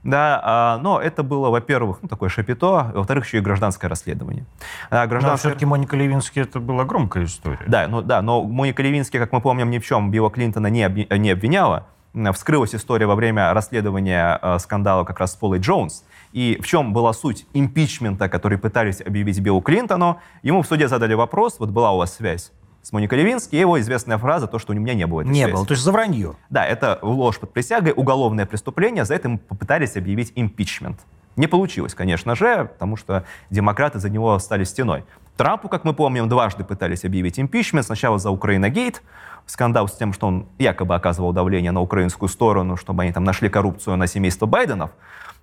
Да, 0.05 0.41
а, 0.45 0.79
но 0.79 1.01
это 1.01 1.23
было, 1.23 1.49
во-первых, 1.49 1.99
ну, 2.03 2.09
такое 2.09 2.29
шапито, 2.29 2.93
во-вторых, 2.95 3.25
еще 3.25 3.39
и 3.39 3.41
гражданское 3.41 3.89
расследование. 3.89 4.45
А, 4.91 5.07
гражданское... 5.07 5.31
Но 5.31 5.37
все-таки 5.37 5.67
Моника 5.67 5.97
Левински 5.97 6.41
это 6.41 6.61
была 6.61 6.85
громкая 6.85 7.25
история. 7.25 7.65
Да, 7.67 7.89
ну, 7.89 8.03
да, 8.03 8.23
но 8.23 8.43
Моника 8.43 8.83
Левински, 8.83 9.19
как 9.19 9.33
мы 9.33 9.41
помним, 9.41 9.71
ни 9.71 9.79
в 9.79 9.85
чем 9.85 10.11
Билла 10.11 10.31
Клинтона 10.31 10.69
не 10.69 10.83
обвиняла. 10.85 11.87
Вскрылась 12.33 12.75
история 12.75 13.07
во 13.07 13.15
время 13.15 13.53
расследования 13.53 14.39
э, 14.41 14.59
скандала 14.59 15.05
как 15.05 15.21
раз 15.21 15.33
с 15.33 15.37
Полой 15.37 15.59
Джонс. 15.59 16.05
И 16.33 16.59
в 16.63 16.67
чем 16.67 16.93
была 16.93 17.13
суть 17.13 17.47
импичмента, 17.55 18.29
который 18.29 18.59
пытались 18.59 19.01
объявить 19.01 19.41
Биллу 19.41 19.61
Клинтону? 19.61 20.19
Ему 20.43 20.63
в 20.63 20.67
суде 20.67 20.89
задали 20.89 21.15
вопрос, 21.15 21.57
вот 21.59 21.71
была 21.71 21.93
у 21.93 21.99
вас 21.99 22.15
связь 22.15 22.53
с 22.83 22.93
Моникой 22.93 23.19
Левински, 23.19 23.57
и 23.57 23.59
его 23.59 23.81
известная 23.81 24.19
фраза, 24.19 24.47
то, 24.47 24.59
что 24.59 24.73
у 24.73 24.77
меня 24.77 24.93
не 24.95 25.07
было 25.07 25.23
этой 25.23 25.31
Не 25.31 25.43
связи. 25.45 25.53
было, 25.53 25.65
то 25.67 25.73
есть 25.73 25.83
за 25.83 25.91
вранье. 25.91 26.35
Да, 26.51 26.67
это 26.67 26.99
ложь 27.01 27.39
под 27.39 27.53
присягой, 27.53 27.95
уголовное 27.97 28.45
преступление, 28.45 29.07
за 29.07 29.15
это 29.15 29.29
ему 29.29 29.39
попытались 29.39 29.97
объявить 29.97 30.33
импичмент. 30.35 31.01
Не 31.37 31.47
получилось, 31.47 31.95
конечно 31.95 32.37
же, 32.37 32.67
потому 32.67 32.97
что 32.97 33.25
демократы 33.51 33.99
за 33.99 34.11
него 34.11 34.39
стали 34.39 34.65
стеной. 34.65 35.05
Трампу, 35.37 35.69
как 35.69 35.85
мы 35.85 35.95
помним, 35.95 36.29
дважды 36.29 36.65
пытались 36.65 37.05
объявить 37.05 37.41
импичмент. 37.41 37.87
Сначала 37.87 38.19
за 38.19 38.31
Украина-гейт, 38.31 39.03
скандал 39.47 39.89
с 39.89 39.93
тем, 39.93 40.13
что 40.13 40.29
он 40.29 40.47
якобы 40.59 40.95
оказывал 40.95 41.33
давление 41.33 41.73
на 41.73 41.81
украинскую 41.81 42.29
сторону, 42.29 42.77
чтобы 42.77 43.03
они 43.03 43.13
там 43.13 43.25
нашли 43.25 43.49
коррупцию 43.49 43.97
на 43.97 44.07
семейство 44.07 44.47
Байденов. 44.47 44.91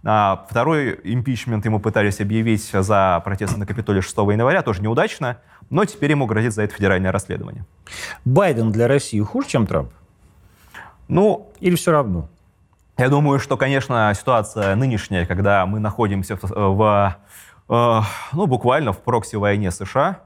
А 0.04 0.46
второй 0.50 1.00
импичмент 1.04 1.66
ему 1.66 1.80
пытались 1.80 2.22
объявить 2.22 2.72
за 2.72 3.22
протесты 3.24 3.60
на 3.60 3.68
Капитолии 3.68 4.02
6 4.02 4.18
января, 4.18 4.64
тоже 4.64 4.82
неудачно, 4.82 5.38
но 5.70 5.86
теперь 5.86 6.12
ему 6.12 6.26
грозит 6.26 6.54
за 6.54 6.64
это 6.64 6.74
федеральное 6.74 7.12
расследование. 7.12 7.66
Байден 8.26 8.72
для 8.72 8.88
России 8.88 9.20
хуже, 9.20 9.48
чем 9.50 9.68
Трамп? 9.68 9.92
Ну, 11.08 11.52
Или 11.60 11.76
все 11.76 11.92
равно? 11.92 12.30
Я 12.98 13.10
думаю, 13.10 13.40
что, 13.40 13.58
конечно, 13.58 14.14
ситуация 14.18 14.76
нынешняя, 14.76 15.26
когда 15.26 15.66
мы 15.66 15.80
находимся 15.80 16.36
в, 16.36 16.50
в 16.50 17.18
ну, 17.72 18.48
буквально 18.48 18.92
в 18.92 19.02
прокси-войне 19.02 19.72
США, 19.72 20.20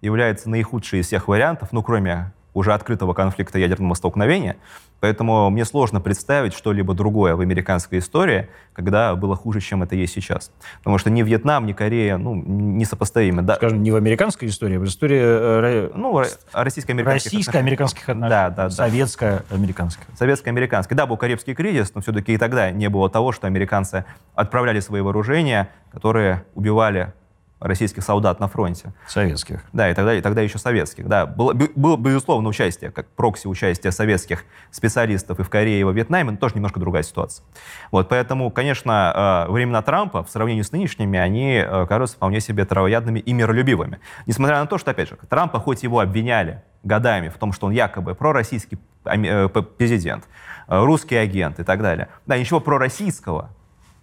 является 0.00 0.50
наихудшей 0.50 1.00
из 1.00 1.06
всех 1.06 1.28
вариантов, 1.28 1.68
ну, 1.70 1.84
кроме 1.84 2.32
уже 2.54 2.72
открытого 2.72 3.14
конфликта 3.14 3.58
ядерного 3.58 3.94
столкновения. 3.94 4.56
Поэтому 5.00 5.48
мне 5.50 5.64
сложно 5.64 6.00
представить 6.00 6.52
что-либо 6.52 6.94
другое 6.94 7.34
в 7.34 7.40
американской 7.40 8.00
истории, 8.00 8.48
когда 8.74 9.14
было 9.16 9.34
хуже, 9.34 9.60
чем 9.60 9.82
это 9.82 9.96
есть 9.96 10.12
сейчас. 10.12 10.52
Потому 10.78 10.98
что 10.98 11.08
ни 11.10 11.22
Вьетнам, 11.22 11.64
ни 11.64 11.72
Корея 11.72 12.18
ну, 12.18 12.34
несопоставимы. 12.34 13.42
Да, 13.42 13.56
Скажем, 13.56 13.82
не 13.82 13.90
в 13.90 13.96
американской 13.96 14.48
истории, 14.48 14.76
а 14.76 14.80
в 14.80 14.84
истории 14.84 15.20
э, 15.22 15.90
ну, 15.94 16.22
российско-американских 16.52 17.32
российско-американских 17.32 18.08
отношений. 18.08 18.30
Да, 18.30 18.50
да, 18.50 18.64
да. 18.64 18.70
Советско-американских. 18.70 20.04
Советско-американских. 20.18 20.96
Да, 20.96 21.06
был 21.06 21.16
Карибский 21.16 21.54
кризис, 21.54 21.94
но 21.94 22.02
все-таки 22.02 22.34
и 22.34 22.36
тогда 22.36 22.70
не 22.70 22.88
было 22.88 23.08
того, 23.08 23.32
что 23.32 23.46
американцы 23.46 24.04
отправляли 24.34 24.80
свои 24.80 25.00
вооружения, 25.00 25.70
которые 25.92 26.44
убивали 26.54 27.14
российских 27.60 28.02
солдат 28.02 28.40
на 28.40 28.48
фронте. 28.48 28.92
Советских. 29.06 29.62
Да, 29.72 29.90
и 29.90 29.94
тогда, 29.94 30.14
и 30.14 30.20
тогда 30.20 30.40
еще 30.40 30.58
советских. 30.58 31.06
Да, 31.06 31.26
было, 31.26 31.52
было, 31.52 31.96
безусловно, 31.96 32.48
участие, 32.48 32.90
как 32.90 33.08
прокси 33.08 33.46
участие 33.46 33.92
советских 33.92 34.44
специалистов 34.70 35.38
и 35.38 35.42
в 35.42 35.50
Корее, 35.50 35.80
и 35.80 35.84
во 35.84 35.92
Вьетнаме, 35.92 36.32
но 36.32 36.36
тоже 36.38 36.54
немножко 36.54 36.80
другая 36.80 37.02
ситуация. 37.02 37.44
Вот, 37.90 38.08
поэтому, 38.08 38.50
конечно, 38.50 39.46
э, 39.48 39.52
времена 39.52 39.82
Трампа 39.82 40.24
в 40.24 40.30
сравнении 40.30 40.62
с 40.62 40.72
нынешними, 40.72 41.18
они 41.18 41.62
э, 41.64 41.86
кажутся 41.86 42.16
вполне 42.16 42.40
себе 42.40 42.64
травоядными 42.64 43.18
и 43.18 43.32
миролюбивыми. 43.32 44.00
Несмотря 44.26 44.60
на 44.60 44.66
то, 44.66 44.78
что, 44.78 44.90
опять 44.90 45.08
же, 45.08 45.18
Трампа, 45.28 45.60
хоть 45.60 45.82
его 45.82 46.00
обвиняли 46.00 46.62
годами 46.82 47.28
в 47.28 47.36
том, 47.36 47.52
что 47.52 47.66
он 47.66 47.72
якобы 47.72 48.14
пророссийский 48.14 48.78
э, 49.04 49.48
президент, 49.48 50.24
русский 50.66 51.16
агент 51.16 51.60
и 51.60 51.64
так 51.64 51.82
далее. 51.82 52.08
Да, 52.26 52.38
ничего 52.38 52.60
пророссийского 52.60 53.50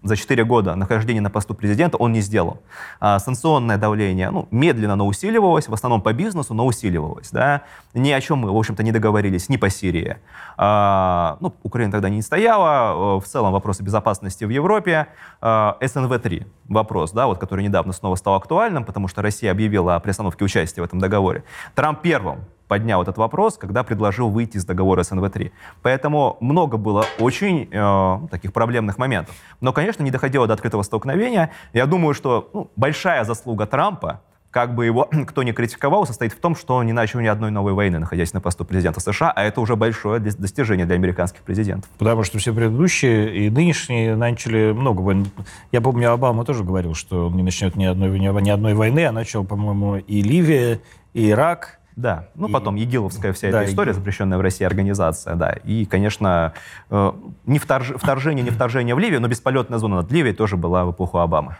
за 0.04 0.16
4 0.16 0.44
года 0.46 0.76
нахождения 0.76 1.22
на 1.22 1.30
посту 1.30 1.54
президента 1.54 1.98
он 1.98 2.14
не 2.14 2.22
сделал. 2.22 2.62
А, 3.00 3.20
санкционное 3.20 3.78
давление 3.78 4.30
ну, 4.30 4.48
медленно, 4.52 4.96
но 4.96 5.08
усиливалось, 5.08 5.68
в 5.68 5.74
основном 5.74 6.02
по 6.02 6.14
бизнесу, 6.14 6.54
но 6.54 6.66
усиливалось. 6.66 7.30
Да? 7.32 7.64
Ни 7.94 8.12
о 8.12 8.22
чем 8.22 8.40
мы, 8.40 8.52
в 8.52 8.58
общем-то, 8.58 8.84
не 8.84 8.92
договорились, 8.92 9.50
ни 9.50 9.58
по 9.58 9.70
Сирии. 9.70 10.18
А, 10.58 11.38
ну, 11.40 11.54
Украина 11.64 11.92
тогда 11.92 12.10
не 12.10 12.22
стояла, 12.22 13.20
в 13.20 13.26
целом 13.26 13.52
вопросы 13.52 13.84
безопасности 13.84 14.46
в 14.46 14.50
Европе. 14.50 15.08
А, 15.42 15.78
СНВ-3 15.82 16.46
вопрос, 16.70 17.12
да, 17.12 17.28
вот, 17.28 17.40
который 17.40 17.64
недавно 17.64 17.94
снова 17.94 18.16
стал 18.16 18.36
актуальным, 18.36 18.86
потому 18.86 19.08
что 19.08 19.22
Россия 19.22 19.52
объявила 19.52 19.96
о 19.96 20.00
приостановке 20.00 20.46
участия 20.46 20.82
в 20.82 20.86
этом 20.86 21.00
договоре. 21.00 21.44
Трамп 21.76 22.02
первым 22.02 22.46
поднял 22.68 23.02
этот 23.02 23.18
вопрос, 23.18 23.58
когда 23.58 23.84
предложил 23.84 24.30
выйти 24.30 24.58
из 24.58 24.66
договора 24.66 25.02
СНВ-3. 25.02 25.52
Поэтому 25.82 26.38
много 26.40 26.78
было 26.78 27.06
очень 27.20 27.70
э, 27.72 28.28
таких 28.30 28.54
проблемных 28.54 28.98
моментов. 28.98 29.36
Но, 29.62 29.74
конечно, 29.74 30.04
не 30.04 30.12
доходило 30.12 30.48
до 30.48 30.54
открытого 30.54 30.84
столкновения. 30.84 31.52
Я 31.74 31.86
думаю, 31.86 32.14
что 32.14 32.50
ну, 32.54 32.72
большая 32.76 33.24
заслуга 33.24 33.66
Трампа, 33.66 34.22
как 34.52 34.76
бы 34.76 34.86
его 34.86 35.08
кто 35.28 35.44
ни 35.44 35.52
критиковал, 35.52 36.06
состоит 36.06 36.34
в 36.34 36.40
том, 36.40 36.56
что 36.56 36.76
он 36.76 36.86
не 36.86 36.94
начал 36.94 37.20
ни 37.20 37.28
одной 37.28 37.52
новой 37.52 37.74
войны, 37.74 38.00
находясь 38.00 38.34
на 38.34 38.42
посту 38.42 38.66
президента 38.66 39.00
США, 39.00 39.32
а 39.32 39.44
это 39.44 39.62
уже 39.62 39.76
большое 39.76 40.20
достижение 40.20 40.86
для 40.86 40.96
американских 40.96 41.42
президентов. 41.42 41.90
Потому 41.98 42.24
что 42.24 42.40
все 42.40 42.54
предыдущие 42.54 43.46
и 43.46 43.50
нынешние 43.50 44.16
начали 44.16 44.72
много 44.72 45.02
войн. 45.02 45.28
Я 45.72 45.82
помню, 45.82 46.12
Обама 46.12 46.44
тоже 46.44 46.64
говорил, 46.64 46.94
что 46.96 47.28
он 47.28 47.36
не 47.36 47.44
начнет 47.44 47.76
ни 47.76 47.86
одной, 47.86 48.20
ни 48.20 48.50
одной 48.50 48.74
войны, 48.74 49.06
а 49.06 49.12
начал, 49.12 49.44
по-моему, 49.44 49.98
и 49.98 50.22
Ливия, 50.22 50.80
и 51.14 51.30
Ирак, 51.30 51.80
да, 51.98 52.30
ну 52.36 52.48
и, 52.48 52.52
потом 52.52 52.76
ЕГИЛовская 52.76 53.34
вся 53.34 53.52
да, 53.52 53.64
эта 53.64 53.72
история, 53.72 53.92
ИГИЛ. 53.92 54.00
запрещенная 54.00 54.38
в 54.38 54.42
России 54.42 54.64
организация, 54.64 55.34
да. 55.34 55.54
И, 55.64 55.86
конечно, 55.86 56.54
э, 56.92 57.12
не 57.48 57.58
вторж, 57.58 57.94
вторжение, 57.98 58.44
не 58.46 58.52
вторжение 58.52 58.94
в 58.94 59.00
Ливию, 59.00 59.20
но 59.20 59.28
бесполетная 59.28 59.80
зона 59.80 59.98
над 59.98 60.12
Ливией 60.12 60.36
тоже 60.36 60.58
была 60.58 60.86
в 60.86 60.92
эпоху 60.92 61.18
Обамы. 61.18 61.58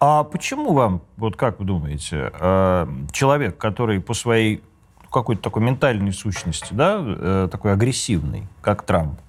А 0.00 0.24
почему 0.24 0.72
вам, 0.72 1.02
вот 1.18 1.36
как 1.36 1.58
вы 1.60 1.66
думаете, 1.66 2.32
э, 2.40 2.86
человек, 3.12 3.58
который 3.58 4.00
по 4.00 4.14
своей 4.14 4.62
какой-то 5.12 5.42
такой 5.42 5.62
ментальной 5.62 6.14
сущности, 6.14 6.72
да, 6.72 6.98
э, 6.98 7.48
такой 7.52 7.74
агрессивный, 7.74 8.48
как 8.62 8.82
Трамп, 8.82 9.20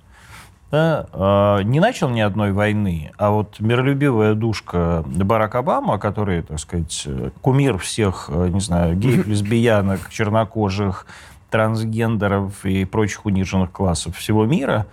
да, 0.72 1.08
э, 1.12 1.64
не 1.64 1.80
начал 1.80 2.10
ни 2.10 2.22
одной 2.22 2.52
войны, 2.52 3.12
а 3.18 3.32
вот 3.32 3.60
миролюбивая 3.60 4.36
душка 4.36 5.04
Барак 5.06 5.56
Обама, 5.56 5.98
который, 5.98 6.44
так 6.44 6.60
сказать, 6.60 7.08
кумир 7.42 7.78
всех, 7.80 8.30
э, 8.30 8.50
не 8.50 8.60
знаю, 8.60 8.96
геев, 8.96 9.26
лесбиянок, 9.28 10.10
чернокожих, 10.10 11.08
трансгендеров 11.50 12.66
и 12.66 12.86
прочих 12.86 13.26
униженных 13.26 13.72
классов 13.72 14.16
всего 14.18 14.46
мира, 14.46 14.86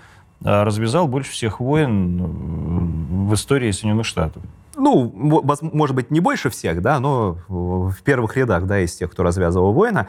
э, 0.42 0.62
развязал 0.62 1.08
больше 1.08 1.30
всех 1.30 1.60
войн 1.60 3.26
в 3.28 3.34
истории 3.34 3.70
Соединенных 3.70 4.06
Штатов. 4.06 4.42
Ну, 4.78 5.10
может 5.14 5.96
быть, 5.96 6.10
не 6.10 6.20
больше 6.20 6.50
всех, 6.50 6.82
да, 6.82 7.00
но 7.00 7.38
в 7.48 7.96
первых 8.04 8.36
рядах, 8.36 8.66
да, 8.66 8.80
из 8.80 8.94
тех, 8.94 9.10
кто 9.10 9.22
развязывал 9.22 9.72
войны. 9.72 10.06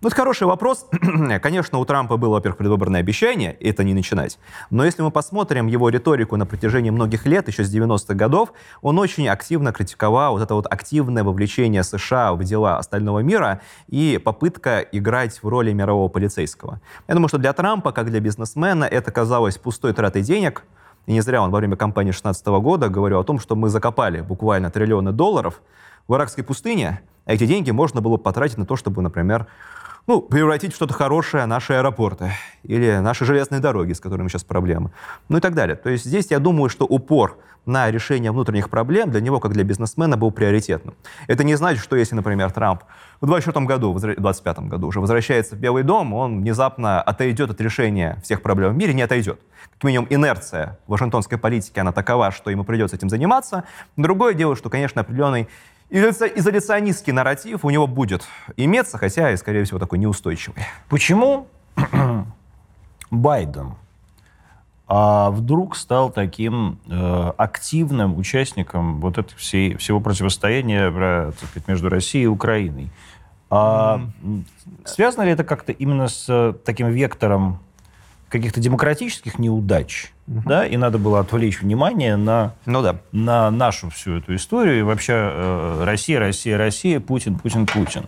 Ну, 0.00 0.06
это 0.06 0.16
хороший 0.16 0.46
вопрос. 0.46 0.86
Конечно, 1.42 1.78
у 1.78 1.84
Трампа 1.84 2.16
было, 2.18 2.34
во-первых, 2.34 2.58
предвыборное 2.58 3.00
обещание, 3.00 3.54
это 3.54 3.82
не 3.82 3.94
начинать. 3.94 4.38
Но 4.70 4.84
если 4.84 5.02
мы 5.02 5.10
посмотрим 5.10 5.66
его 5.66 5.88
риторику 5.88 6.36
на 6.36 6.46
протяжении 6.46 6.90
многих 6.90 7.26
лет, 7.26 7.48
еще 7.48 7.64
с 7.64 7.74
90-х 7.74 8.14
годов, 8.14 8.52
он 8.80 8.96
очень 9.00 9.28
активно 9.28 9.72
критиковал 9.72 10.34
вот 10.34 10.42
это 10.42 10.54
вот 10.54 10.68
активное 10.70 11.24
вовлечение 11.24 11.82
США 11.82 12.32
в 12.34 12.44
дела 12.44 12.78
остального 12.78 13.18
мира 13.20 13.60
и 13.88 14.20
попытка 14.24 14.82
играть 14.82 15.42
в 15.42 15.48
роли 15.48 15.72
мирового 15.72 16.06
полицейского. 16.08 16.80
Я 17.08 17.14
думаю, 17.14 17.28
что 17.28 17.38
для 17.38 17.52
Трампа, 17.52 17.90
как 17.90 18.08
для 18.08 18.20
бизнесмена, 18.20 18.84
это 18.84 19.10
казалось 19.10 19.58
пустой 19.58 19.94
тратой 19.94 20.22
денег, 20.22 20.62
и 21.06 21.12
не 21.12 21.22
зря 21.22 21.42
он 21.42 21.50
во 21.50 21.58
время 21.58 21.74
кампании 21.74 22.12
2016 22.12 22.46
года 22.62 22.88
говорил 22.88 23.18
о 23.18 23.24
том, 23.24 23.40
что 23.40 23.56
мы 23.56 23.68
закопали 23.68 24.20
буквально 24.20 24.70
триллионы 24.70 25.10
долларов 25.10 25.60
в 26.06 26.14
иракской 26.14 26.44
пустыне, 26.44 27.00
а 27.24 27.34
эти 27.34 27.46
деньги 27.46 27.72
можно 27.72 28.00
было 28.00 28.16
потратить 28.16 28.58
на 28.58 28.64
то, 28.64 28.76
чтобы, 28.76 29.02
например, 29.02 29.48
ну, 30.08 30.22
превратить 30.22 30.72
в 30.72 30.76
что-то 30.76 30.94
хорошее 30.94 31.44
наши 31.44 31.74
аэропорты 31.74 32.32
или 32.62 32.96
наши 32.96 33.26
железные 33.26 33.60
дороги, 33.60 33.92
с 33.92 34.00
которыми 34.00 34.28
сейчас 34.28 34.42
проблемы, 34.42 34.90
ну 35.28 35.36
и 35.36 35.40
так 35.40 35.54
далее. 35.54 35.76
То 35.76 35.90
есть 35.90 36.06
здесь 36.06 36.28
я 36.30 36.38
думаю, 36.38 36.70
что 36.70 36.86
упор 36.86 37.38
на 37.66 37.90
решение 37.90 38.32
внутренних 38.32 38.70
проблем 38.70 39.10
для 39.10 39.20
него, 39.20 39.38
как 39.38 39.52
для 39.52 39.64
бизнесмена, 39.64 40.16
был 40.16 40.30
приоритетным. 40.30 40.94
Это 41.26 41.44
не 41.44 41.54
значит, 41.56 41.82
что 41.82 41.94
если, 41.94 42.14
например, 42.14 42.50
Трамп 42.50 42.84
в 43.20 43.26
2024 43.26 43.66
году, 43.66 43.92
в 43.92 44.00
2025 44.00 44.58
году 44.60 44.86
уже 44.86 45.00
возвращается 45.00 45.56
в 45.56 45.58
Белый 45.58 45.82
дом, 45.82 46.14
он 46.14 46.40
внезапно 46.40 47.02
отойдет 47.02 47.50
от 47.50 47.60
решения 47.60 48.18
всех 48.24 48.40
проблем 48.40 48.72
в 48.72 48.76
мире, 48.78 48.94
не 48.94 49.02
отойдет. 49.02 49.38
Как 49.74 49.84
минимум, 49.84 50.06
инерция 50.08 50.78
вашингтонской 50.86 51.36
политики, 51.36 51.78
она 51.78 51.92
такова, 51.92 52.30
что 52.30 52.50
ему 52.50 52.64
придется 52.64 52.96
этим 52.96 53.10
заниматься. 53.10 53.64
Другое 53.98 54.32
дело, 54.32 54.56
что, 54.56 54.70
конечно, 54.70 55.02
определенный 55.02 55.48
изоляционистский 55.90 57.12
нарратив 57.12 57.64
у 57.64 57.70
него 57.70 57.86
будет 57.86 58.24
иметься, 58.56 58.98
хотя 58.98 59.32
и, 59.32 59.36
скорее 59.36 59.64
всего, 59.64 59.78
такой 59.78 59.98
неустойчивый. 59.98 60.62
Почему 60.88 61.46
Байден 63.10 63.74
а 64.90 65.30
вдруг 65.30 65.76
стал 65.76 66.10
таким 66.10 66.78
э, 66.88 67.32
активным 67.36 68.16
участником 68.16 69.00
вот 69.00 69.18
этого 69.18 69.36
всей, 69.38 69.76
всего 69.76 70.00
противостояния 70.00 70.90
так 70.90 71.50
сказать, 71.50 71.68
между 71.68 71.90
Россией 71.90 72.24
и 72.24 72.26
Украиной? 72.26 72.88
А, 73.50 74.00
mm. 74.22 74.44
Связано 74.86 75.24
ли 75.24 75.32
это 75.32 75.44
как-то 75.44 75.72
именно 75.72 76.08
с 76.08 76.24
э, 76.28 76.54
таким 76.64 76.88
вектором 76.88 77.58
каких-то 78.30 78.60
демократических 78.60 79.38
неудач, 79.38 80.12
угу. 80.28 80.42
да, 80.46 80.66
и 80.66 80.76
надо 80.76 80.98
было 80.98 81.20
отвлечь 81.20 81.60
внимание 81.60 82.16
на, 82.16 82.54
ну, 82.66 82.82
да. 82.82 82.96
на 83.12 83.50
нашу 83.50 83.90
всю 83.90 84.18
эту 84.18 84.34
историю, 84.34 84.78
и 84.78 84.82
вообще 84.82 85.14
э, 85.14 85.84
Россия, 85.84 86.18
Россия, 86.18 86.58
Россия, 86.58 87.00
Путин, 87.00 87.38
Путин, 87.38 87.66
Путин. 87.66 88.04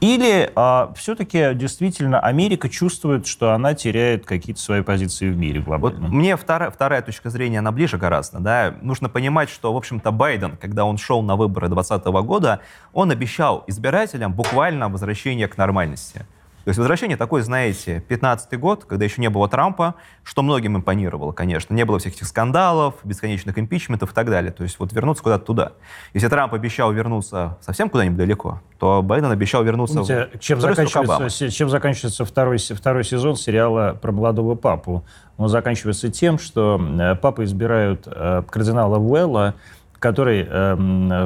Или 0.00 0.52
а, 0.54 0.92
все-таки 0.94 1.54
действительно 1.54 2.20
Америка 2.20 2.68
чувствует, 2.68 3.26
что 3.26 3.52
она 3.52 3.74
теряет 3.74 4.26
какие-то 4.26 4.60
свои 4.60 4.82
позиции 4.82 5.30
в 5.30 5.36
мире 5.36 5.60
глобально? 5.60 6.08
Вот 6.08 6.10
мне 6.10 6.36
вторая, 6.36 6.70
вторая 6.70 7.00
точка 7.00 7.30
зрения, 7.30 7.60
она 7.60 7.72
ближе 7.72 7.96
гораздо. 7.96 8.38
Да? 8.38 8.74
Нужно 8.82 9.08
понимать, 9.08 9.48
что, 9.48 9.72
в 9.72 9.76
общем-то, 9.76 10.10
Байден, 10.10 10.58
когда 10.58 10.84
он 10.84 10.98
шел 10.98 11.22
на 11.22 11.36
выборы 11.36 11.68
2020 11.68 12.06
года, 12.26 12.60
он 12.92 13.10
обещал 13.10 13.64
избирателям 13.68 14.34
буквально 14.34 14.90
возвращение 14.90 15.48
к 15.48 15.56
нормальности. 15.56 16.26
То 16.66 16.70
есть 16.70 16.78
возвращение 16.78 17.16
такое, 17.16 17.42
знаете, 17.42 18.02
15 18.08 18.58
год, 18.58 18.86
когда 18.86 19.04
еще 19.04 19.20
не 19.20 19.30
было 19.30 19.48
Трампа, 19.48 19.94
что 20.24 20.42
многим 20.42 20.76
импонировало, 20.76 21.30
конечно. 21.30 21.72
Не 21.74 21.84
было 21.84 22.00
всех 22.00 22.14
этих 22.14 22.26
скандалов, 22.26 22.96
бесконечных 23.04 23.56
импичментов 23.56 24.10
и 24.10 24.12
так 24.12 24.28
далее. 24.28 24.50
То 24.50 24.64
есть 24.64 24.80
вот 24.80 24.92
вернуться 24.92 25.22
куда-то 25.22 25.44
туда. 25.44 25.72
Если 26.12 26.26
Трамп 26.26 26.54
обещал 26.54 26.90
вернуться 26.90 27.56
совсем 27.60 27.88
куда-нибудь 27.88 28.18
далеко, 28.18 28.62
то 28.80 29.00
Байден 29.00 29.30
обещал 29.30 29.62
вернуться 29.62 30.00
Помните, 30.00 30.28
в 30.34 30.40
чем 30.40 30.60
заканчивается, 30.60 31.50
чем 31.50 31.68
заканчивается 31.68 32.24
второй, 32.24 32.58
второй 32.58 33.04
сезон 33.04 33.36
сериала 33.36 33.96
про 34.02 34.10
молодого 34.10 34.56
папу? 34.56 35.04
Он 35.36 35.48
заканчивается 35.48 36.10
тем, 36.10 36.36
что 36.36 36.80
э, 36.80 37.14
папы 37.14 37.44
избирают 37.44 38.08
э, 38.08 38.42
кардинала 38.50 38.98
Уэлла, 38.98 39.54
который 40.00 40.44
э, 40.44 40.74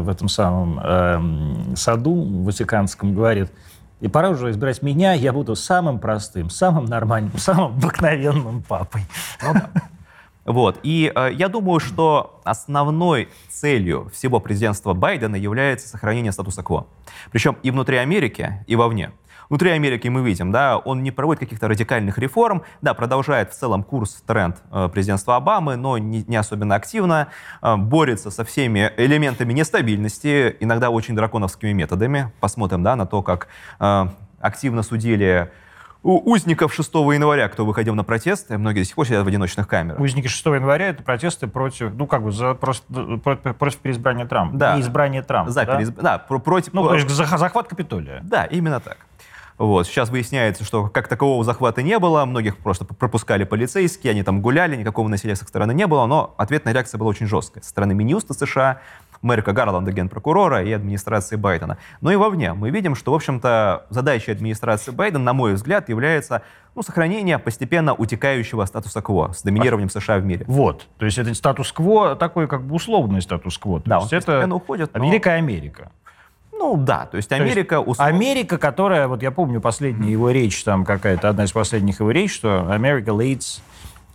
в 0.01 0.11
этом 0.11 0.29
самом 0.29 0.81
э, 0.85 1.77
саду 1.77 2.43
ватиканском 2.43 3.15
говорит– 3.15 3.51
и 4.01 4.09
пора 4.09 4.31
уже 4.31 4.51
избирать 4.51 4.83
меня, 4.83 5.13
я 5.13 5.33
буду 5.33 5.55
самым 5.57 5.99
простым, 5.99 6.51
самым 6.51 6.87
нормальным, 6.87 7.33
самым 7.39 7.77
обыкновенным 7.77 8.63
папой. 8.63 9.03
Вот. 10.45 10.81
И 10.83 11.13
э, 11.15 11.31
я 11.35 11.49
думаю, 11.49 11.81
что 11.81 12.41
основной 12.45 13.29
целью 13.49 14.11
всего 14.13 14.41
президентства 14.41 14.95
Байдена 14.95 15.37
является 15.37 15.87
сохранение 15.87 16.33
статуса 16.33 16.63
кво. 16.63 16.87
Причем 17.31 17.59
и 17.63 17.71
внутри 17.71 17.99
Америки, 17.99 18.65
и 18.67 18.75
вовне. 18.75 19.13
Внутри 19.51 19.71
Америки 19.71 20.07
мы 20.07 20.23
видим, 20.23 20.53
да, 20.53 20.79
он 20.79 21.03
не 21.03 21.11
проводит 21.11 21.41
каких-то 21.41 21.67
радикальных 21.67 22.19
реформ, 22.19 22.63
да, 22.83 22.95
продолжает 22.95 23.51
в 23.51 23.59
целом 23.59 23.83
курс, 23.83 24.23
тренд 24.25 24.63
э, 24.71 24.89
президентства 24.93 25.35
Обамы, 25.35 25.75
но 25.75 25.99
не, 25.99 26.25
не 26.29 26.37
особенно 26.37 26.77
активно, 26.77 27.27
э, 27.61 27.77
борется 27.77 28.31
со 28.31 28.45
всеми 28.45 28.93
элементами 28.97 29.53
нестабильности, 29.53 30.57
иногда 30.61 30.91
очень 30.91 31.17
драконовскими 31.17 31.73
методами. 31.73 32.33
Посмотрим, 32.39 32.85
да, 32.85 32.95
на 32.95 33.07
то, 33.07 33.23
как 33.23 33.49
э, 33.81 34.07
активно 34.41 34.85
судили 34.85 35.51
у 36.05 36.33
узников 36.33 36.73
6 36.73 36.95
января, 36.95 37.49
кто 37.49 37.67
выходил 37.67 37.97
на 37.97 38.05
протесты, 38.05 38.57
многие 38.57 38.81
до 38.81 38.85
сих 38.85 38.95
пор 38.95 39.07
сидят 39.07 39.25
в 39.25 39.29
одиночных 39.29 39.67
камерах. 39.67 40.01
Узники 40.01 40.29
6 40.29 40.47
января— 40.47 40.89
это 40.91 41.03
протесты 41.03 41.49
против, 41.49 41.93
ну, 41.95 42.07
как 42.07 42.23
бы, 42.23 42.31
за, 42.31 42.55
просто, 42.55 43.19
против, 43.19 43.57
против 43.57 43.79
переизбрания 43.79 44.27
Трампа. 44.27 44.57
Да. 44.57 44.77
Не 44.77 44.83
избрания 44.83 45.23
Трампа, 45.23 45.51
за 45.51 45.67
да? 45.67 45.75
Переизб... 45.75 46.01
да, 46.01 46.19
против... 46.19 46.73
Ну, 46.73 46.87
то 46.87 46.95
есть 46.95 47.11
захват 47.11 47.69
Капитолия. 47.69 48.21
Да, 48.23 48.45
именно 48.45 48.81
так. 48.81 48.99
Вот. 49.61 49.87
Сейчас 49.87 50.09
выясняется, 50.09 50.65
что 50.65 50.89
как 50.89 51.07
такового 51.07 51.45
захвата 51.45 51.83
не 51.83 51.99
было, 51.99 52.25
многих 52.25 52.57
просто 52.57 52.87
пропускали 52.87 53.45
полицейские, 53.45 54.13
они 54.13 54.23
там 54.23 54.41
гуляли, 54.41 54.75
никакого 54.75 55.07
насилия 55.07 55.37
с 55.37 55.43
их 55.43 55.49
стороны 55.49 55.75
не 55.75 55.87
было, 55.87 56.07
но 56.07 56.35
ответная 56.39 56.73
реакция 56.73 56.97
была 56.97 57.11
очень 57.11 57.27
жесткая. 57.27 57.63
Со 57.63 57.69
стороны 57.69 57.93
Минюста 57.93 58.33
США, 58.33 58.81
Мэрика 59.21 59.53
Гарланда, 59.53 59.93
генпрокурора 59.93 60.65
и 60.65 60.73
администрации 60.73 61.37
Байдена. 61.37 61.77
Но 62.01 62.11
и 62.11 62.17
вовне 62.17 62.55
мы 62.55 62.71
видим, 62.71 62.95
что, 62.95 63.13
в 63.13 63.15
общем-то, 63.15 63.85
задачей 63.91 64.33
администрации 64.33 64.93
Байдена, 64.93 65.25
на 65.25 65.35
мой 65.35 65.53
взгляд, 65.53 65.91
является 65.91 66.41
ну, 66.75 66.81
сохранение 66.81 67.39
постепенно 67.39 67.93
утекающего 67.93 68.65
статуса 68.65 69.03
кво 69.03 69.33
с 69.35 69.43
доминированием 69.43 69.91
США 69.91 70.21
в 70.21 70.25
мире. 70.25 70.47
Вот. 70.49 70.87
То 70.97 71.05
есть 71.05 71.19
это 71.19 71.35
статус-кво 71.35 72.17
такой 72.17 72.49
как 72.49 72.63
бы 72.63 72.77
условный 72.77 73.21
статус-кво. 73.21 73.83
Да, 73.85 73.99
есть 73.99 74.13
это 74.15 74.55
уходит, 74.55 74.95
но... 74.95 75.03
Америка 75.03 75.35
Америка. 75.35 75.91
Ну 76.61 76.77
да, 76.77 77.07
то 77.07 77.17
есть 77.17 77.33
Америка... 77.33 77.77
То 77.77 77.81
есть 77.81 77.89
услов... 77.89 78.07
Америка, 78.07 78.59
которая, 78.59 79.09
вот 79.09 79.23
я 79.23 79.31
помню 79.31 79.63
последняя 79.63 80.13
его 80.13 80.31
речь, 80.31 80.63
там 80.63 80.85
какая-то, 80.85 81.31
одна 81.31 81.45
из 81.45 81.53
последних 81.53 82.01
его 82.01 82.11
речь, 82.11 82.35
что 82.35 82.67
America 82.69 83.07
leads 83.07 83.63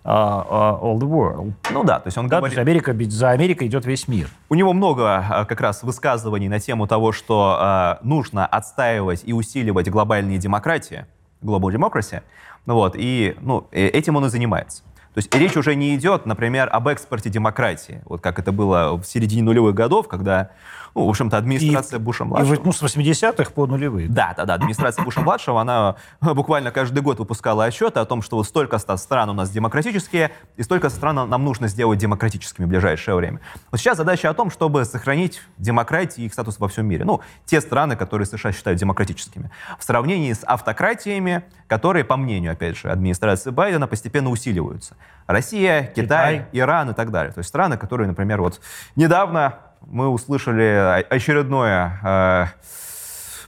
uh, 0.03 0.47
uh, 0.47 0.79
all 0.79 0.99
the 0.99 1.09
world. 1.09 1.53
Ну 1.71 1.83
да, 1.83 1.99
то 1.99 2.07
есть 2.07 2.19
он 2.19 2.27
да, 2.27 2.37
говорит... 2.37 2.55
То 2.55 2.61
есть 2.61 2.69
Америка, 2.69 2.95
за 3.09 3.31
Америкой 3.31 3.67
идет 3.67 3.85
весь 3.87 4.07
мир. 4.07 4.29
У 4.49 4.53
него 4.53 4.73
много 4.73 5.25
uh, 5.27 5.45
как 5.47 5.59
раз 5.59 5.81
высказываний 5.81 6.47
на 6.47 6.59
тему 6.59 6.85
того, 6.85 7.11
что 7.11 7.57
uh, 7.59 7.97
нужно 8.03 8.45
отстаивать 8.45 9.23
и 9.25 9.33
усиливать 9.33 9.89
глобальные 9.89 10.37
демократии, 10.37 11.07
global 11.41 11.73
democracy, 11.73 12.21
вот, 12.67 12.95
и 12.95 13.35
ну, 13.41 13.67
этим 13.71 14.17
он 14.17 14.25
и 14.27 14.29
занимается. 14.29 14.83
То 15.15 15.19
есть 15.19 15.33
речь 15.33 15.55
уже 15.55 15.75
не 15.75 15.95
идет, 15.95 16.25
например, 16.25 16.69
об 16.71 16.89
экспорте 16.89 17.29
демократии, 17.29 18.01
вот 18.05 18.21
как 18.21 18.37
это 18.37 18.51
было 18.51 18.97
в 18.97 19.05
середине 19.05 19.43
нулевых 19.43 19.73
годов, 19.73 20.09
когда 20.09 20.51
ну, 20.95 21.05
в 21.05 21.09
общем-то, 21.09 21.37
администрация 21.37 21.99
и, 21.99 22.01
Буша-младшего... 22.01 22.55
И, 22.55 22.59
ну, 22.63 22.71
с 22.71 22.81
80-х 22.81 23.51
по 23.51 23.67
нулевые. 23.67 24.07
Да, 24.07 24.33
да, 24.35 24.45
да. 24.45 24.53
Администрация 24.53 25.03
Буша-младшего, 25.05 25.59
она 25.59 25.97
буквально 26.21 26.71
каждый 26.71 27.03
год 27.03 27.19
выпускала 27.19 27.65
отчеты 27.65 27.99
о 27.99 28.05
том, 28.05 28.21
что 28.21 28.37
вот 28.37 28.47
столько 28.47 28.77
стран 28.77 29.29
у 29.29 29.33
нас 29.33 29.49
демократические, 29.49 30.31
и 30.55 30.63
столько 30.63 30.89
стран 30.89 31.29
нам 31.29 31.43
нужно 31.43 31.67
сделать 31.67 31.99
демократическими 31.99 32.65
в 32.65 32.69
ближайшее 32.69 33.15
время. 33.15 33.41
Вот 33.71 33.81
сейчас 33.81 33.97
задача 33.97 34.29
о 34.29 34.33
том, 34.33 34.49
чтобы 34.49 34.85
сохранить 34.85 35.41
демократию 35.57 36.23
и 36.23 36.27
их 36.27 36.33
статус 36.33 36.59
во 36.59 36.69
всем 36.69 36.87
мире. 36.87 37.03
Ну, 37.03 37.19
те 37.43 37.59
страны, 37.59 37.97
которые 37.97 38.25
США 38.25 38.53
считают 38.53 38.79
демократическими. 38.79 39.51
В 39.77 39.83
сравнении 39.83 40.31
с 40.31 40.45
автократиями, 40.45 41.43
которые, 41.67 42.05
по 42.05 42.15
мнению, 42.15 42.53
опять 42.53 42.77
же, 42.77 42.89
администрации 42.89 43.49
Байдена, 43.49 43.87
постепенно 43.87 44.29
усиливаются. 44.29 44.95
Россия, 45.27 45.91
Китай, 45.93 46.03
Китай, 46.05 46.45
Иран 46.53 46.91
и 46.91 46.93
так 46.93 47.11
далее. 47.11 47.33
То 47.33 47.39
есть 47.39 47.49
страны, 47.49 47.75
которые, 47.77 48.07
например, 48.07 48.39
вот 48.39 48.61
недавно 48.95 49.59
мы 49.87 50.07
услышали 50.07 51.03
очередное, 51.09 51.99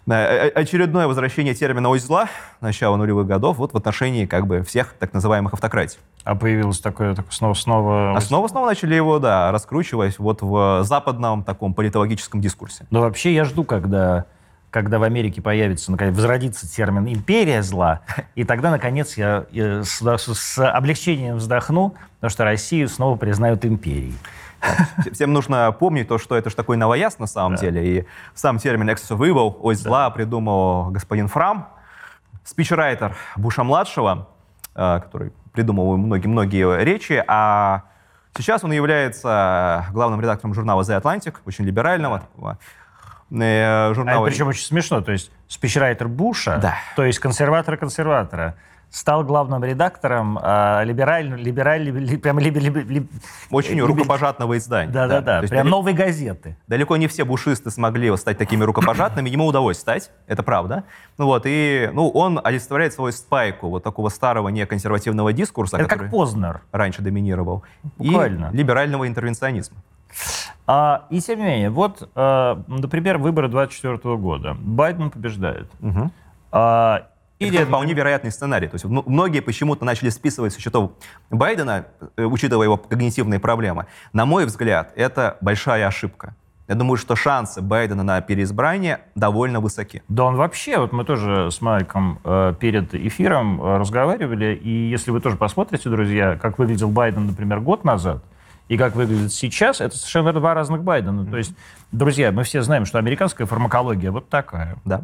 э, 0.08 0.12
э, 0.12 0.50
очередное 0.50 1.08
возвращение 1.08 1.54
термина 1.54 1.90
«ось 1.90 2.04
зла» 2.04 2.30
начала 2.62 2.98
нулевых 2.98 3.28
годов 3.28 3.58
вот 3.58 3.74
в 3.74 3.78
отношении 3.78 4.26
как 4.26 4.48
бы 4.48 4.64
всех 4.64 4.94
так 5.00 5.14
называемых 5.14 5.54
автократий. 5.54 6.00
А 6.24 6.36
появилось 6.36 6.80
такое, 6.80 7.16
такое 7.16 7.32
снова, 7.32 7.54
снова... 7.54 8.18
А 8.18 8.22
снова, 8.22 8.48
снова 8.48 8.68
начали 8.68 8.96
его, 8.96 9.20
да, 9.20 9.52
раскручивать 9.52 10.20
вот 10.20 10.42
в 10.42 10.84
западном 10.84 11.44
таком 11.44 11.74
политологическом 11.74 12.42
дискурсе. 12.42 12.86
Но 12.90 13.02
вообще 13.02 13.34
я 13.34 13.46
жду, 13.46 13.64
когда 13.64 14.26
когда 14.70 15.00
в 15.00 15.04
Америке 15.04 15.42
появится, 15.42 15.92
наконец, 15.92 16.14
возродится 16.14 16.70
термин 16.70 17.08
«империя 17.08 17.64
зла», 17.64 18.02
и 18.36 18.44
тогда, 18.44 18.70
наконец, 18.70 19.18
я 19.18 19.46
с, 19.52 20.02
с 20.02 20.72
облегчением 20.72 21.38
вздохну, 21.38 21.96
потому 22.16 22.30
что 22.30 22.44
Россию 22.44 22.90
снова 22.90 23.16
признают 23.16 23.66
империей. 23.66 24.14
Всем 25.11 25.34
нужно 25.34 25.72
помнить 25.72 26.07
то, 26.07 26.18
что 26.18 26.36
это 26.36 26.49
же 26.49 26.55
такой 26.55 26.78
новояз 26.78 27.20
на 27.20 27.28
самом 27.28 27.55
да. 27.55 27.61
деле. 27.61 27.99
И 27.99 28.05
сам 28.34 28.57
термин 28.57 28.89
«Axis 28.89 29.15
of 29.15 29.20
Evil», 29.20 29.57
«Ось 29.61 29.80
зла» 29.80 30.05
да. 30.05 30.09
придумал 30.11 30.91
господин 30.91 31.28
Фрам, 31.28 31.70
спичрайтер 32.43 33.15
Буша-младшего, 33.36 34.28
э, 34.76 34.99
который 35.03 35.34
придумал 35.53 35.97
многие-многие 35.97 36.84
речи, 36.84 37.24
а 37.28 37.84
сейчас 38.36 38.63
он 38.63 38.72
является 38.72 39.86
главным 39.91 40.22
редактором 40.22 40.53
журнала 40.53 40.82
«The 40.82 41.01
Atlantic», 41.01 41.36
очень 41.45 41.65
либерального 41.65 42.20
такого 42.20 42.59
э, 43.32 43.93
журнала. 43.93 44.26
А 44.26 44.30
причем 44.30 44.47
очень 44.47 44.65
смешно, 44.65 45.01
то 45.01 45.11
есть 45.11 45.32
спичрайтер 45.47 46.07
Буша, 46.07 46.59
да. 46.61 46.76
то 46.95 47.03
есть 47.03 47.20
консерватор 47.20 47.78
консерватора 47.78 48.55
стал 48.90 49.24
главным 49.24 49.64
редактором 49.64 50.40
э, 50.42 50.84
либераль, 50.86 51.34
либераль, 51.40 51.90
ли, 51.90 52.18
прям 52.18 52.40
ли, 52.40 52.50
ли, 52.50 52.70
ли, 52.70 53.08
Очень 53.52 53.76
ли, 53.76 53.82
рукопожатного 53.82 54.58
издания. 54.58 54.92
Да-да-да, 54.92 55.40
прям 55.40 55.50
далеко, 55.50 55.70
новой 55.70 55.94
газеты. 55.94 56.58
Далеко 56.68 56.98
не 56.98 57.08
все 57.08 57.26
бушисты 57.26 57.70
смогли 57.70 58.16
стать 58.18 58.38
такими 58.38 58.64
рукопожатными, 58.64 59.30
ему 59.30 59.46
удалось 59.46 59.78
стать, 59.78 60.12
это 60.28 60.44
правда. 60.44 60.84
Ну 61.18 61.26
вот, 61.26 61.44
и 61.46 61.90
ну, 61.94 62.10
он 62.10 62.40
олицетворяет 62.44 62.94
свою 62.94 63.12
спайку 63.12 63.70
вот 63.70 63.84
такого 63.84 64.10
старого 64.10 64.50
неконсервативного 64.50 65.34
дискурса, 65.34 65.78
это 65.78 65.86
который 65.86 66.04
как 66.04 66.12
Познер. 66.12 66.62
раньше 66.72 67.02
доминировал, 67.02 67.64
Буквально. 67.98 68.52
и 68.54 68.58
либерального 68.58 69.08
интервенционизма. 69.08 69.78
А, 70.66 71.06
и 71.10 71.22
тем 71.22 71.40
не 71.40 71.46
менее, 71.46 71.70
вот, 71.70 72.10
а, 72.16 72.62
например, 72.68 73.18
выборы 73.18 73.48
24 73.48 74.18
года. 74.18 74.56
Байден 74.60 75.10
побеждает. 75.10 75.70
Угу. 75.82 76.12
А, 76.52 77.08
или 77.40 77.58
это 77.58 77.68
вполне 77.68 77.94
вероятный 77.94 78.32
сценарий. 78.32 78.68
То 78.68 78.76
есть 78.76 78.86
многие 78.86 79.42
почему-то 79.42 79.86
начали 79.86 80.10
списывать 80.10 80.54
со 80.54 80.62
счетов 80.62 80.92
Байдена, 81.30 81.86
э, 82.16 82.24
учитывая 82.24 82.66
его 82.66 82.78
когнитивные 82.78 83.40
проблемы. 83.40 83.86
На 84.14 84.26
мой 84.26 84.46
взгляд, 84.46 84.92
это 84.96 85.38
большая 85.42 85.88
ошибка. 85.88 86.36
Я 86.68 86.76
думаю, 86.76 86.98
что 86.98 87.16
шансы 87.16 87.62
Байдена 87.62 88.04
на 88.04 88.20
переизбрание 88.20 89.00
довольно 89.16 89.62
высоки. 89.62 90.04
Да 90.10 90.26
он 90.26 90.36
вообще, 90.36 90.80
вот 90.80 90.92
мы 90.92 91.06
тоже 91.06 91.50
с 91.50 91.62
Майком 91.62 92.20
э, 92.26 92.56
перед 92.60 92.94
эфиром 92.94 93.62
э, 93.62 93.78
разговаривали, 93.78 94.54
и 94.54 94.90
если 94.90 95.12
вы 95.12 95.22
тоже 95.22 95.38
посмотрите, 95.38 95.90
друзья, 95.90 96.36
как 96.36 96.60
выглядел 96.60 96.90
Байден, 96.90 97.28
например, 97.28 97.62
год 97.62 97.86
назад, 97.86 98.22
и 98.68 98.78
как 98.78 98.96
выглядит 98.96 99.32
сейчас, 99.32 99.80
это 99.80 99.96
совершенно 99.96 100.34
два 100.34 100.54
разных 100.54 100.84
Байдена. 100.84 101.22
Mm-hmm. 101.22 101.32
То 101.32 101.38
есть, 101.38 101.56
друзья, 101.94 102.34
мы 102.34 102.44
все 102.44 102.62
знаем, 102.62 102.86
что 102.86 102.98
американская 102.98 103.48
фармакология 103.48 104.12
вот 104.12 104.28
такая. 104.28 104.76
Да. 104.84 105.04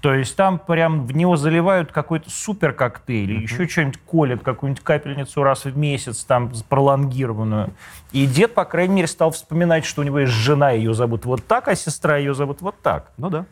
То 0.00 0.14
есть 0.14 0.36
там 0.36 0.58
прям 0.58 1.06
в 1.06 1.16
него 1.16 1.36
заливают 1.36 1.90
какой-то 1.90 2.30
супер 2.30 2.72
коктейль, 2.72 3.32
mm-hmm. 3.32 3.42
еще 3.42 3.66
что-нибудь 3.66 3.98
колят, 4.06 4.42
какую-нибудь 4.42 4.84
капельницу 4.84 5.42
раз 5.42 5.64
в 5.64 5.76
месяц, 5.76 6.24
там 6.24 6.52
пролонгированную. 6.68 7.72
И 8.12 8.26
дед, 8.26 8.54
по 8.54 8.64
крайней 8.64 8.94
мере, 8.94 9.08
стал 9.08 9.30
вспоминать, 9.30 9.84
что 9.84 10.02
у 10.02 10.04
него 10.04 10.20
есть 10.20 10.32
жена, 10.32 10.70
ее 10.70 10.94
зовут 10.94 11.24
вот 11.24 11.46
так, 11.46 11.68
а 11.68 11.74
сестра 11.74 12.18
ее 12.18 12.34
зовут 12.34 12.60
вот 12.60 12.80
так. 12.82 13.10
Ну 13.16 13.30
да. 13.30 13.46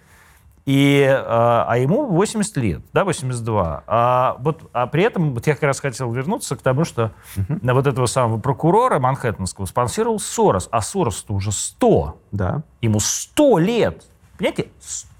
И, 0.67 1.05
а, 1.07 1.67
а 1.69 1.77
ему 1.77 2.07
80 2.07 2.57
лет, 2.57 2.83
да, 2.95 3.05
82. 3.05 3.85
А, 3.87 4.37
вот, 4.41 4.63
а 4.73 4.87
при 4.87 5.03
этом, 5.03 5.35
вот 5.35 5.47
я 5.47 5.55
как 5.55 5.65
раз 5.65 5.81
хотел 5.81 6.11
вернуться 6.11 6.57
к 6.57 6.63
тому, 6.63 6.85
что 6.85 7.13
угу. 7.37 7.59
на 7.61 7.75
вот 7.75 7.87
этого 7.87 8.07
самого 8.07 8.39
прокурора 8.39 8.99
Манхэттенского 8.99 9.67
спонсировал 9.67 10.19
Сорос, 10.19 10.69
а 10.71 10.81
Сорос-то 10.81 11.35
уже 11.35 11.53
100. 11.53 12.19
Да. 12.33 12.63
Ему 12.81 13.01
100 13.01 13.59
лет. 13.59 14.05
Понимаете? 14.39 14.69
100 14.81 15.14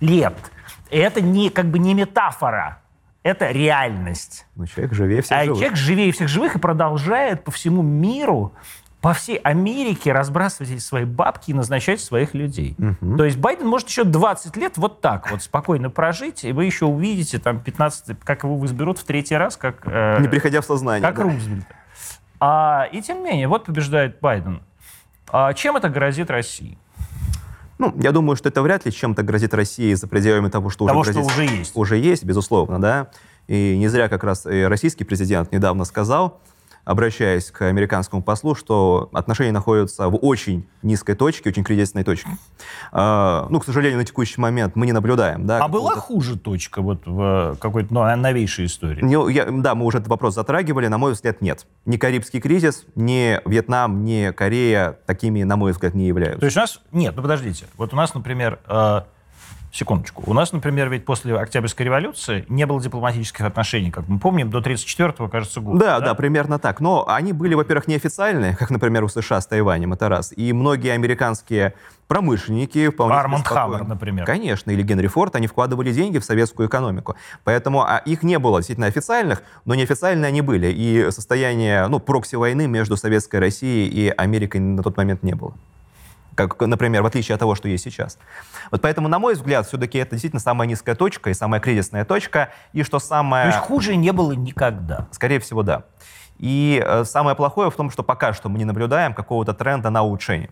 лет. 0.00 0.34
И 0.90 0.98
это 0.98 1.20
не, 1.20 1.50
как 1.50 1.66
бы 1.66 1.78
не 1.78 1.94
метафора. 1.94 2.82
Это 3.22 3.50
реальность. 3.50 4.46
Ну, 4.54 4.66
человек 4.66 4.92
живее 4.94 5.22
всех 5.22 5.38
а 5.38 5.44
живых. 5.44 5.58
Человек 5.58 5.76
живее 5.76 6.12
всех 6.12 6.28
живых 6.28 6.56
и 6.56 6.58
продолжает 6.58 7.42
по 7.42 7.50
всему 7.50 7.82
миру 7.82 8.52
по 9.06 9.12
всей 9.12 9.36
Америке 9.36 10.12
разбрасывать 10.12 10.72
эти 10.72 10.80
свои 10.80 11.04
бабки 11.04 11.52
и 11.52 11.54
назначать 11.54 12.00
своих 12.00 12.34
людей. 12.34 12.74
Угу. 12.76 13.16
То 13.16 13.24
есть 13.24 13.38
Байден 13.38 13.68
может 13.68 13.88
еще 13.88 14.02
20 14.02 14.56
лет 14.56 14.78
вот 14.78 15.00
так 15.00 15.30
вот 15.30 15.42
спокойно 15.42 15.90
прожить, 15.90 16.44
и 16.44 16.50
вы 16.50 16.64
еще 16.64 16.86
увидите 16.86 17.38
там 17.38 17.60
15, 17.60 18.18
как 18.24 18.42
его 18.42 18.64
изберут 18.66 18.98
в 18.98 19.04
третий 19.04 19.36
раз, 19.36 19.56
как... 19.56 19.82
Э, 19.84 20.20
Не 20.20 20.26
приходя 20.28 20.60
в 20.60 20.64
сознание. 20.64 21.06
Как 21.06 21.18
да. 21.18 21.22
Рузвельт. 21.22 21.66
А, 22.40 22.88
и 22.90 23.00
тем 23.00 23.18
не 23.18 23.30
менее, 23.30 23.48
вот 23.48 23.66
побеждает 23.66 24.18
Байден. 24.20 24.62
А 25.28 25.52
чем 25.52 25.76
это 25.76 25.88
грозит 25.88 26.30
России? 26.30 26.76
Ну, 27.78 27.94
я 28.00 28.12
думаю, 28.12 28.36
что 28.36 28.48
это 28.48 28.62
вряд 28.62 28.86
ли 28.86 28.92
чем-то 28.92 29.22
грозит 29.22 29.52
России 29.54 29.92
за 29.94 30.06
пределами 30.06 30.48
того, 30.48 30.70
что, 30.70 30.86
того, 30.86 31.00
уже, 31.00 31.12
грозит, 31.12 31.30
что 31.30 31.42
уже 31.42 31.56
есть. 31.56 31.72
Уже 31.74 31.96
есть, 31.98 32.24
безусловно, 32.24 32.80
да. 32.80 33.08
И 33.48 33.76
не 33.76 33.88
зря 33.88 34.08
как 34.08 34.24
раз 34.24 34.46
российский 34.46 35.04
президент 35.04 35.52
недавно 35.52 35.84
сказал, 35.84 36.40
обращаясь 36.86 37.50
к 37.50 37.62
американскому 37.62 38.22
послу, 38.22 38.54
что 38.54 39.10
отношения 39.12 39.52
находятся 39.52 40.08
в 40.08 40.16
очень 40.16 40.66
низкой 40.82 41.16
точке, 41.16 41.50
очень 41.50 41.64
кризисной 41.64 42.04
точке. 42.04 42.30
А, 42.92 43.48
ну, 43.50 43.58
к 43.58 43.64
сожалению, 43.64 43.98
на 43.98 44.04
текущий 44.04 44.40
момент 44.40 44.76
мы 44.76 44.86
не 44.86 44.92
наблюдаем. 44.92 45.46
Да, 45.46 45.58
а 45.58 45.68
была 45.68 45.96
хуже 45.96 46.38
точка 46.38 46.80
вот 46.80 47.02
в 47.04 47.56
какой-то 47.60 47.92
ну, 47.92 48.16
новейшей 48.16 48.66
истории? 48.66 49.02
Не, 49.02 49.32
я, 49.32 49.46
да, 49.50 49.74
мы 49.74 49.84
уже 49.84 49.98
этот 49.98 50.08
вопрос 50.08 50.36
затрагивали. 50.36 50.86
На 50.86 50.96
мой 50.96 51.12
взгляд, 51.12 51.42
нет. 51.42 51.66
Ни 51.86 51.96
Карибский 51.96 52.40
кризис, 52.40 52.86
ни 52.94 53.40
Вьетнам, 53.44 54.04
ни 54.04 54.30
Корея 54.30 54.96
такими, 55.06 55.42
на 55.42 55.56
мой 55.56 55.72
взгляд, 55.72 55.94
не 55.94 56.06
являются. 56.06 56.40
То 56.40 56.46
есть 56.46 56.56
у 56.56 56.60
нас... 56.60 56.80
Нет, 56.92 57.14
ну 57.16 57.22
подождите. 57.22 57.66
Вот 57.76 57.92
у 57.92 57.96
нас, 57.96 58.14
например, 58.14 58.60
э, 58.68 59.00
Секундочку. 59.72 60.22
У 60.26 60.32
нас, 60.32 60.52
например, 60.52 60.88
ведь 60.88 61.04
после 61.04 61.36
Октябрьской 61.36 61.84
революции 61.86 62.44
не 62.48 62.66
было 62.66 62.80
дипломатических 62.80 63.44
отношений, 63.44 63.90
как 63.90 64.08
мы 64.08 64.18
помним, 64.18 64.50
до 64.50 64.58
1934 64.58 65.28
кажется, 65.28 65.60
года. 65.60 65.78
Да, 65.78 65.98
да, 66.00 66.06
да, 66.06 66.14
примерно 66.14 66.58
так. 66.58 66.80
Но 66.80 67.06
они 67.08 67.32
были, 67.32 67.54
во-первых, 67.54 67.86
неофициальные, 67.86 68.56
как, 68.56 68.70
например, 68.70 69.04
у 69.04 69.08
США 69.08 69.40
с 69.40 69.46
Тайванем, 69.46 69.92
это 69.92 70.08
раз. 70.08 70.32
И 70.36 70.52
многие 70.52 70.92
американские 70.92 71.74
промышленники 72.08 72.88
вполне 72.88 73.16
Арманд 73.16 73.46
Хавард, 73.46 73.88
например. 73.88 74.24
Конечно, 74.24 74.70
или 74.70 74.82
Генри 74.82 75.08
Форд, 75.08 75.34
они 75.36 75.46
вкладывали 75.46 75.92
деньги 75.92 76.18
в 76.18 76.24
советскую 76.24 76.68
экономику. 76.68 77.16
Поэтому 77.44 77.82
а 77.82 77.98
их 77.98 78.22
не 78.22 78.38
было 78.38 78.60
действительно 78.60 78.86
официальных, 78.86 79.42
но 79.64 79.74
неофициальные 79.74 80.28
они 80.28 80.40
были. 80.40 80.68
И 80.68 81.10
состояние 81.10 81.86
ну, 81.88 82.00
прокси-войны 82.00 82.66
между 82.66 82.96
Советской 82.96 83.40
Россией 83.40 83.88
и 83.88 84.08
Америкой 84.08 84.60
на 84.60 84.82
тот 84.82 84.96
момент 84.96 85.22
не 85.22 85.34
было 85.34 85.54
как, 86.36 86.60
например, 86.60 87.02
в 87.02 87.06
отличие 87.06 87.34
от 87.34 87.40
того, 87.40 87.54
что 87.54 87.68
есть 87.68 87.82
сейчас. 87.82 88.18
Вот 88.70 88.80
поэтому, 88.80 89.08
на 89.08 89.18
мой 89.18 89.34
взгляд, 89.34 89.66
все-таки 89.66 89.98
это 89.98 90.12
действительно 90.12 90.40
самая 90.40 90.68
низкая 90.68 90.94
точка 90.94 91.30
и 91.30 91.34
самая 91.34 91.60
кризисная 91.60 92.04
точка, 92.04 92.50
и 92.72 92.82
что 92.84 93.00
самое... 93.00 93.50
То 93.50 93.56
есть 93.56 93.66
хуже 93.66 93.96
не 93.96 94.12
было 94.12 94.32
никогда? 94.32 95.08
Скорее 95.10 95.40
всего, 95.40 95.62
да. 95.62 95.84
И 96.38 96.82
э, 96.84 97.04
самое 97.04 97.34
плохое 97.34 97.70
в 97.70 97.74
том, 97.74 97.90
что 97.90 98.02
пока 98.02 98.34
что 98.34 98.48
мы 98.48 98.58
не 98.58 98.64
наблюдаем 98.64 99.14
какого-то 99.14 99.54
тренда 99.54 99.90
на 99.90 100.02
улучшение. 100.02 100.50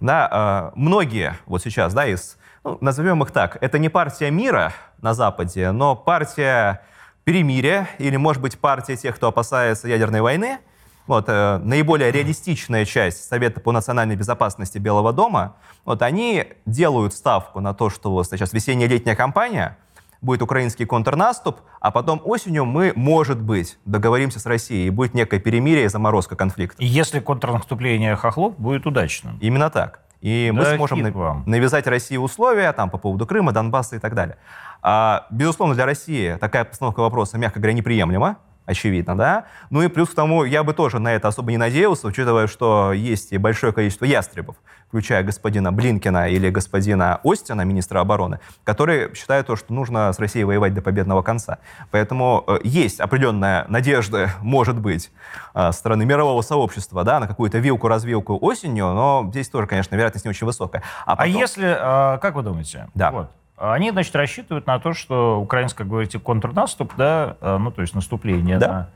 Да, 0.00 0.72
э, 0.74 0.78
многие 0.78 1.36
вот 1.46 1.62
сейчас, 1.62 1.92
да, 1.92 2.06
из, 2.06 2.38
ну, 2.62 2.78
назовем 2.80 3.22
их 3.24 3.32
так, 3.32 3.58
это 3.60 3.78
не 3.78 3.88
партия 3.88 4.30
мира 4.30 4.72
на 5.02 5.12
Западе, 5.12 5.72
но 5.72 5.96
партия 5.96 6.82
перемирия 7.24 7.88
или, 7.98 8.16
может 8.16 8.40
быть, 8.40 8.58
партия 8.58 8.96
тех, 8.96 9.16
кто 9.16 9.28
опасается 9.28 9.88
ядерной 9.88 10.20
войны– 10.20 10.58
вот, 11.06 11.28
э, 11.28 11.58
наиболее 11.58 12.10
реалистичная 12.10 12.84
часть 12.84 13.28
Совета 13.28 13.60
по 13.60 13.72
национальной 13.72 14.16
безопасности 14.16 14.78
Белого 14.78 15.12
дома, 15.12 15.56
вот 15.84 16.02
они 16.02 16.46
делают 16.66 17.14
ставку 17.14 17.60
на 17.60 17.74
то, 17.74 17.90
что 17.90 18.10
вот 18.10 18.26
сейчас 18.26 18.52
весенне-летняя 18.52 19.16
кампания, 19.16 19.76
будет 20.24 20.42
украинский 20.42 20.86
контрнаступ, 20.86 21.60
а 21.80 21.90
потом 21.90 22.20
осенью 22.24 22.64
мы, 22.64 22.92
может 22.96 23.40
быть, 23.40 23.78
договоримся 23.84 24.40
с 24.40 24.46
Россией, 24.46 24.86
и 24.86 24.90
будет 24.90 25.14
некое 25.14 25.38
перемирие 25.38 25.84
и 25.84 25.88
заморозка 25.88 26.34
конфликта. 26.34 26.76
Если 26.82 27.20
контрнаступление 27.20 28.16
хохлов 28.16 28.58
будет 28.58 28.86
удачным. 28.86 29.38
Именно 29.40 29.70
так. 29.70 30.00
И 30.22 30.50
да 30.54 30.58
мы 30.58 30.76
сможем 30.76 31.02
на, 31.02 31.42
навязать 31.44 31.86
России 31.86 32.16
условия 32.16 32.72
там, 32.72 32.88
по 32.88 32.96
поводу 32.96 33.26
Крыма, 33.26 33.52
Донбасса 33.52 33.96
и 33.96 33.98
так 33.98 34.14
далее. 34.14 34.38
А, 34.80 35.26
безусловно, 35.30 35.74
для 35.74 35.84
России 35.84 36.38
такая 36.40 36.64
постановка 36.64 37.00
вопроса, 37.00 37.36
мягко 37.36 37.60
говоря, 37.60 37.74
неприемлема 37.74 38.38
очевидно, 38.66 39.16
да. 39.16 39.44
Ну 39.70 39.82
и 39.82 39.88
плюс 39.88 40.10
к 40.10 40.14
тому, 40.14 40.44
я 40.44 40.62
бы 40.62 40.72
тоже 40.72 40.98
на 40.98 41.14
это 41.14 41.28
особо 41.28 41.50
не 41.50 41.58
надеялся, 41.58 42.06
учитывая, 42.06 42.46
что 42.46 42.92
есть 42.92 43.32
и 43.32 43.38
большое 43.38 43.72
количество 43.72 44.04
ястребов, 44.04 44.56
включая 44.88 45.22
господина 45.22 45.72
Блинкина 45.72 46.28
или 46.28 46.50
господина 46.50 47.20
Остина, 47.24 47.62
министра 47.62 48.00
обороны, 48.00 48.40
которые 48.64 49.14
считают 49.14 49.46
то, 49.46 49.56
что 49.56 49.72
нужно 49.72 50.12
с 50.12 50.18
Россией 50.18 50.44
воевать 50.44 50.74
до 50.74 50.82
победного 50.82 51.22
конца. 51.22 51.58
Поэтому 51.90 52.44
э, 52.46 52.58
есть 52.64 53.00
определенная 53.00 53.66
надежда, 53.68 54.30
может 54.40 54.80
быть, 54.80 55.10
э, 55.54 55.72
стороны 55.72 56.04
мирового 56.04 56.42
сообщества, 56.42 57.04
да, 57.04 57.20
на 57.20 57.26
какую-то 57.26 57.58
вилку-развилку 57.58 58.38
осенью, 58.40 58.86
но 58.94 59.26
здесь 59.30 59.48
тоже, 59.48 59.66
конечно, 59.66 59.94
вероятность 59.94 60.24
не 60.24 60.30
очень 60.30 60.46
высокая. 60.46 60.82
А, 61.04 61.12
а 61.12 61.16
потом... 61.16 61.34
а 61.34 61.38
если, 61.38 62.18
как 62.20 62.34
вы 62.34 62.42
думаете? 62.42 62.88
Да. 62.94 63.10
Вот 63.10 63.30
они, 63.56 63.90
значит, 63.90 64.14
рассчитывают 64.16 64.66
на 64.66 64.78
то, 64.78 64.92
что 64.92 65.40
украинский, 65.40 65.78
как 65.78 65.88
говорите, 65.88 66.18
контрнаступ, 66.18 66.92
да, 66.96 67.36
э, 67.40 67.56
ну, 67.58 67.70
то 67.70 67.82
есть 67.82 67.94
наступление 67.94 68.58
да. 68.58 68.88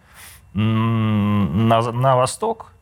на, 0.52 0.62
на, 0.62 1.92
на 1.92 2.16
восток, 2.16 2.72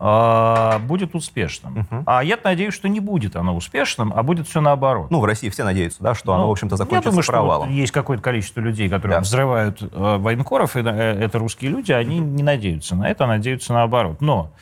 э, 0.00 0.78
будет 0.80 1.14
успешным. 1.14 1.80
Угу. 1.80 2.04
А 2.06 2.24
я 2.24 2.38
надеюсь, 2.42 2.72
что 2.72 2.88
не 2.88 3.00
будет 3.00 3.36
оно 3.36 3.54
успешным, 3.54 4.12
а 4.14 4.22
будет 4.22 4.48
все 4.48 4.60
наоборот. 4.60 5.10
Ну, 5.10 5.20
в 5.20 5.24
России 5.26 5.50
все 5.50 5.64
надеются, 5.64 6.02
да, 6.02 6.14
что 6.14 6.32
ну, 6.32 6.38
оно, 6.38 6.48
в 6.48 6.52
общем-то, 6.52 6.76
закончится 6.76 7.08
я 7.08 7.10
думаю, 7.10 7.26
провалом. 7.26 7.68
Что 7.68 7.74
есть 7.74 7.92
какое-то 7.92 8.22
количество 8.22 8.60
людей, 8.60 8.88
которые 8.88 9.18
да. 9.18 9.22
взрывают 9.22 9.82
э, 9.82 10.16
военкоров, 10.18 10.76
и 10.76 10.80
э, 10.80 10.84
это 10.84 11.38
русские 11.38 11.70
люди, 11.70 11.92
они 11.92 12.18
не 12.18 12.42
надеются 12.42 12.96
на 12.96 13.10
это, 13.10 13.24
а 13.24 13.26
надеются 13.26 13.74
наоборот. 13.74 14.20
Но 14.20 14.52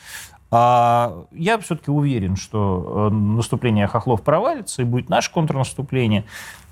а, 0.55 1.25
я 1.31 1.57
все-таки 1.57 1.89
уверен, 1.89 2.35
что 2.35 3.09
э, 3.09 3.13
наступление 3.13 3.87
хохлов 3.87 4.21
провалится, 4.21 4.83
и 4.83 4.85
будет 4.85 5.09
наше 5.09 5.31
контрнаступление. 5.31 6.25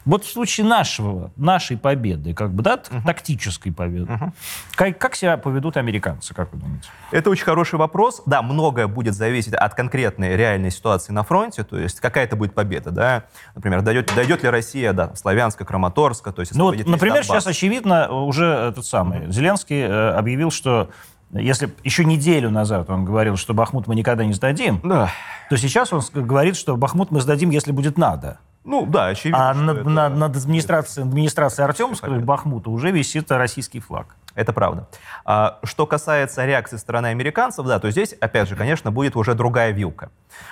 Вот 0.06 0.24
в 0.24 0.32
случае 0.32 0.68
нашего, 0.68 1.32
нашей 1.36 1.78
победы, 1.78 2.36
как 2.36 2.54
бы, 2.54 2.62
да, 2.62 2.76
uh-huh. 2.76 3.04
тактической 3.06 3.72
победы, 3.72 4.06
uh-huh. 4.12 4.32
как, 4.76 5.00
как 5.00 5.16
себя 5.16 5.36
поведут 5.38 5.78
американцы, 5.78 6.36
как 6.36 6.54
вы 6.54 6.60
думаете? 6.60 6.90
Это 7.10 7.32
очень 7.32 7.44
хороший 7.44 7.80
вопрос. 7.80 8.22
Да, 8.28 8.44
многое 8.44 8.86
будет 8.86 9.16
зависеть 9.16 9.56
от 9.56 9.74
конкретной 9.74 10.36
реальной 10.36 10.70
ситуации 10.70 11.12
на 11.12 11.24
фронте, 11.24 11.64
то 11.64 11.78
есть 11.78 12.00
какая 12.00 12.26
это 12.26 12.36
будет 12.36 12.54
победа, 12.54 12.92
да, 12.92 13.24
например, 13.56 13.82
дойдет, 13.82 14.12
дойдет 14.16 14.44
ли 14.44 14.50
Россия 14.50 14.94
до 14.94 15.16
Славянска, 15.16 15.66
Краматорска, 15.66 16.32
то 16.32 16.42
есть... 16.42 16.54
Ну, 16.54 16.66
вот, 16.66 16.86
например, 16.86 17.24
сейчас, 17.24 17.48
очевидно, 17.48 18.12
уже 18.12 18.46
этот 18.46 18.86
самый, 18.86 19.22
uh-huh. 19.22 19.32
Зеленский 19.32 19.82
э, 19.82 20.10
объявил, 20.12 20.52
что 20.52 20.92
если 21.34 21.74
еще 21.84 22.06
неделю 22.06 22.50
назад 22.50 22.90
он 22.90 23.06
говорил, 23.06 23.38
что 23.38 23.54
Бахмут 23.54 23.88
мы 23.88 23.96
никогда 23.96 24.26
не 24.26 24.34
сдадим, 24.34 24.80
да. 24.84 25.10
то 25.50 25.58
сейчас 25.58 25.94
он 25.94 26.02
говорит, 26.14 26.56
что 26.56 26.76
Бахмут 26.76 27.12
мы 27.12 27.22
сдадим, 27.22 27.50
если 27.50 27.72
будет 27.72 27.98
надо. 27.98 28.40
Ну 28.64 28.86
да, 28.86 29.08
очевидно. 29.08 29.50
А 29.50 29.54
над, 29.54 29.78
это... 29.80 29.90
над, 29.90 30.18
над 30.18 30.38
администрацией, 30.38 31.08
администрацией 31.08 31.66
Артемского 31.66 32.20
Бахмута 32.20 32.70
уже 32.70 32.92
висит 32.92 33.32
российский 33.32 33.80
флаг. 33.80 34.16
Это 34.36 34.54
правда. 34.54 34.88
А, 35.26 35.60
что 35.64 35.86
касается 35.86 36.46
реакции 36.46 36.78
стороны 36.78 37.08
американцев, 37.08 37.66
да, 37.66 37.80
то 37.80 37.90
здесь, 37.92 38.14
опять 38.14 38.48
же, 38.48 38.56
конечно, 38.56 38.92
будет 38.92 39.16
уже 39.16 39.34
другая 39.34 39.72
вилка. 39.72 40.10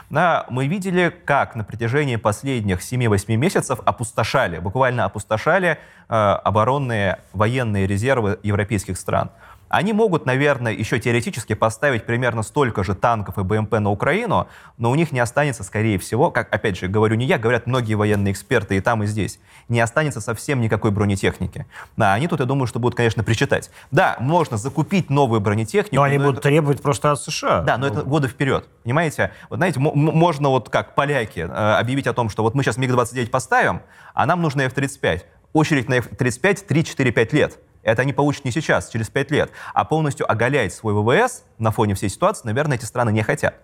Да, 0.09 0.45
мы 0.49 0.67
видели, 0.67 1.15
как 1.23 1.55
на 1.55 1.63
протяжении 1.63 2.17
последних 2.17 2.79
7-8 2.79 3.35
месяцев 3.35 3.79
опустошали, 3.85 4.59
буквально 4.59 5.05
опустошали 5.05 5.77
э, 6.09 6.13
оборонные 6.13 7.19
военные 7.31 7.87
резервы 7.87 8.39
европейских 8.43 8.97
стран. 8.97 9.31
Они 9.69 9.93
могут, 9.93 10.25
наверное, 10.25 10.73
еще 10.73 10.99
теоретически 10.99 11.53
поставить 11.53 12.05
примерно 12.05 12.41
столько 12.41 12.83
же 12.83 12.95
танков 12.95 13.37
и 13.37 13.43
БМП 13.43 13.73
на 13.73 13.91
Украину, 13.91 14.47
но 14.77 14.89
у 14.89 14.95
них 14.95 15.11
не 15.11 15.19
останется, 15.19 15.63
скорее 15.63 15.99
всего, 15.99 16.31
как, 16.31 16.53
опять 16.53 16.77
же, 16.77 16.87
говорю 16.87 17.15
не 17.15 17.25
я, 17.25 17.37
говорят 17.37 17.67
многие 17.67 17.93
военные 17.93 18.33
эксперты 18.33 18.77
и 18.77 18.81
там, 18.81 19.03
и 19.03 19.05
здесь, 19.05 19.39
не 19.67 19.79
останется 19.79 20.21
совсем 20.21 20.59
никакой 20.59 20.91
бронетехники. 20.91 21.67
Да, 21.95 22.13
они 22.13 22.27
тут, 22.27 22.39
я 22.39 22.47
думаю, 22.47 22.67
что 22.67 22.79
будут, 22.79 22.97
конечно, 22.97 23.23
причитать. 23.23 23.69
Да, 23.91 24.17
можно 24.19 24.57
закупить 24.57 25.09
новую 25.09 25.39
бронетехнику. 25.39 25.95
Но 25.95 26.03
они 26.03 26.17
но 26.17 26.25
будут 26.25 26.39
это... 26.39 26.49
требовать 26.49 26.81
просто 26.81 27.11
от 27.11 27.21
США. 27.21 27.61
Да, 27.61 27.77
но 27.77 27.87
это 27.87 28.01
годы 28.01 28.27
вперед. 28.27 28.67
Понимаете? 28.83 29.31
Вот 29.49 29.57
знаете, 29.57 29.79
можно 29.79 30.49
вот 30.49 30.69
как 30.69 30.95
поляки 30.95 31.41
э, 31.41 31.43
объявить 31.45 32.07
о 32.07 32.13
том, 32.13 32.29
что 32.29 32.41
вот 32.41 32.55
мы 32.55 32.63
сейчас 32.63 32.77
МиГ-29 32.77 33.29
поставим, 33.29 33.81
а 34.15 34.25
нам 34.25 34.41
нужно 34.41 34.61
F-35 34.63 35.21
очередь 35.53 35.89
на 35.89 35.95
F-35 35.95 36.67
3-4-5 36.67 37.35
лет. 37.35 37.59
Это 37.83 38.01
они 38.01 38.13
получат 38.13 38.45
не 38.45 38.51
сейчас, 38.51 38.89
через 38.89 39.09
пять 39.09 39.31
лет. 39.31 39.51
А 39.73 39.85
полностью 39.85 40.29
оголять 40.29 40.73
свой 40.73 40.93
ВВС 40.93 41.43
на 41.57 41.71
фоне 41.71 41.95
всей 41.95 42.09
ситуации, 42.09 42.45
наверное, 42.45 42.77
эти 42.77 42.85
страны 42.85 43.11
не 43.11 43.23
хотят. 43.23 43.55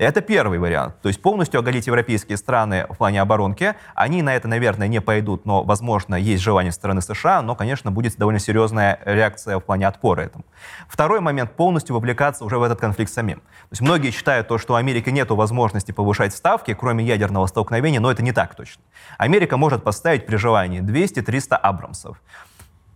Это 0.00 0.22
первый 0.22 0.58
вариант. 0.58 0.94
То 1.02 1.08
есть 1.08 1.20
полностью 1.20 1.60
оголить 1.60 1.86
европейские 1.86 2.38
страны 2.38 2.86
в 2.88 2.96
плане 2.96 3.20
оборонки. 3.20 3.74
Они 3.94 4.22
на 4.22 4.34
это, 4.34 4.48
наверное, 4.48 4.88
не 4.88 4.98
пойдут, 5.02 5.44
но, 5.44 5.62
возможно, 5.62 6.14
есть 6.14 6.42
желание 6.42 6.72
стороны 6.72 7.02
США, 7.02 7.42
но, 7.42 7.54
конечно, 7.54 7.90
будет 7.90 8.16
довольно 8.16 8.40
серьезная 8.40 8.98
реакция 9.04 9.58
в 9.58 9.60
плане 9.60 9.86
отпора 9.86 10.22
этому. 10.22 10.46
Второй 10.88 11.20
момент— 11.20 11.52
полностью 11.56 11.94
вовлекаться 11.94 12.46
уже 12.46 12.58
в 12.58 12.62
этот 12.62 12.80
конфликт 12.80 13.12
самим. 13.12 13.40
То 13.40 13.72
есть 13.72 13.82
многие 13.82 14.10
считают 14.10 14.48
то, 14.48 14.56
что 14.56 14.72
у 14.72 14.76
Америки 14.76 15.10
нет 15.10 15.28
возможности 15.28 15.92
повышать 15.92 16.34
ставки, 16.34 16.72
кроме 16.72 17.04
ядерного 17.04 17.46
столкновения, 17.46 18.00
но 18.00 18.10
это 18.10 18.22
не 18.22 18.32
так 18.32 18.54
точно. 18.54 18.82
Америка 19.18 19.58
может 19.58 19.84
поставить 19.84 20.24
при 20.24 20.36
желании 20.36 20.80
200-300 20.80 21.56
Абрамсов, 21.56 22.22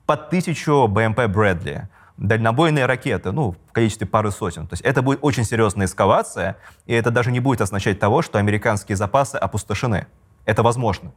под 0.06 0.30
тысячу 0.30 0.86
БМП 0.86 1.26
Брэдли, 1.26 1.88
дальнобойные 2.16 2.86
ракеты, 2.86 3.32
ну, 3.32 3.56
в 3.68 3.72
количестве 3.72 4.06
пары 4.06 4.30
сотен. 4.30 4.66
То 4.66 4.74
есть 4.74 4.82
это 4.82 5.02
будет 5.02 5.18
очень 5.22 5.44
серьезная 5.44 5.86
эскалация, 5.86 6.56
и 6.86 6.94
это 6.94 7.10
даже 7.10 7.30
не 7.30 7.40
будет 7.40 7.60
означать 7.60 7.98
того, 7.98 8.22
что 8.22 8.38
американские 8.38 8.96
запасы 8.96 9.36
опустошены. 9.36 10.06
Это 10.44 10.62
возможно. 10.62 11.12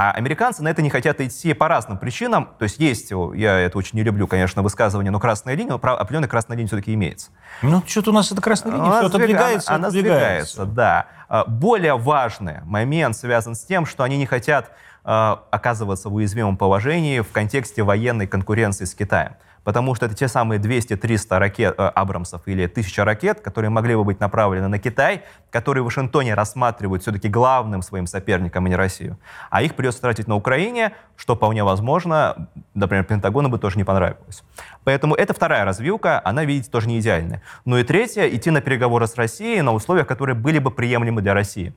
А 0.00 0.12
американцы 0.12 0.62
на 0.62 0.68
это 0.68 0.80
не 0.80 0.90
хотят 0.90 1.20
идти 1.20 1.54
по 1.54 1.66
разным 1.66 1.98
причинам. 1.98 2.50
То 2.60 2.62
есть 2.62 2.78
есть, 2.78 3.10
я 3.34 3.58
это 3.58 3.76
очень 3.78 3.96
не 3.98 4.04
люблю, 4.04 4.28
конечно, 4.28 4.62
высказывание, 4.62 5.10
но 5.10 5.18
красная 5.18 5.56
линия, 5.56 5.70
но 5.70 5.74
определенная 5.74 6.28
красная 6.28 6.56
линия 6.56 6.68
все-таки 6.68 6.94
имеется. 6.94 7.30
Ну, 7.62 7.82
что-то 7.84 8.10
у 8.10 8.12
нас 8.12 8.30
эта 8.30 8.40
красная 8.40 8.74
линия 8.74 8.86
она 8.86 8.98
все 8.98 9.06
отодвигается, 9.08 9.70
она, 9.70 9.88
она 9.88 9.90
сдвигается, 9.90 10.66
да. 10.66 11.06
А, 11.28 11.44
более 11.46 11.98
важный 11.98 12.60
момент 12.62 13.16
связан 13.16 13.56
с 13.56 13.64
тем, 13.64 13.86
что 13.86 14.04
они 14.04 14.16
не 14.18 14.26
хотят 14.26 14.70
э, 15.04 15.36
оказываться 15.50 16.08
в 16.10 16.14
уязвимом 16.14 16.56
положении 16.56 17.18
в 17.18 17.32
контексте 17.32 17.82
военной 17.82 18.28
конкуренции 18.28 18.84
с 18.84 18.94
Китаем 18.94 19.32
потому 19.64 19.94
что 19.94 20.06
это 20.06 20.14
те 20.14 20.28
самые 20.28 20.60
200-300 20.60 21.38
ракет 21.38 21.74
э, 21.78 21.82
Абрамсов 21.82 22.42
или 22.46 22.64
1000 22.64 23.04
ракет, 23.04 23.40
которые 23.40 23.70
могли 23.70 23.94
бы 23.94 24.04
быть 24.04 24.20
направлены 24.20 24.68
на 24.68 24.78
Китай, 24.78 25.24
которые 25.50 25.82
в 25.82 25.86
Вашингтоне 25.86 26.34
рассматривают 26.34 27.02
все-таки 27.02 27.28
главным 27.28 27.82
своим 27.82 28.06
соперником, 28.06 28.66
а 28.66 28.68
не 28.68 28.76
Россию. 28.76 29.18
А 29.50 29.62
их 29.62 29.74
придется 29.74 30.00
тратить 30.00 30.28
на 30.28 30.36
Украине, 30.36 30.92
что 31.16 31.34
вполне 31.34 31.64
возможно, 31.64 32.48
например, 32.74 33.04
Пентагону 33.04 33.48
бы 33.48 33.58
тоже 33.58 33.76
не 33.76 33.84
понравилось. 33.84 34.42
Поэтому 34.84 35.14
это 35.14 35.34
вторая 35.34 35.64
развилка, 35.64 36.20
она, 36.24 36.44
видите, 36.44 36.70
тоже 36.70 36.88
не 36.88 36.98
идеальная. 37.00 37.42
Ну 37.64 37.78
и 37.78 37.84
третья, 37.84 38.28
идти 38.28 38.50
на 38.50 38.60
переговоры 38.60 39.06
с 39.06 39.16
Россией 39.16 39.62
на 39.62 39.72
условиях, 39.72 40.06
которые 40.06 40.36
были 40.36 40.58
бы 40.58 40.70
приемлемы 40.70 41.22
для 41.22 41.34
России. 41.34 41.74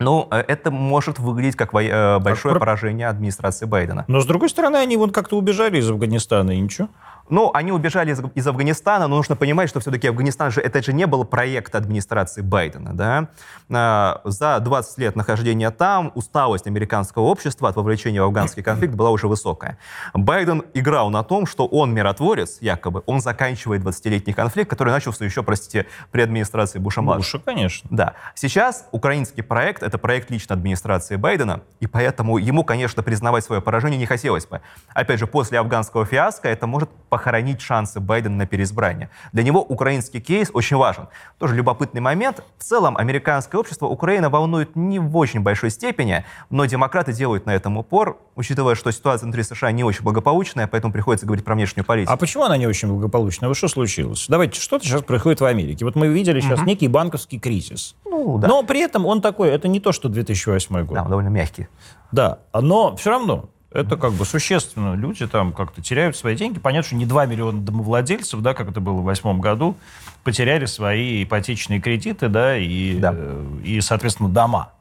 Ну, 0.00 0.26
э, 0.30 0.42
это 0.48 0.70
может 0.70 1.18
выглядеть 1.18 1.56
как 1.56 1.74
э, 1.74 2.18
большое 2.18 2.58
поражение 2.58 3.06
администрации 3.08 3.66
Байдена. 3.66 4.04
Но, 4.08 4.20
с 4.20 4.26
другой 4.26 4.48
стороны, 4.48 4.78
они 4.78 4.96
вот 4.96 5.12
как-то 5.12 5.36
убежали 5.36 5.78
из 5.78 5.88
Афганистана, 5.88 6.52
и 6.52 6.60
ничего. 6.60 6.88
Ну, 7.30 7.50
они 7.54 7.72
убежали 7.72 8.12
из, 8.12 8.20
из 8.34 8.46
Афганистана, 8.46 9.06
но 9.06 9.16
нужно 9.16 9.36
понимать, 9.36 9.68
что 9.68 9.80
все-таки 9.80 10.08
Афганистан 10.08 10.50
же, 10.50 10.60
это 10.60 10.82
же 10.82 10.92
не 10.92 11.06
был 11.06 11.24
проект 11.24 11.74
администрации 11.74 12.42
Байдена, 12.42 12.92
да. 12.92 13.28
А, 13.70 14.20
за 14.24 14.58
20 14.58 14.98
лет 14.98 15.16
нахождения 15.16 15.70
там 15.70 16.12
усталость 16.14 16.66
американского 16.66 17.24
общества 17.24 17.68
от 17.68 17.76
вовлечения 17.76 18.20
в 18.20 18.24
афганский 18.24 18.62
конфликт 18.62 18.94
была 18.94 19.10
уже 19.10 19.28
высокая. 19.28 19.78
Байден 20.12 20.64
играл 20.74 21.10
на 21.10 21.22
том, 21.22 21.46
что 21.46 21.66
он 21.66 21.94
миротворец, 21.94 22.58
якобы, 22.60 23.02
он 23.06 23.20
заканчивает 23.20 23.82
20-летний 23.82 24.32
конфликт, 24.32 24.68
который 24.68 24.90
начался 24.90 25.24
еще, 25.24 25.42
простите, 25.42 25.86
при 26.10 26.22
администрации 26.22 26.78
Буша-младшего. 26.78 27.38
Буша, 27.38 27.44
конечно. 27.44 27.88
Да. 27.92 28.14
Сейчас 28.34 28.88
украинский 28.90 29.42
проект— 29.42 29.82
это 29.84 29.98
проект 29.98 30.30
лично 30.30 30.54
администрации 30.54 31.16
Байдена, 31.16 31.62
и 31.78 31.86
поэтому 31.86 32.38
ему, 32.38 32.64
конечно, 32.64 33.02
признавать 33.02 33.44
свое 33.44 33.62
поражение 33.62 33.98
не 33.98 34.06
хотелось 34.06 34.46
бы. 34.46 34.60
Опять 34.94 35.20
же, 35.20 35.26
после 35.26 35.58
афганского 35.58 36.04
фиаско 36.04 36.48
это 36.48 36.66
может 36.66 36.90
похоронить 37.08 37.19
шансы 37.60 38.00
Байдена 38.00 38.36
на 38.36 38.46
переизбрание. 38.46 39.10
Для 39.32 39.42
него 39.42 39.60
украинский 39.62 40.20
кейс 40.20 40.50
очень 40.52 40.76
важен. 40.76 41.08
Тоже 41.38 41.54
любопытный 41.54 42.00
момент. 42.00 42.42
В 42.58 42.64
целом, 42.64 42.96
американское 42.96 43.60
общество 43.60 43.86
Украина 43.86 44.30
волнует 44.30 44.76
не 44.76 44.98
в 44.98 45.16
очень 45.16 45.40
большой 45.40 45.70
степени, 45.70 46.24
но 46.50 46.64
демократы 46.64 47.12
делают 47.12 47.46
на 47.46 47.54
этом 47.54 47.76
упор, 47.78 48.18
учитывая, 48.36 48.74
что 48.74 48.90
ситуация 48.90 49.26
внутри 49.26 49.42
США 49.42 49.72
не 49.72 49.84
очень 49.84 50.02
благополучная, 50.02 50.66
поэтому 50.66 50.92
приходится 50.92 51.26
говорить 51.26 51.44
про 51.44 51.54
внешнюю 51.54 51.84
политику. 51.84 52.12
А 52.12 52.16
почему 52.16 52.44
она 52.44 52.56
не 52.56 52.66
очень 52.66 52.88
благополучная? 52.88 53.48
Вот 53.48 53.56
что 53.56 53.68
случилось? 53.68 54.26
Давайте, 54.28 54.60
что-то 54.60 54.84
сейчас 54.84 55.02
происходит 55.02 55.40
в 55.40 55.44
Америке. 55.44 55.84
Вот 55.84 55.96
мы 55.96 56.08
видели 56.08 56.40
сейчас 56.40 56.60
угу. 56.60 56.68
некий 56.68 56.88
банковский 56.88 57.38
кризис. 57.38 57.96
Ну, 58.04 58.38
да. 58.38 58.48
Но 58.48 58.62
при 58.62 58.80
этом 58.80 59.06
он 59.06 59.20
такой, 59.20 59.50
это 59.50 59.68
не 59.68 59.80
то, 59.80 59.92
что 59.92 60.08
2008 60.08 60.84
год. 60.84 60.94
Да, 60.94 61.02
он 61.02 61.08
довольно 61.08 61.28
мягкий. 61.28 61.68
Да, 62.12 62.40
но 62.52 62.96
все 62.96 63.10
равно 63.10 63.50
это 63.72 63.96
как 63.96 64.12
бы 64.12 64.24
существенно. 64.24 64.94
Люди 64.94 65.26
там 65.26 65.52
как-то 65.52 65.80
теряют 65.82 66.16
свои 66.16 66.36
деньги. 66.36 66.58
Понятно, 66.58 66.86
что 66.88 66.96
не 66.96 67.06
2 67.06 67.26
миллиона 67.26 67.60
домовладельцев, 67.60 68.40
да, 68.40 68.54
как 68.54 68.70
это 68.70 68.80
было 68.80 69.00
в 69.00 69.04
восьмом 69.04 69.40
году, 69.40 69.76
потеряли 70.24 70.66
свои 70.66 71.22
ипотечные 71.22 71.80
кредиты, 71.80 72.28
да, 72.28 72.56
и, 72.56 72.98
да. 72.98 73.12
Э, 73.14 73.46
и 73.64 73.80
соответственно, 73.80 74.28
дома. 74.28 74.72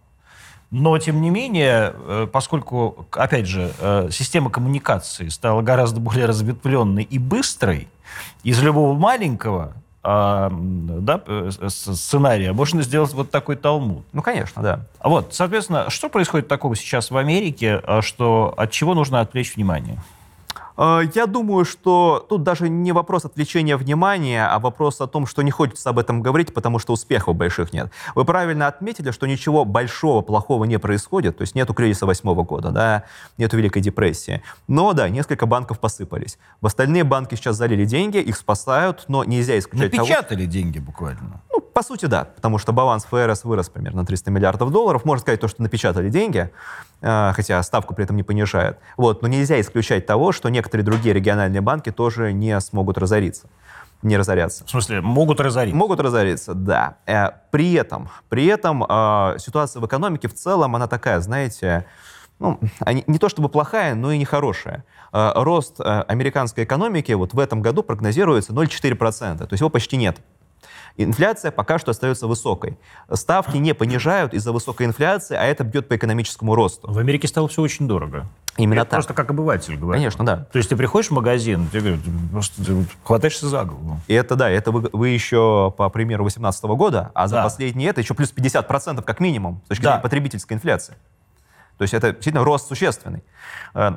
Но, 0.72 0.98
тем 1.00 1.22
не 1.22 1.30
менее, 1.30 1.94
э, 1.96 2.28
поскольку, 2.32 3.08
опять 3.12 3.48
же, 3.48 3.72
э, 3.80 4.10
система 4.12 4.50
коммуникации 4.50 5.28
стала 5.30 5.62
гораздо 5.62 6.00
более 6.00 6.26
разветвленной 6.26 7.04
и 7.04 7.18
быстрой, 7.18 7.88
из 8.44 8.62
любого 8.62 8.98
маленького 8.98 9.74
а, 10.02 10.50
да, 10.52 11.22
э, 11.26 11.50
сценария 11.68 12.54
можно 12.54 12.82
сделать 12.82 13.14
вот 13.14 13.32
такой 13.32 13.58
талмуд. 13.58 14.06
Ну, 14.14 14.22
конечно, 14.22 14.62
да. 14.62 14.86
Вот, 15.04 15.34
соответственно, 15.34 15.90
что 15.90 16.10
происходит 16.10 16.48
такого 16.48 16.76
сейчас 16.76 17.12
в 17.12 17.18
Америке, 17.18 17.82
а 17.84 18.02
что, 18.02 18.54
от 18.56 18.72
чего 18.72 18.94
нужно 18.94 19.20
отвлечь 19.20 19.56
внимание? 19.56 20.02
Э, 20.80 21.02
я 21.14 21.28
думаю, 21.28 21.66
что 21.66 22.26
тут 22.30 22.44
даже 22.44 22.70
не 22.70 22.94
вопрос 22.94 23.26
отвлечения 23.26 23.76
внимания, 23.76 24.48
а 24.48 24.60
вопрос 24.60 25.02
о 25.02 25.08
том, 25.08 25.28
что 25.28 25.42
не 25.42 25.52
хочется 25.52 25.90
об 25.90 26.00
этом 26.00 26.22
говорить, 26.22 26.54
потому 26.54 26.80
что 26.80 26.94
успехов 26.94 27.36
больших 27.36 27.74
нет. 27.74 27.92
Вы 28.16 28.24
правильно 28.24 28.68
отметили, 28.68 29.12
что 29.12 29.28
ничего 29.28 29.66
большого, 29.66 30.22
плохого 30.22 30.64
не 30.64 30.80
происходит, 30.80 31.38
то 31.38 31.42
есть 31.42 31.54
нету 31.54 31.74
кризиса 31.74 32.06
восьмого 32.06 32.44
года, 32.44 32.72
да, 32.72 33.04
нету 33.38 33.58
Великой 33.58 33.82
депрессии. 33.82 34.42
Но 34.68 34.94
да, 34.94 35.10
несколько 35.10 35.46
банков 35.46 35.80
посыпались. 35.80 36.38
В 36.62 36.68
остальные 36.68 37.04
банки 37.04 37.36
сейчас 37.36 37.58
залили 37.58 37.84
деньги, 37.84 38.18
их 38.18 38.38
спасают, 38.38 39.06
но 39.10 39.26
нельзя 39.26 39.60
исключать 39.60 39.92
Напечатали 39.92 40.46
того, 40.46 40.52
деньги 40.52 40.80
буквально. 40.80 41.42
По 41.80 41.84
сути, 41.84 42.08
да, 42.08 42.26
потому 42.26 42.58
что 42.58 42.74
баланс 42.74 43.06
ФРС 43.06 43.46
вырос 43.46 43.70
примерно 43.70 44.02
на 44.02 44.06
300 44.06 44.32
миллиардов 44.32 44.70
долларов. 44.70 45.06
Можно 45.06 45.22
сказать 45.22 45.40
то, 45.40 45.48
что 45.48 45.64
напечатали 45.64 46.10
деньги, 46.10 46.52
э, 47.00 47.32
хотя 47.34 47.64
ставку 47.64 47.96
при 47.96 48.04
этом 48.04 48.18
не 48.18 48.24
понижают. 48.24 48.80
Вот, 48.98 49.22
но 49.22 49.30
нельзя 49.30 49.62
исключать 49.62 50.06
того, 50.06 50.34
что 50.34 50.50
некоторые 50.50 50.84
другие 50.84 51.14
региональные 51.14 51.62
банки 51.62 51.90
тоже 51.90 52.34
не 52.34 52.60
смогут 52.60 52.98
разориться 52.98 53.48
не 54.02 54.18
разоряться. 54.18 54.66
В 54.66 54.70
смысле, 54.70 55.00
могут 55.00 55.40
разориться? 55.40 55.78
Могут 55.78 56.02
разориться, 56.02 56.54
да. 56.54 56.98
Э, 57.06 57.30
при 57.50 57.72
этом, 57.76 58.10
при 58.28 58.46
этом 58.48 58.84
э, 58.84 59.38
ситуация 59.40 59.80
в 59.82 59.86
экономике 59.86 60.28
в 60.28 60.34
целом, 60.34 60.76
она 60.76 60.88
такая, 60.88 61.22
знаете, 61.22 61.86
ну, 62.40 62.60
не 63.08 63.20
то 63.20 63.30
чтобы 63.30 63.48
плохая, 63.48 63.96
но 63.96 64.12
и 64.12 64.18
нехорошая. 64.18 64.84
Рост 65.14 65.80
американской 65.80 66.66
экономики 66.66 67.14
вот 67.14 67.34
в 67.34 67.40
этом 67.40 67.62
году 67.62 67.84
прогнозируется 67.84 68.52
0,4%, 68.52 69.38
то 69.38 69.48
есть 69.50 69.62
его 69.62 69.70
почти 69.70 69.96
нет. 69.96 70.20
Инфляция 71.02 71.52
пока 71.52 71.80
что 71.80 71.92
остается 71.92 72.28
высокой. 72.28 72.78
Ставки 73.14 73.56
не 73.56 73.74
понижают 73.74 74.34
из-за 74.34 74.52
высокой 74.52 74.86
инфляции, 74.86 75.34
а 75.34 75.44
это 75.44 75.64
бьет 75.64 75.88
по 75.88 75.96
экономическому 75.96 76.56
росту. 76.56 76.92
В 76.92 76.98
Америке 76.98 77.26
стало 77.30 77.48
все 77.48 77.62
очень 77.62 77.88
дорого. 77.88 78.28
Именно 78.58 78.82
Это 78.82 78.90
так. 78.90 78.98
Просто 78.98 79.14
как 79.14 79.32
обыватель 79.32 79.78
говорю. 79.78 79.94
Конечно, 79.94 80.26
да. 80.26 80.48
То 80.52 80.58
есть 80.58 80.68
ты 80.68 80.76
приходишь 80.76 81.08
в 81.08 81.14
магазин, 81.14 81.70
ты, 81.72 81.80
ты 81.80 81.98
просто 82.34 82.66
ты 82.66 82.86
хватаешься 83.06 83.48
за 83.48 83.64
голову. 83.64 84.02
И 84.08 84.14
это, 84.14 84.36
да, 84.36 84.50
это 84.50 84.72
вы, 84.72 84.90
вы 84.92 85.08
еще 85.08 85.74
по 85.78 85.88
примеру 85.88 86.24
2018 86.24 86.66
года, 86.66 87.12
а 87.14 87.28
за 87.28 87.38
да. 87.38 87.44
последние 87.44 87.90
это 87.92 88.02
еще 88.02 88.14
плюс 88.14 88.34
50% 88.36 89.02
как 89.02 89.22
минимум 89.22 89.62
с 89.66 89.70
точки 89.70 89.84
да. 89.84 89.92
зрения 89.92 90.04
потребительской 90.04 90.58
инфляции. 90.58 90.96
То 91.80 91.84
есть 91.84 91.94
это 91.94 92.12
действительно 92.12 92.44
рост 92.44 92.68
существенный. 92.68 93.24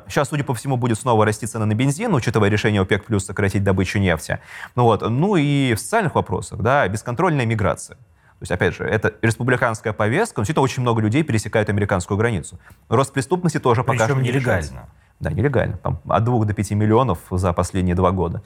Сейчас, 0.07 0.27
э, 0.27 0.29
судя 0.29 0.45
по 0.45 0.53
всему, 0.53 0.77
будет 0.77 0.97
снова 0.97 1.25
расти 1.25 1.45
цены 1.45 1.65
на 1.65 1.75
бензин, 1.75 2.13
учитывая 2.13 2.47
решение 2.47 2.81
ОПЕК 2.81 3.03
плюс 3.03 3.25
сократить 3.25 3.61
добычу 3.61 3.99
нефти. 3.99 4.39
Ну, 4.75 4.83
вот. 4.83 5.01
ну 5.01 5.35
и 5.35 5.73
в 5.73 5.79
социальных 5.79 6.15
вопросах, 6.15 6.61
да, 6.61 6.87
бесконтрольная 6.87 7.45
миграция. 7.45 7.97
То 7.97 8.39
есть, 8.39 8.51
опять 8.53 8.73
же, 8.73 8.85
это 8.85 9.13
республиканская 9.21 9.91
повестка, 9.91 10.39
но 10.39 10.43
действительно 10.43 10.63
очень 10.63 10.81
много 10.81 11.01
людей 11.01 11.23
пересекают 11.23 11.67
американскую 11.69 12.17
границу. 12.17 12.57
Рост 12.87 13.11
преступности 13.11 13.59
тоже 13.59 13.83
пока 13.83 14.05
что 14.05 14.15
не 14.15 14.29
нелегально. 14.29 14.87
Да, 15.23 15.31
нелегально. 15.31 15.77
Там, 15.77 15.99
от 16.07 16.23
2 16.25 16.45
до 16.45 16.53
5 16.53 16.71
миллионов 16.71 17.19
за 17.31 17.53
последние 17.53 17.95
два 17.95 18.11
года. 18.11 18.41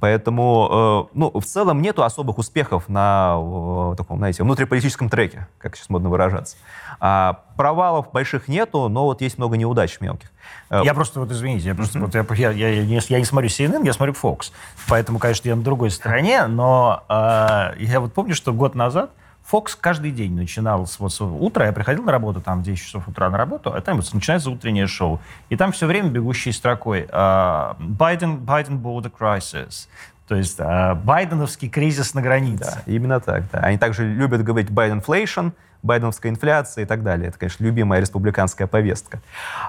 Поэтому, 0.00 1.08
э, 1.12 1.16
ну, 1.16 1.30
в 1.32 1.44
целом 1.44 1.80
нету 1.80 2.02
особых 2.02 2.38
успехов 2.38 2.88
на 2.88 3.36
э, 3.38 3.94
таком, 3.96 4.18
знаете, 4.18 4.42
внутриполитическом 4.42 5.08
треке, 5.08 5.46
как 5.58 5.76
сейчас 5.76 5.90
модно 5.90 6.08
выражаться. 6.08 6.56
А 6.98 7.44
провалов 7.56 8.10
больших 8.10 8.48
нету, 8.48 8.88
но 8.88 9.04
вот 9.04 9.20
есть 9.20 9.38
много 9.38 9.56
неудач 9.56 10.00
мелких. 10.00 10.30
Э, 10.70 10.82
я 10.84 10.92
просто, 10.92 11.20
вот 11.20 11.30
извините, 11.30 11.68
я 11.68 11.74
просто, 11.76 12.00
вот, 12.00 12.12
я, 12.14 12.24
я, 12.34 12.50
я, 12.50 12.82
я, 12.82 13.00
я 13.08 13.18
не 13.18 13.24
смотрю 13.24 13.48
CNN, 13.48 13.86
я 13.86 13.92
смотрю 13.92 14.14
Fox. 14.20 14.50
Поэтому, 14.88 15.20
конечно, 15.20 15.48
я 15.48 15.54
на 15.54 15.62
другой 15.62 15.92
стороне, 15.92 16.46
но 16.48 17.04
э, 17.08 17.74
я 17.78 18.00
вот 18.00 18.12
помню, 18.12 18.34
что 18.34 18.52
год 18.52 18.74
назад 18.74 19.10
Фокс 19.48 19.74
каждый 19.74 20.10
день 20.10 20.34
начинал 20.34 20.86
с, 20.86 20.98
с 20.98 21.20
утра. 21.22 21.64
Я 21.64 21.72
приходил 21.72 22.04
на 22.04 22.12
работу, 22.12 22.42
там, 22.42 22.60
в 22.60 22.62
10 22.64 22.84
часов 22.84 23.08
утра 23.08 23.30
на 23.30 23.38
работу, 23.38 23.72
а 23.72 23.80
там 23.80 23.96
вот, 23.96 24.12
начинается 24.12 24.50
утреннее 24.50 24.86
шоу. 24.86 25.20
И 25.48 25.56
там 25.56 25.72
все 25.72 25.86
время 25.86 26.10
бегущей 26.10 26.52
строкой 26.52 27.08
«Байден, 27.10 28.36
Байден 28.36 28.76
border 28.76 29.10
crisis». 29.10 29.88
То 30.26 30.34
есть 30.34 30.56
э, 30.60 30.94
байденовский 30.94 31.70
кризис 31.70 32.12
на 32.12 32.20
границе. 32.20 32.82
Да, 32.84 32.92
именно 32.92 33.18
так. 33.18 33.44
Да. 33.50 33.60
Они 33.60 33.78
также 33.78 34.06
любят 34.06 34.44
говорить 34.44 34.70
«Байденфлейшн», 34.70 35.48
байденовская 35.82 36.30
инфляция 36.30 36.84
и 36.84 36.86
так 36.86 37.02
далее. 37.02 37.28
Это, 37.28 37.38
конечно, 37.38 37.64
любимая 37.64 38.00
республиканская 38.00 38.66
повестка. 38.66 39.20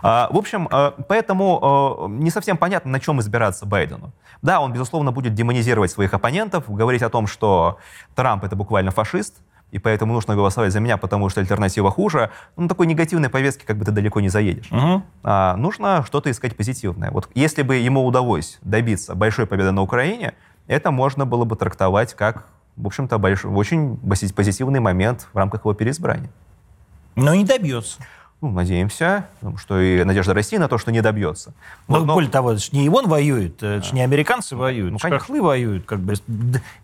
А, 0.01 0.27
в 0.31 0.37
общем, 0.37 0.67
а, 0.71 0.93
поэтому 1.07 1.59
а, 1.61 2.07
не 2.09 2.31
совсем 2.31 2.57
понятно, 2.57 2.91
на 2.91 2.99
чем 2.99 3.21
избираться 3.21 3.65
Байдену. 3.65 4.11
Да, 4.41 4.59
он, 4.59 4.73
безусловно, 4.73 5.13
будет 5.13 5.33
демонизировать 5.33 5.91
своих 5.91 6.13
оппонентов, 6.13 6.69
говорить 6.69 7.03
о 7.03 7.09
том, 7.09 7.27
что 7.27 7.77
Трамп— 8.15 8.43
это 8.45 8.57
буквально 8.57 8.91
фашист, 8.91 9.41
и 9.71 9.79
поэтому 9.79 10.13
нужно 10.13 10.35
голосовать 10.35 10.73
за 10.73 10.79
меня, 10.79 10.97
потому 10.97 11.29
что 11.29 11.41
альтернатива 11.41 11.91
хуже. 11.91 12.31
Ну, 12.57 12.67
такой 12.67 12.87
негативной 12.87 13.29
повестки 13.29 13.65
как 13.65 13.77
бы 13.77 13.85
ты 13.85 13.91
далеко 13.91 14.19
не 14.19 14.29
заедешь. 14.29 14.71
Угу. 14.71 15.03
А, 15.23 15.55
нужно 15.55 16.03
что-то 16.05 16.31
искать 16.31 16.55
позитивное. 16.55 17.11
Вот 17.11 17.29
если 17.35 17.61
бы 17.61 17.75
ему 17.75 18.05
удалось 18.05 18.59
добиться 18.61 19.15
большой 19.15 19.45
победы 19.45 19.71
на 19.71 19.81
Украине, 19.81 20.33
это 20.67 20.91
можно 20.91 21.25
было 21.25 21.45
бы 21.45 21.55
трактовать 21.55 22.13
как 22.13 22.45
в 22.79 22.87
общем-то, 22.87 23.17
большой, 23.17 23.51
очень 23.51 23.97
позитивный 24.33 24.79
момент 24.79 25.27
в 25.33 25.37
рамках 25.37 25.61
его 25.61 25.73
переизбрания. 25.73 26.29
Но 27.15 27.35
не 27.35 27.43
добьется. 27.43 27.99
Ну, 28.41 28.51
надеемся, 28.51 29.25
что 29.57 29.81
и 29.81 30.01
надежда 30.05 30.33
России 30.33 30.55
на 30.55 30.69
то, 30.69 30.77
что 30.77 30.93
не 30.93 31.01
добьется. 31.01 31.53
Но, 31.89 31.99
но... 31.99 32.13
более 32.13 32.31
того, 32.31 32.51
это 32.53 32.61
же 32.61 32.69
не 32.71 32.87
он 32.87 33.07
воюет, 33.07 33.61
это 33.61 33.83
же 33.83 33.93
не 33.93 34.01
американцы 34.01 34.55
воюют, 34.55 34.93
ну, 34.93 34.97
это 34.97 35.19
хохлы 35.19 35.41
воюют. 35.41 35.85
Как 35.85 35.99
бы. 35.99 36.13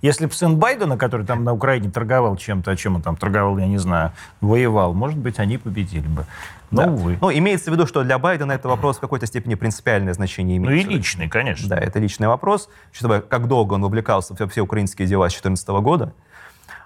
Если 0.02 0.26
бы 0.26 0.34
сын 0.34 0.58
Байдена, 0.58 0.98
который 0.98 1.26
там 1.26 1.46
на 1.46 1.54
Украине 1.54 1.90
торговал 1.90 2.36
чем-то, 2.36 2.72
о 2.72 2.76
чем 2.76 2.96
он 2.96 3.02
там 3.02 3.16
торговал, 3.16 3.58
я 3.58 3.68
не 3.68 3.78
знаю, 3.78 4.12
воевал, 4.42 4.94
может 4.94 5.18
быть, 5.18 5.40
они 5.40 5.58
победили 5.58 6.08
бы. 6.08 6.26
Но, 6.72 6.84
да. 6.84 6.92
увы. 6.92 7.18
Ну, 7.22 7.32
имеется 7.32 7.72
в 7.72 7.74
виду, 7.74 7.88
что 7.88 8.04
для 8.04 8.20
Байдена 8.20 8.52
это 8.52 8.68
вопрос 8.68 8.98
в 8.98 9.00
какой-то 9.00 9.26
степени 9.26 9.56
принципиальное 9.56 10.14
значение 10.14 10.58
имеет. 10.58 10.86
Ну 10.86 10.92
и 10.92 10.96
личный, 10.98 11.30
конечно. 11.30 11.70
Да, 11.70 11.78
это 11.78 12.00
личный 12.00 12.28
вопрос. 12.28 12.68
Учитывая, 12.92 13.22
как 13.22 13.48
долго 13.48 13.76
он 13.76 13.82
вовлекался 13.82 14.36
в 14.36 14.48
все 14.50 14.62
украинские 14.62 15.08
дела 15.08 15.30
с 15.30 15.34
2014 15.34 15.68
года, 15.82 16.14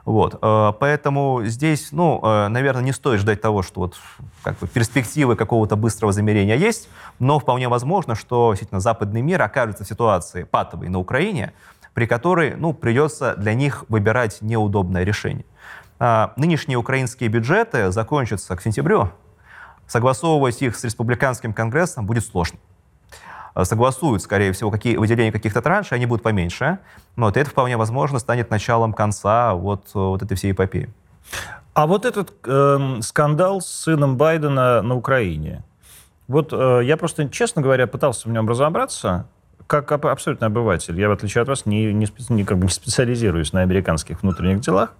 вот. 0.05 0.39
Э, 0.41 0.73
поэтому 0.79 1.41
здесь, 1.45 1.91
ну, 1.91 2.19
э, 2.23 2.47
наверное, 2.47 2.83
не 2.83 2.91
стоит 2.91 3.19
ждать 3.19 3.41
того, 3.41 3.61
что 3.61 3.81
вот 3.81 3.95
как 4.43 4.57
бы 4.59 4.67
перспективы 4.67 5.35
какого-то 5.35 5.75
быстрого 5.75 6.11
замерения 6.11 6.55
есть, 6.55 6.89
но 7.19 7.39
вполне 7.39 7.67
возможно, 7.67 8.15
что 8.15 8.51
действительно 8.51 8.79
западный 8.79 9.21
мир 9.21 9.41
окажется 9.41 9.83
в 9.83 9.87
ситуации 9.87 10.43
патовой 10.43 10.89
на 10.89 10.99
Украине, 10.99 11.53
при 11.93 12.05
которой, 12.05 12.55
ну, 12.55 12.73
придется 12.73 13.35
для 13.35 13.53
них 13.53 13.85
выбирать 13.89 14.41
неудобное 14.41 15.03
решение. 15.03 15.45
А, 15.99 16.33
нынешние 16.37 16.77
украинские 16.77 17.29
бюджеты 17.29 17.91
закончатся 17.91 18.55
к 18.55 18.61
сентябрю. 18.61 19.11
Согласовывать 19.85 20.61
их 20.61 20.77
с 20.77 20.83
республиканским 20.83 21.53
конгрессом 21.53 22.05
будет 22.05 22.25
сложно. 22.25 22.59
Э, 23.59 23.65
согласуют, 23.65 24.21
скорее 24.21 24.51
всего, 24.51 24.71
какие, 24.71 24.97
выделения 24.97 25.31
каких-то 25.31 25.61
траншей, 25.61 25.97
они 25.97 26.05
будут 26.05 26.23
поменьше. 26.23 26.79
Но 27.15 27.27
вот 27.27 27.37
это 27.37 27.49
вполне 27.49 27.77
возможно 27.77 28.19
станет 28.19 28.49
началом 28.49 28.93
конца 28.93 29.53
вот, 29.53 29.87
э, 29.95 29.99
вот 29.99 30.21
этой 30.21 30.35
всей 30.35 30.51
эпопеи. 30.51 30.89
А 31.73 31.87
вот 31.87 32.05
этот 32.05 32.33
э, 32.45 32.97
скандал 33.01 33.61
с 33.61 33.67
сыном 33.67 34.17
Байдена 34.17 34.81
на 34.81 34.95
Украине. 34.95 35.63
Вот 36.27 36.49
э, 36.51 36.81
я 36.83 36.97
просто, 36.97 37.29
честно 37.29 37.61
говоря, 37.61 37.87
пытался 37.87 38.27
в 38.27 38.31
нем 38.31 38.47
разобраться, 38.47 39.27
как 39.67 39.91
абсолютно 39.91 40.47
обыватель. 40.47 40.99
Я, 40.99 41.09
в 41.09 41.11
отличие 41.11 41.41
от 41.41 41.47
вас, 41.47 41.65
не, 41.65 41.93
не, 41.93 42.07
не, 42.29 42.43
как 42.43 42.57
бы 42.57 42.65
не 42.65 42.71
специализируюсь 42.71 43.53
на 43.53 43.61
американских 43.61 44.23
внутренних 44.23 44.61
делах. 44.61 44.93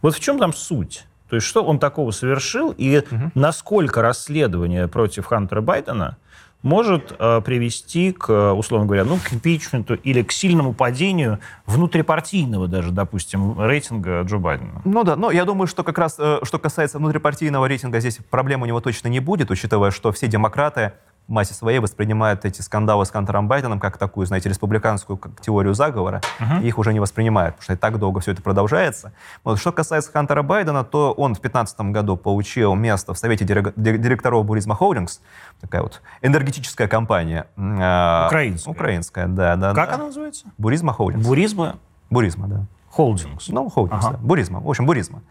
Вот 0.00 0.14
в 0.14 0.20
чем 0.20 0.38
там 0.38 0.52
суть? 0.52 1.06
То 1.28 1.36
есть 1.36 1.46
что 1.46 1.64
он 1.64 1.78
такого 1.78 2.10
совершил 2.10 2.74
и 2.76 2.98
угу. 2.98 3.30
насколько 3.34 4.02
расследование 4.02 4.86
против 4.86 5.26
Хантера 5.26 5.60
Байдена 5.60 6.18
может 6.62 7.14
э, 7.18 7.40
привести 7.44 8.12
к, 8.12 8.54
условно 8.54 8.86
говоря, 8.86 9.04
ну, 9.04 9.18
к 9.18 9.32
импичменту 9.32 9.94
или 9.94 10.22
к 10.22 10.32
сильному 10.32 10.72
падению 10.72 11.40
внутрипартийного 11.66 12.68
даже, 12.68 12.90
допустим, 12.90 13.60
рейтинга 13.60 14.22
Джо 14.22 14.38
Байдена. 14.38 14.82
Ну 14.84 15.04
да, 15.04 15.16
но 15.16 15.30
я 15.30 15.44
думаю, 15.44 15.66
что 15.66 15.82
как 15.82 15.98
раз, 15.98 16.16
э, 16.18 16.38
что 16.42 16.58
касается 16.58 16.98
внутрипартийного 16.98 17.66
рейтинга, 17.66 18.00
здесь 18.00 18.18
проблем 18.30 18.62
у 18.62 18.66
него 18.66 18.80
точно 18.80 19.08
не 19.08 19.20
будет, 19.20 19.50
учитывая, 19.50 19.90
что 19.90 20.12
все 20.12 20.28
демократы 20.28 20.92
массе 21.28 21.54
своей 21.54 21.78
воспринимают 21.78 22.44
эти 22.44 22.60
скандалы 22.60 23.04
с 23.06 23.10
Хантером 23.10 23.48
Байденом 23.48 23.80
как 23.80 23.98
такую, 23.98 24.26
знаете, 24.26 24.48
республиканскую 24.48 25.16
как 25.16 25.40
теорию 25.40 25.74
заговора, 25.74 26.20
uh-huh. 26.40 26.62
и 26.62 26.68
их 26.68 26.78
уже 26.78 26.92
не 26.92 27.00
воспринимают, 27.00 27.56
потому 27.56 27.64
что 27.64 27.72
и 27.74 27.76
так 27.76 27.98
долго 27.98 28.20
все 28.20 28.32
это 28.32 28.42
продолжается. 28.42 29.12
Вот, 29.44 29.58
что 29.58 29.72
касается 29.72 30.12
Хантера 30.12 30.42
Байдена, 30.42 30.84
то 30.84 31.12
он 31.12 31.32
в 31.32 31.40
2015 31.40 31.80
году 31.92 32.16
получил 32.16 32.74
место 32.74 33.14
в 33.14 33.18
Совете 33.18 33.44
директоров 33.44 34.44
Burisma 34.44 34.74
Holdings, 34.74 35.20
такая 35.60 35.82
вот 35.82 36.02
энергетическая 36.20 36.88
компания. 36.88 37.46
А, 37.56 38.26
украинская. 38.26 38.74
Украинская, 38.74 39.26
да. 39.26 39.56
да 39.56 39.74
как 39.74 39.88
да. 39.88 39.94
она 39.94 40.06
называется? 40.06 40.46
Burisma 40.58 40.92
Holdings. 40.92 41.26
Burisma? 41.26 41.76
Буризма, 42.10 42.48
да. 42.48 42.66
Холдингс. 42.92 43.48
Ну, 43.48 43.70
холдингс, 43.70 44.04
ага. 44.04 44.18
да. 44.18 44.22
Буризма. 44.22 44.60
В 44.60 44.68
общем, 44.68 44.84
буризма. 44.84 45.22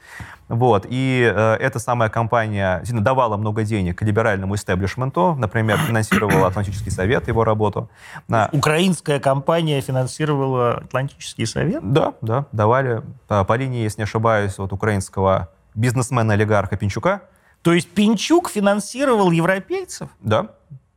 Вот. 0.47 0.88
И 0.89 1.22
э, 1.22 1.53
эта 1.59 1.78
самая 1.78 2.09
компания 2.09 2.82
давала 2.89 3.38
много 3.38 3.64
денег 3.64 4.01
либеральному 4.01 4.55
истеблишменту. 4.55 5.36
Например, 5.36 5.78
финансировала 5.88 6.47
Атлантический 6.47 6.91
совет, 6.91 7.28
его 7.28 7.43
работу. 7.43 7.88
На... 8.28 8.49
Украинская 8.51 9.20
компания 9.20 9.80
финансировала 9.80 10.78
Атлантический 10.78 11.45
совет? 11.45 11.84
Да, 11.84 12.16
да. 12.22 12.45
Давали 12.51 13.03
по, 13.28 13.43
по 13.43 13.55
линии, 13.55 13.84
если 13.84 13.99
не 13.99 14.05
ошибаюсь, 14.05 14.57
от 14.57 14.74
украинского 14.74 15.49
бизнесмена-олигарха 15.76 16.78
Пинчука. 16.78 17.22
То 17.62 17.74
есть 17.74 17.91
Пинчук 17.91 18.49
финансировал 18.49 19.30
европейцев? 19.30 20.09
Да, 20.20 20.47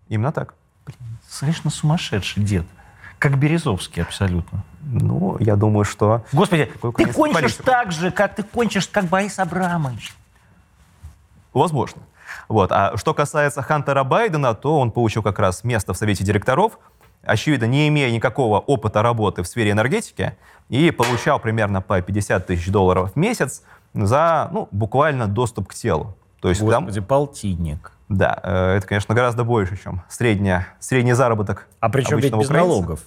именно 0.08 0.32
так. 0.32 0.54
Блин, 0.86 1.18
совершенно 1.28 1.68
сумасшедший 1.68 2.42
дед. 2.42 2.64
Как 3.18 3.36
Березовский 3.38 4.02
абсолютно. 4.02 4.64
Ну, 4.86 5.36
я 5.40 5.56
думаю, 5.56 5.84
что... 5.84 6.24
Господи, 6.32 6.70
ты 6.96 7.06
кончишь 7.06 7.54
так 7.56 7.92
же, 7.92 8.10
как 8.10 8.34
ты 8.34 8.42
кончишь, 8.42 8.86
как 8.88 9.06
Борис 9.06 9.38
Абрамович. 9.38 10.14
Возможно. 11.52 12.02
Вот. 12.48 12.72
А 12.72 12.96
что 12.96 13.14
касается 13.14 13.62
Хантера 13.62 14.04
Байдена, 14.04 14.54
то 14.54 14.78
он 14.78 14.90
получил 14.90 15.22
как 15.22 15.38
раз 15.38 15.64
место 15.64 15.94
в 15.94 15.96
Совете 15.96 16.24
директоров, 16.24 16.78
очевидно, 17.22 17.64
не 17.66 17.88
имея 17.88 18.10
никакого 18.10 18.58
опыта 18.58 19.02
работы 19.02 19.42
в 19.42 19.46
сфере 19.46 19.70
энергетики, 19.70 20.36
и 20.68 20.90
получал 20.90 21.38
примерно 21.38 21.80
по 21.80 22.00
50 22.00 22.46
тысяч 22.46 22.68
долларов 22.70 23.12
в 23.14 23.16
месяц 23.16 23.62
за 23.92 24.48
ну, 24.52 24.68
буквально 24.70 25.26
доступ 25.26 25.68
к 25.68 25.74
телу. 25.74 26.16
То 26.40 26.48
есть 26.48 26.60
Господи, 26.60 26.96
там... 26.96 27.04
полтинник. 27.04 27.92
Да, 28.08 28.38
э, 28.42 28.76
это, 28.76 28.86
конечно, 28.86 29.14
гораздо 29.14 29.44
больше, 29.44 29.82
чем 29.82 30.02
средняя, 30.08 30.68
средний 30.78 31.14
заработок 31.14 31.68
А 31.80 31.88
причем 31.88 32.18
ведь 32.18 32.34
без 32.34 32.46
украинца. 32.46 32.52
налогов. 32.52 33.00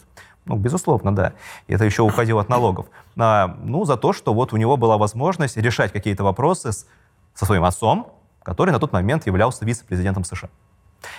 Ну, 0.48 0.56
безусловно, 0.56 1.14
да. 1.14 1.34
И 1.68 1.74
это 1.74 1.86
еще 1.86 2.04
уходило 2.04 2.42
от 2.42 2.50
налогов. 2.50 2.88
А, 3.18 3.58
ну, 3.64 3.86
за 3.86 3.98
то, 3.98 4.14
что 4.14 4.34
вот 4.34 4.54
у 4.54 4.58
него 4.58 4.78
была 4.78 4.98
возможность 4.98 5.58
решать 5.58 5.92
какие-то 5.92 6.24
вопросы 6.24 6.72
с, 6.72 6.88
со 7.34 7.46
своим 7.46 7.64
отцом, 7.64 8.14
который 8.44 8.72
на 8.72 8.80
тот 8.80 8.94
момент 8.94 9.28
являлся 9.28 9.66
вице-президентом 9.66 10.24
США. 10.24 10.50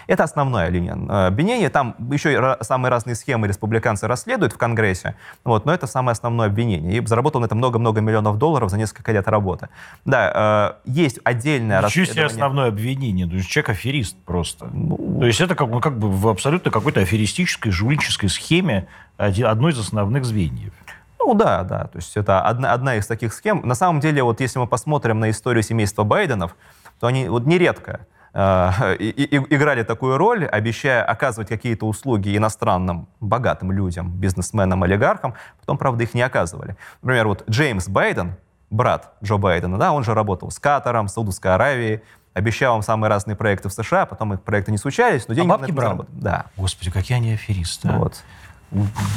Это 0.07 0.25
основная 0.25 0.69
линия 0.69 0.97
э, 0.97 1.27
обвинения. 1.27 1.71
Там 1.71 1.95
еще 2.11 2.57
самые 2.61 2.91
разные 2.91 3.15
схемы 3.15 3.49
республиканцы 3.49 4.07
расследуют 4.07 4.53
в 4.53 4.59
Конгрессе, 4.59 5.17
вот, 5.45 5.67
но 5.67 5.75
это 5.75 5.87
самое 5.87 6.13
основное 6.13 6.49
обвинение. 6.49 6.99
И 6.99 7.07
заработал 7.07 7.41
на 7.41 7.47
это 7.47 7.55
много-много 7.55 8.01
миллионов 8.01 8.39
долларов 8.39 8.71
за 8.71 8.79
несколько 8.79 9.13
лет 9.13 9.29
работы. 9.29 9.69
Да, 10.05 10.79
э, 10.85 10.91
есть 10.91 11.21
отдельное 11.25 11.79
Ничего 11.79 11.87
расследование. 11.87 12.15
себе 12.15 12.25
основное 12.27 12.69
обвинение. 12.69 13.27
То 13.27 13.35
есть 13.35 13.49
человек 13.49 13.71
аферист 13.71 14.17
просто. 14.25 14.69
Ну, 14.73 15.19
То 15.21 15.27
есть 15.27 15.41
это 15.41 15.55
как, 15.55 15.69
ну, 15.69 15.81
как 15.81 15.99
бы 15.99 16.11
в 16.11 16.29
абсолютно 16.29 16.71
какой-то 16.71 17.01
аферистической, 17.01 17.73
жульнической 17.73 18.29
схеме 18.29 18.89
одно 19.17 19.69
из 19.69 19.79
основных 19.79 20.25
звеньев. 20.25 20.73
Ну 21.19 21.35
да, 21.35 21.63
да, 21.65 21.85
то 21.85 21.99
есть 21.99 22.17
это 22.17 22.41
одна, 22.41 22.73
одна 22.73 22.95
из 22.97 23.07
таких 23.07 23.35
схем. 23.35 23.61
На 23.65 23.75
самом 23.75 24.01
деле, 24.01 24.23
вот 24.23 24.41
если 24.41 24.59
мы 24.59 24.67
посмотрим 24.67 25.21
на 25.21 25.31
историю 25.31 25.63
семейства 25.63 26.05
Байденов, 26.05 26.57
то 27.01 27.07
они 27.07 27.29
вот 27.29 27.45
нередко 27.45 28.07
э, 28.39 28.97
и, 28.99 29.09
и, 29.09 29.37
играли 29.55 29.83
такую 29.83 30.17
роль, 30.17 30.47
обещая 30.47 31.03
оказывать 31.03 31.49
какие-то 31.49 31.87
услуги 31.87 32.37
иностранным 32.37 33.09
богатым 33.21 33.73
людям, 33.73 34.11
бизнесменам, 34.11 34.83
олигархам, 34.83 35.35
потом, 35.61 35.79
правда, 35.79 36.05
их 36.05 36.15
не 36.15 36.23
оказывали. 36.23 36.77
Например, 37.03 37.29
вот 37.29 37.45
Джеймс 37.51 37.89
Байден, 37.89 38.37
брат 38.71 39.13
Джо 39.23 39.37
Байдена, 39.37 39.79
да, 39.79 39.93
он 39.93 40.05
же 40.05 40.15
работал 40.15 40.51
с 40.51 40.59
Катаром, 40.59 41.09
Саудовской 41.09 41.55
Аравией, 41.55 42.03
обещал 42.35 42.77
им 42.77 42.83
самые 42.83 43.11
разные 43.11 43.37
проекты 43.37 43.69
в 43.69 43.73
США, 43.73 44.07
потом 44.07 44.35
их 44.35 44.43
проекты 44.43 44.71
не 44.71 44.79
случались, 44.79 45.27
но 45.29 45.35
деньги 45.35 45.51
а 45.51 45.59
бабки 45.59 45.73
брал? 45.73 46.07
Да. 46.13 46.47
Господи, 46.57 46.91
какие 46.91 47.17
они 47.17 47.33
аферисты. 47.33 47.89
А. 47.89 48.11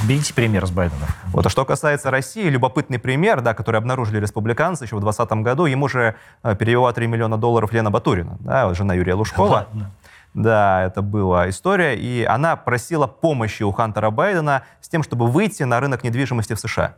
Берите 0.07 0.33
пример 0.33 0.65
с 0.65 0.71
Байдена. 0.71 1.07
Вот, 1.27 1.45
а 1.45 1.49
что 1.49 1.65
касается 1.65 2.09
России, 2.09 2.47
любопытный 2.47 2.99
пример, 2.99 3.41
да, 3.41 3.53
который 3.53 3.77
обнаружили 3.77 4.19
республиканцы 4.19 4.85
еще 4.85 4.95
в 4.95 5.01
2020 5.01 5.43
году, 5.43 5.65
ему 5.65 5.89
же 5.89 6.15
э, 6.43 6.55
перевела 6.55 6.93
3 6.93 7.07
миллиона 7.07 7.37
долларов 7.37 7.73
Лена 7.73 7.91
Батурина, 7.91 8.37
да, 8.39 8.73
жена 8.73 8.93
Юрия 8.93 9.15
Лужкова. 9.15 9.49
Ладно. 9.49 9.91
Да, 10.33 10.83
это 10.83 11.01
была 11.01 11.49
история. 11.49 11.97
И 11.97 12.23
она 12.23 12.55
просила 12.55 13.07
помощи 13.07 13.63
у 13.63 13.71
Хантера 13.71 14.09
Байдена 14.09 14.63
с 14.79 14.87
тем, 14.87 15.03
чтобы 15.03 15.27
выйти 15.27 15.63
на 15.63 15.79
рынок 15.79 16.03
недвижимости 16.03 16.53
в 16.53 16.59
США. 16.59 16.95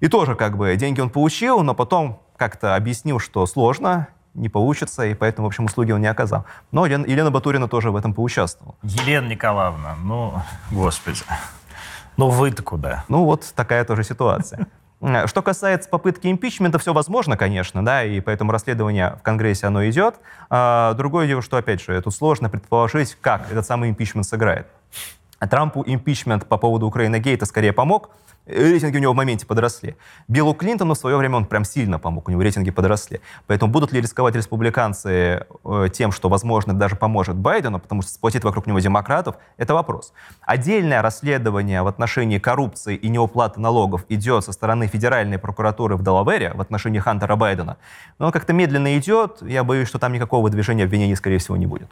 И 0.00 0.08
тоже 0.08 0.34
как 0.34 0.56
бы 0.56 0.76
деньги 0.76 1.00
он 1.00 1.10
получил, 1.10 1.62
но 1.62 1.74
потом 1.74 2.20
как-то 2.36 2.76
объяснил, 2.76 3.18
что 3.18 3.46
сложно, 3.46 4.08
не 4.34 4.48
получится, 4.48 5.04
и 5.04 5.14
поэтому, 5.14 5.46
в 5.46 5.48
общем, 5.48 5.64
услуги 5.64 5.92
он 5.92 6.00
не 6.00 6.06
оказал. 6.06 6.44
Но 6.70 6.86
Елена, 6.86 7.04
Елена 7.06 7.30
Батурина 7.30 7.68
тоже 7.68 7.90
в 7.90 7.96
этом 7.96 8.14
поучаствовала. 8.14 8.76
Елена 8.82 9.28
Николаевна, 9.28 9.96
ну, 10.02 10.34
господи. 10.70 11.22
Ну 12.20 12.28
вы-то 12.28 12.62
куда? 12.62 13.04
Ну 13.08 13.24
вот 13.24 13.50
такая 13.56 13.82
тоже 13.86 14.04
ситуация. 14.04 14.66
Э, 15.00 15.26
что 15.26 15.40
касается 15.40 15.88
попытки 15.88 16.26
импичмента, 16.26 16.78
все 16.78 16.92
возможно, 16.92 17.38
конечно, 17.38 17.82
да, 17.82 18.04
и 18.04 18.20
поэтому 18.20 18.52
расследование 18.52 19.16
в 19.18 19.22
Конгрессе 19.22 19.68
оно 19.68 19.88
идет. 19.88 20.16
А, 20.50 20.92
другое 20.92 21.26
дело, 21.26 21.40
что, 21.40 21.56
опять 21.56 21.80
же, 21.80 21.98
тут 22.02 22.14
сложно 22.14 22.50
предположить, 22.50 23.16
как 23.22 23.50
этот 23.50 23.64
самый 23.64 23.88
импичмент 23.88 24.26
сыграет. 24.26 24.66
Трампу 25.46 25.82
импичмент 25.86 26.46
по 26.46 26.58
поводу 26.58 26.86
Украины 26.86 27.18
Гейта 27.18 27.46
скорее 27.46 27.72
помог, 27.72 28.10
рейтинги 28.46 28.96
у 28.96 29.00
него 29.00 29.12
в 29.12 29.16
моменте 29.16 29.46
подросли. 29.46 29.96
Биллу 30.28 30.54
Клинтону 30.54 30.94
в 30.94 30.98
свое 30.98 31.16
время 31.16 31.36
он 31.36 31.46
прям 31.46 31.64
сильно 31.64 31.98
помог, 31.98 32.28
у 32.28 32.30
него 32.30 32.42
рейтинги 32.42 32.70
подросли. 32.70 33.20
Поэтому 33.46 33.72
будут 33.72 33.92
ли 33.92 34.00
рисковать 34.00 34.34
республиканцы 34.34 35.46
э, 35.64 35.88
тем, 35.92 36.12
что, 36.12 36.28
возможно, 36.28 36.74
даже 36.74 36.96
поможет 36.96 37.36
Байдену, 37.36 37.78
потому 37.78 38.02
что 38.02 38.12
сплотит 38.12 38.44
вокруг 38.44 38.66
него 38.66 38.78
демократов, 38.80 39.36
это 39.56 39.74
вопрос. 39.74 40.12
Отдельное 40.42 41.02
расследование 41.02 41.82
в 41.82 41.86
отношении 41.86 42.38
коррупции 42.38 42.96
и 42.96 43.08
неуплаты 43.08 43.60
налогов 43.60 44.04
идет 44.08 44.44
со 44.44 44.52
стороны 44.52 44.86
федеральной 44.86 45.38
прокуратуры 45.38 45.96
в 45.96 46.02
Делавере 46.02 46.52
в 46.54 46.60
отношении 46.60 46.98
Хантера 46.98 47.36
Байдена. 47.36 47.76
Но 48.18 48.26
он 48.26 48.32
как-то 48.32 48.52
медленно 48.52 48.98
идет, 48.98 49.42
я 49.42 49.64
боюсь, 49.64 49.88
что 49.88 49.98
там 49.98 50.12
никакого 50.12 50.50
движения 50.50 50.84
обвинений, 50.84 51.16
скорее 51.16 51.38
всего, 51.38 51.56
не 51.56 51.66
будет. 51.66 51.88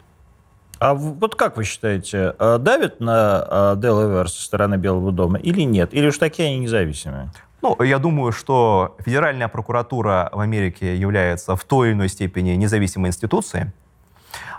А 0.79 0.93
вот 0.93 1.35
как 1.35 1.57
вы 1.57 1.65
считаете, 1.65 2.35
а, 2.39 2.57
давят 2.57 2.99
на 2.99 3.75
Делавер 3.75 4.29
со 4.29 4.43
стороны 4.43 4.75
Белого 4.75 5.11
дома 5.11 5.37
или 5.37 5.61
нет? 5.61 5.93
Или 5.93 6.07
уж 6.07 6.17
такие 6.17 6.49
они 6.49 6.59
независимые? 6.59 7.31
Ну, 7.61 7.81
я 7.83 7.99
думаю, 7.99 8.31
что 8.31 8.95
Федеральная 8.99 9.49
прокуратура 9.49 10.29
в 10.31 10.39
Америке 10.39 10.95
является 10.95 11.57
в 11.57 11.63
той 11.65 11.89
или 11.89 11.95
иной 11.95 12.07
степени 12.09 12.51
независимой 12.51 13.09
институцией. 13.09 13.71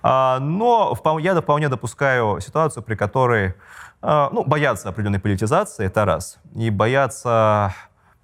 А, 0.02 0.38
но 0.40 0.96
я 1.20 1.40
вполне 1.40 1.68
допускаю 1.68 2.40
ситуацию, 2.40 2.82
при 2.82 2.94
которой 2.94 3.54
а, 4.02 4.28
ну, 4.32 4.44
боятся 4.44 4.88
определенной 4.88 5.20
политизации, 5.20 5.86
это 5.86 6.04
раз. 6.04 6.38
И 6.54 6.70
боятся 6.70 7.74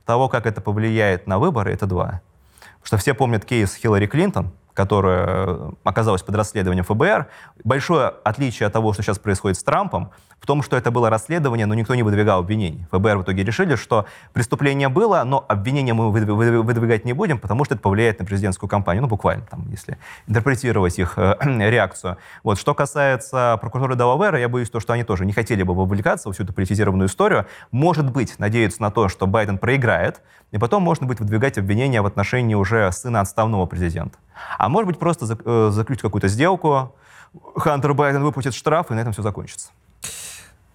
того, 0.04 0.28
как 0.28 0.46
это 0.46 0.60
повлияет 0.60 1.26
на 1.26 1.38
выборы, 1.38 1.72
это 1.72 1.86
два. 1.86 2.20
Потому 2.80 2.86
что 2.86 2.96
все 2.98 3.14
помнят 3.14 3.44
кейс 3.44 3.74
Хиллари 3.74 4.06
Клинтон, 4.06 4.52
которая 4.76 5.72
оказалась 5.84 6.22
под 6.22 6.36
расследованием 6.36 6.84
ФБР. 6.84 7.28
Большое 7.64 8.12
отличие 8.22 8.66
от 8.66 8.74
того, 8.74 8.92
что 8.92 9.02
сейчас 9.02 9.18
происходит 9.18 9.56
с 9.56 9.64
Трампом, 9.64 10.12
в 10.40 10.46
том, 10.46 10.62
что 10.62 10.76
это 10.76 10.90
было 10.90 11.10
расследование, 11.10 11.66
но 11.66 11.74
никто 11.74 11.94
не 11.94 12.02
выдвигал 12.02 12.40
обвинений. 12.40 12.86
ФБР 12.92 13.18
в 13.18 13.22
итоге 13.22 13.42
решили, 13.42 13.74
что 13.74 14.06
преступление 14.32 14.88
было, 14.88 15.22
но 15.24 15.44
обвинения 15.48 15.94
мы 15.94 16.10
выдвигать 16.10 17.04
не 17.04 17.12
будем, 17.12 17.38
потому 17.38 17.64
что 17.64 17.74
это 17.74 17.82
повлияет 17.82 18.18
на 18.20 18.24
президентскую 18.24 18.68
кампанию, 18.68 19.02
ну, 19.02 19.08
буквально, 19.08 19.44
там, 19.46 19.66
если 19.70 19.98
интерпретировать 20.26 20.98
их 20.98 21.14
э, 21.16 21.36
реакцию. 21.44 22.18
Вот. 22.42 22.58
Что 22.58 22.74
касается 22.74 23.58
прокурора 23.60 23.94
Делавера, 23.94 24.38
я 24.38 24.48
боюсь, 24.48 24.70
то, 24.70 24.80
что 24.80 24.92
они 24.92 25.04
тоже 25.04 25.24
не 25.24 25.32
хотели 25.32 25.62
бы 25.62 25.74
вовлекаться 25.74 26.28
в 26.28 26.32
всю 26.32 26.44
эту 26.44 26.52
политизированную 26.52 27.08
историю. 27.08 27.46
Может 27.70 28.10
быть, 28.12 28.38
надеются 28.38 28.82
на 28.82 28.90
то, 28.90 29.08
что 29.08 29.26
Байден 29.26 29.58
проиграет, 29.58 30.22
и 30.52 30.58
потом 30.58 30.82
можно 30.82 31.06
будет 31.06 31.20
выдвигать 31.20 31.58
обвинения 31.58 32.02
в 32.02 32.06
отношении 32.06 32.54
уже 32.54 32.92
сына 32.92 33.20
отставного 33.20 33.66
президента. 33.66 34.18
А 34.58 34.68
может 34.68 34.86
быть, 34.86 34.98
просто 34.98 35.26
э, 35.44 35.68
заключить 35.72 36.02
какую-то 36.02 36.28
сделку, 36.28 36.94
Хантер 37.56 37.94
Байден 37.94 38.22
выплатит 38.22 38.54
штраф, 38.54 38.90
и 38.90 38.94
на 38.94 39.00
этом 39.00 39.12
все 39.12 39.22
закончится. 39.22 39.70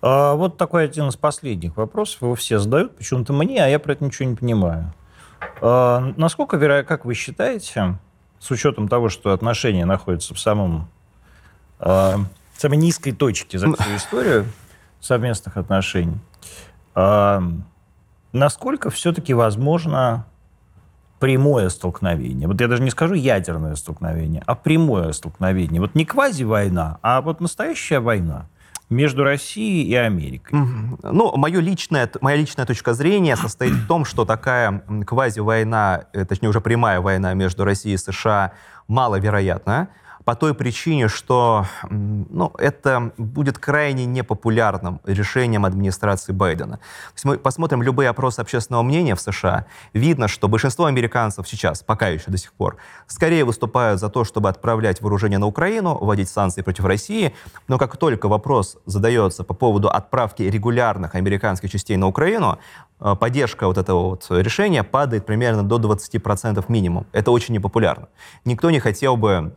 А 0.02 0.34
вот 0.34 0.58
такой 0.58 0.86
один 0.86 1.10
из 1.10 1.16
последних 1.16 1.78
вопросов. 1.78 2.22
Его 2.22 2.36
все 2.36 2.60
задают, 2.60 2.98
почему-то 2.98 3.34
мне, 3.34 3.64
а 3.64 3.68
я 3.68 3.80
про 3.80 3.94
это 3.94 4.04
ничего 4.04 4.30
не 4.30 4.36
понимаю. 4.36 4.94
А, 5.62 6.14
насколько, 6.18 6.58
вероятно, 6.58 6.88
как 6.88 7.06
вы 7.06 7.14
считаете, 7.14 8.00
с 8.40 8.52
учетом 8.52 8.88
того, 8.88 9.10
что 9.10 9.32
отношения 9.32 9.86
находятся 9.86 10.34
в 10.34 10.40
самом 10.40 10.90
а, 11.80 12.18
самой 12.58 12.78
низкой 12.78 13.12
точке 13.12 13.58
за 13.58 13.74
всю 13.74 13.96
историю 13.96 14.46
совместных 15.00 15.58
отношений, 15.58 16.18
насколько 18.34 18.92
все-таки 18.92 19.34
возможно 19.34 20.28
прямое 21.20 21.70
столкновение. 21.70 22.48
Вот 22.48 22.62
я 22.62 22.68
даже 22.68 22.84
не 22.84 22.92
скажу 22.92 23.14
ядерное 23.16 23.76
столкновение, 23.76 24.44
а 24.46 24.56
прямое 24.56 25.12
столкновение. 25.12 25.82
Вот 25.82 25.96
не 25.96 26.06
квази-война, 26.06 27.00
а 27.02 27.22
вот 27.22 27.42
настоящая 27.42 28.00
война 28.00 28.48
между 28.92 29.24
Россией 29.24 29.88
и 29.88 29.96
Америкой? 29.96 30.60
Ну, 31.02 31.36
мое 31.38 31.60
личное, 31.60 32.10
моя 32.22 32.38
личная 32.38 32.66
точка 32.66 32.94
зрения 32.94 33.36
состоит 33.36 33.74
в 33.74 33.88
том, 33.88 34.06
что 34.06 34.26
такая 34.26 34.84
квази-война, 35.08 36.06
э, 36.14 36.26
точнее 36.26 36.50
уже 36.50 36.62
прямая 36.62 37.00
война 37.00 37.34
между 37.34 37.64
Россией 37.64 37.96
и 37.96 37.98
США 37.98 38.52
маловероятна 38.88 39.90
по 40.24 40.36
той 40.36 40.54
причине, 40.54 41.08
что 41.08 41.66
ну, 41.90 42.54
это 42.58 43.12
будет 43.18 43.58
крайне 43.58 44.06
непопулярным 44.06 45.02
решением 45.06 45.66
администрации 45.66 46.32
Байдена. 46.32 46.80
Есть 47.14 47.26
мы 47.26 47.38
посмотрим 47.38 47.82
любые 47.82 48.10
опросы 48.10 48.40
общественного 48.40 48.84
мнения 48.84 49.16
в 49.16 49.22
США, 49.22 49.66
видно, 49.94 50.28
что 50.28 50.48
большинство 50.48 50.86
американцев 50.86 51.48
сейчас, 51.48 51.84
пока 51.84 52.08
еще 52.08 52.30
до 52.32 52.38
сих 52.38 52.54
пор, 52.54 52.78
скорее 53.08 53.46
выступают 53.46 54.00
за 54.00 54.10
то, 54.10 54.24
чтобы 54.24 54.50
отправлять 54.50 55.02
вооружение 55.02 55.40
на 55.40 55.48
Украину, 55.48 55.98
вводить 55.98 56.30
санкции 56.30 56.62
против 56.62 56.86
России, 56.86 57.34
но 57.68 57.78
как 57.78 57.98
только 57.98 58.28
вопрос 58.28 58.78
задается 58.86 59.44
по 59.44 59.54
поводу 59.54 59.90
отправки 59.90 60.44
регулярных 60.44 61.16
американских 61.16 61.72
частей 61.72 61.98
на 61.98 62.08
Украину, 62.08 62.60
э, 63.00 63.16
поддержка 63.16 63.68
вот 63.68 63.78
этого 63.78 64.10
вот 64.10 64.28
решения 64.30 64.84
падает 64.84 65.26
примерно 65.26 65.64
до 65.64 65.78
20% 65.78 66.70
минимум. 66.70 67.08
Это 67.12 67.32
очень 67.32 67.54
непопулярно. 67.54 68.08
Никто 68.46 68.70
не 68.72 68.80
хотел 68.80 69.18
бы 69.18 69.54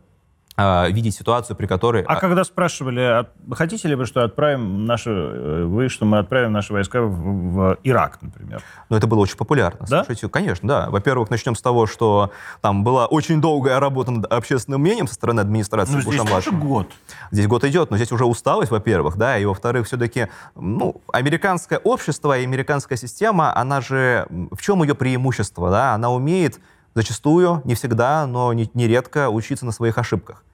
видеть 0.57 1.17
ситуацию, 1.17 1.57
при 1.57 1.67
которой... 1.67 2.03
А, 2.03 2.13
а 2.13 2.17
когда 2.17 2.45
спрашивали, 2.45 3.01
а 3.01 3.27
хотите 3.53 3.89
ли 3.89 3.97
вы, 3.97 4.07
что 4.07 4.23
отправим 4.23 4.85
наши, 4.85 5.11
э, 5.11 5.65
вы, 5.65 5.89
что 5.89 6.05
мы 6.05 6.19
отправим 6.19 6.53
наши 6.53 6.73
войска 6.73 7.03
в, 7.03 7.11
в 7.11 7.79
Ирак, 7.83 8.23
например? 8.23 8.63
Ну, 8.89 8.97
это 8.97 9.09
было 9.09 9.19
очень 9.21 9.37
популярно. 9.37 9.85
Да? 9.89 10.05
Слушайте, 10.05 10.29
конечно, 10.29 10.69
да. 10.69 10.91
Во-первых, 10.91 11.29
начнем 11.29 11.57
с 11.57 11.63
того, 11.63 11.87
что 11.87 12.31
там 12.61 12.85
была 12.85 13.07
очень 13.07 13.41
долгая 13.41 13.81
работа 13.81 14.13
над 14.13 14.27
общественным 14.27 14.83
мнением 14.83 15.09
со 15.09 15.15
стороны 15.15 15.41
администрации 15.41 15.95
ну, 15.95 16.03
здесь 16.03 16.23
тоже 16.23 16.53
год. 16.53 16.89
Здесь 17.33 17.49
год 17.49 17.65
идет, 17.65 17.91
но 17.91 17.97
здесь 17.97 18.13
уже 18.13 18.25
усталость, 18.25 18.71
во-первых, 18.71 19.17
да, 19.17 19.37
и 19.37 19.45
во-вторых, 19.45 19.89
все-таки, 19.89 20.29
ну, 20.55 21.03
американское 21.13 21.81
общество 21.81 22.39
и 22.39 22.45
американская 22.45 22.97
система, 22.97 23.57
она 23.57 23.81
же, 23.81 24.27
в 24.53 24.61
чем 24.61 24.85
ее 24.85 24.95
преимущество, 24.95 25.71
да? 25.71 25.95
Она 25.95 26.11
умеет 26.11 26.61
зачастую, 26.95 27.63
не 27.65 27.75
всегда, 27.75 28.27
но 28.27 28.53
нередко 28.53 29.31
учиться 29.31 29.67
на 29.67 29.73
своих 29.73 29.99
ошибках. 29.99 30.45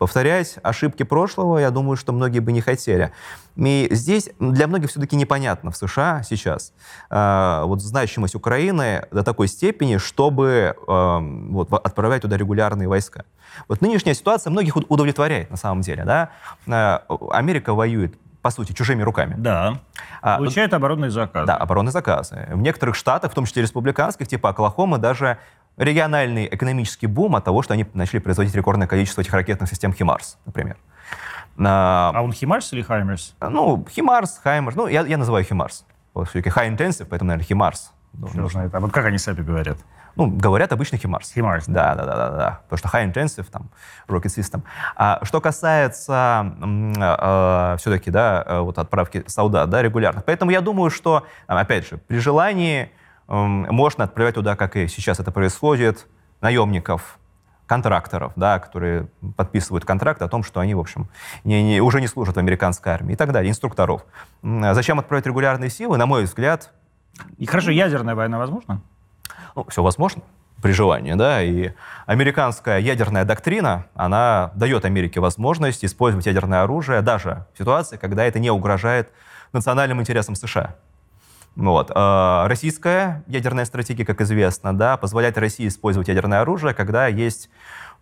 Повторять 0.00 0.56
ошибки 0.62 1.02
прошлого, 1.02 1.58
я 1.58 1.70
думаю, 1.70 1.94
что 1.98 2.14
многие 2.14 2.38
бы 2.38 2.52
не 2.52 2.62
хотели. 2.62 3.12
И 3.56 3.86
здесь 3.90 4.30
для 4.40 4.66
многих 4.66 4.88
все-таки 4.88 5.14
непонятно 5.14 5.70
в 5.70 5.76
США 5.76 6.22
сейчас 6.22 6.72
э, 7.10 7.62
вот 7.66 7.82
значимость 7.82 8.34
Украины 8.34 9.06
до 9.10 9.22
такой 9.22 9.46
степени, 9.46 9.98
чтобы 9.98 10.74
э, 10.74 11.18
вот, 11.50 11.70
отправлять 11.70 12.22
туда 12.22 12.38
регулярные 12.38 12.88
войска. 12.88 13.26
Вот 13.68 13.82
нынешняя 13.82 14.14
ситуация 14.14 14.50
многих 14.50 14.74
удовлетворяет 14.76 15.50
на 15.50 15.58
самом 15.58 15.82
деле. 15.82 16.04
Да? 16.06 16.30
Э, 16.66 17.00
Америка 17.30 17.74
воюет 17.74 18.14
по 18.42 18.50
сути, 18.50 18.72
чужими 18.72 19.02
руками. 19.02 19.34
Да. 19.36 19.80
А, 20.22 20.38
Получает 20.38 20.72
оборонные 20.72 21.10
заказы. 21.10 21.46
Да, 21.46 21.56
оборонные 21.56 21.92
заказы. 21.92 22.48
В 22.50 22.62
некоторых 22.62 22.94
штатах, 22.94 23.32
в 23.32 23.34
том 23.34 23.44
числе 23.44 23.60
республиканских, 23.62 24.28
типа 24.28 24.48
Оклахомы, 24.48 24.96
даже 24.96 25.38
региональный 25.80 26.46
экономический 26.46 27.06
бум 27.06 27.36
от 27.36 27.44
того, 27.44 27.62
что 27.62 27.74
они 27.74 27.86
начали 27.94 28.18
производить 28.18 28.54
рекордное 28.54 28.86
количество 28.86 29.22
этих 29.22 29.32
ракетных 29.32 29.68
систем 29.68 29.92
«Химарс», 29.92 30.38
например. 30.44 30.76
А, 31.58 32.12
а 32.14 32.22
он 32.22 32.32
«Химарс» 32.32 32.72
или 32.72 32.82
«Хаймерс»? 32.82 33.34
Ну, 33.40 33.84
«Химарс», 33.90 34.40
«Хаймерс». 34.44 34.76
Ну, 34.76 34.86
я, 34.86 35.02
я 35.02 35.16
называю 35.16 35.44
«Химарс». 35.44 35.86
Все-таки 36.14 36.50
high 36.50 36.76
intensive, 36.76 37.06
поэтому, 37.06 37.28
наверное, 37.28 37.46
«Химарс». 37.46 37.92
Знает. 38.12 38.74
А 38.74 38.80
вот 38.80 38.92
как 38.92 39.06
они 39.06 39.18
сами 39.18 39.40
говорят? 39.40 39.78
Ну, 40.16 40.26
говорят 40.26 40.72
обычно 40.72 40.96
HIMARS. 40.96 41.32
HIMARS. 41.34 41.64
Да, 41.68 41.94
да, 41.94 42.04
да, 42.04 42.16
да, 42.16 42.30
да. 42.30 42.60
Потому 42.68 42.78
что 42.78 42.88
high 42.88 43.10
intensive, 43.10 43.46
там, 43.50 43.70
rocket 44.08 44.24
system. 44.24 44.62
А 44.96 45.24
что 45.24 45.40
касается 45.40 46.12
а, 46.12 46.54
а, 46.98 47.76
все-таки, 47.78 48.10
да, 48.10 48.62
вот 48.62 48.78
отправки 48.78 49.22
солдат, 49.28 49.70
да, 49.70 49.80
регулярных. 49.80 50.24
Поэтому 50.24 50.50
я 50.50 50.60
думаю, 50.60 50.90
что, 50.90 51.26
опять 51.46 51.88
же, 51.88 51.98
при 51.98 52.18
желании 52.18 52.90
можно 53.30 54.04
отправлять 54.04 54.34
туда, 54.34 54.56
как 54.56 54.76
и 54.76 54.88
сейчас 54.88 55.20
это 55.20 55.30
происходит, 55.30 56.06
наемников, 56.40 57.18
контракторов, 57.66 58.32
да, 58.34 58.58
которые 58.58 59.06
подписывают 59.36 59.84
контракт 59.84 60.20
о 60.22 60.28
том, 60.28 60.42
что 60.42 60.58
они, 60.58 60.74
в 60.74 60.80
общем, 60.80 61.08
не, 61.44 61.62
не, 61.62 61.80
уже 61.80 62.00
не 62.00 62.08
служат 62.08 62.34
в 62.34 62.38
американской 62.38 62.92
армии 62.92 63.12
и 63.12 63.16
так 63.16 63.30
далее, 63.30 63.48
инструкторов. 63.50 64.04
Зачем 64.42 64.98
отправить 64.98 65.26
регулярные 65.26 65.70
силы? 65.70 65.96
На 65.96 66.06
мой 66.06 66.24
взгляд... 66.24 66.72
И 67.38 67.46
хорошо, 67.46 67.70
ядерная 67.70 68.16
война 68.16 68.38
возможна? 68.38 68.82
Ну, 69.54 69.64
все 69.68 69.82
возможно 69.82 70.22
при 70.60 70.72
желании, 70.72 71.14
да, 71.14 71.42
и 71.42 71.70
американская 72.06 72.80
ядерная 72.80 73.24
доктрина, 73.24 73.86
она 73.94 74.50
дает 74.54 74.84
Америке 74.84 75.20
возможность 75.20 75.84
использовать 75.84 76.26
ядерное 76.26 76.62
оружие 76.62 77.00
даже 77.02 77.46
в 77.54 77.58
ситуации, 77.58 77.96
когда 77.96 78.24
это 78.24 78.40
не 78.40 78.50
угрожает 78.50 79.10
национальным 79.52 80.00
интересам 80.00 80.34
США. 80.34 80.76
Вот. 81.56 81.90
А, 81.94 82.46
российская 82.48 83.24
ядерная 83.26 83.64
стратегия, 83.64 84.04
как 84.04 84.20
известно, 84.20 84.76
да, 84.76 84.96
позволяет 84.96 85.36
России 85.38 85.68
использовать 85.68 86.08
ядерное 86.08 86.40
оружие, 86.40 86.74
когда 86.74 87.06
есть... 87.06 87.50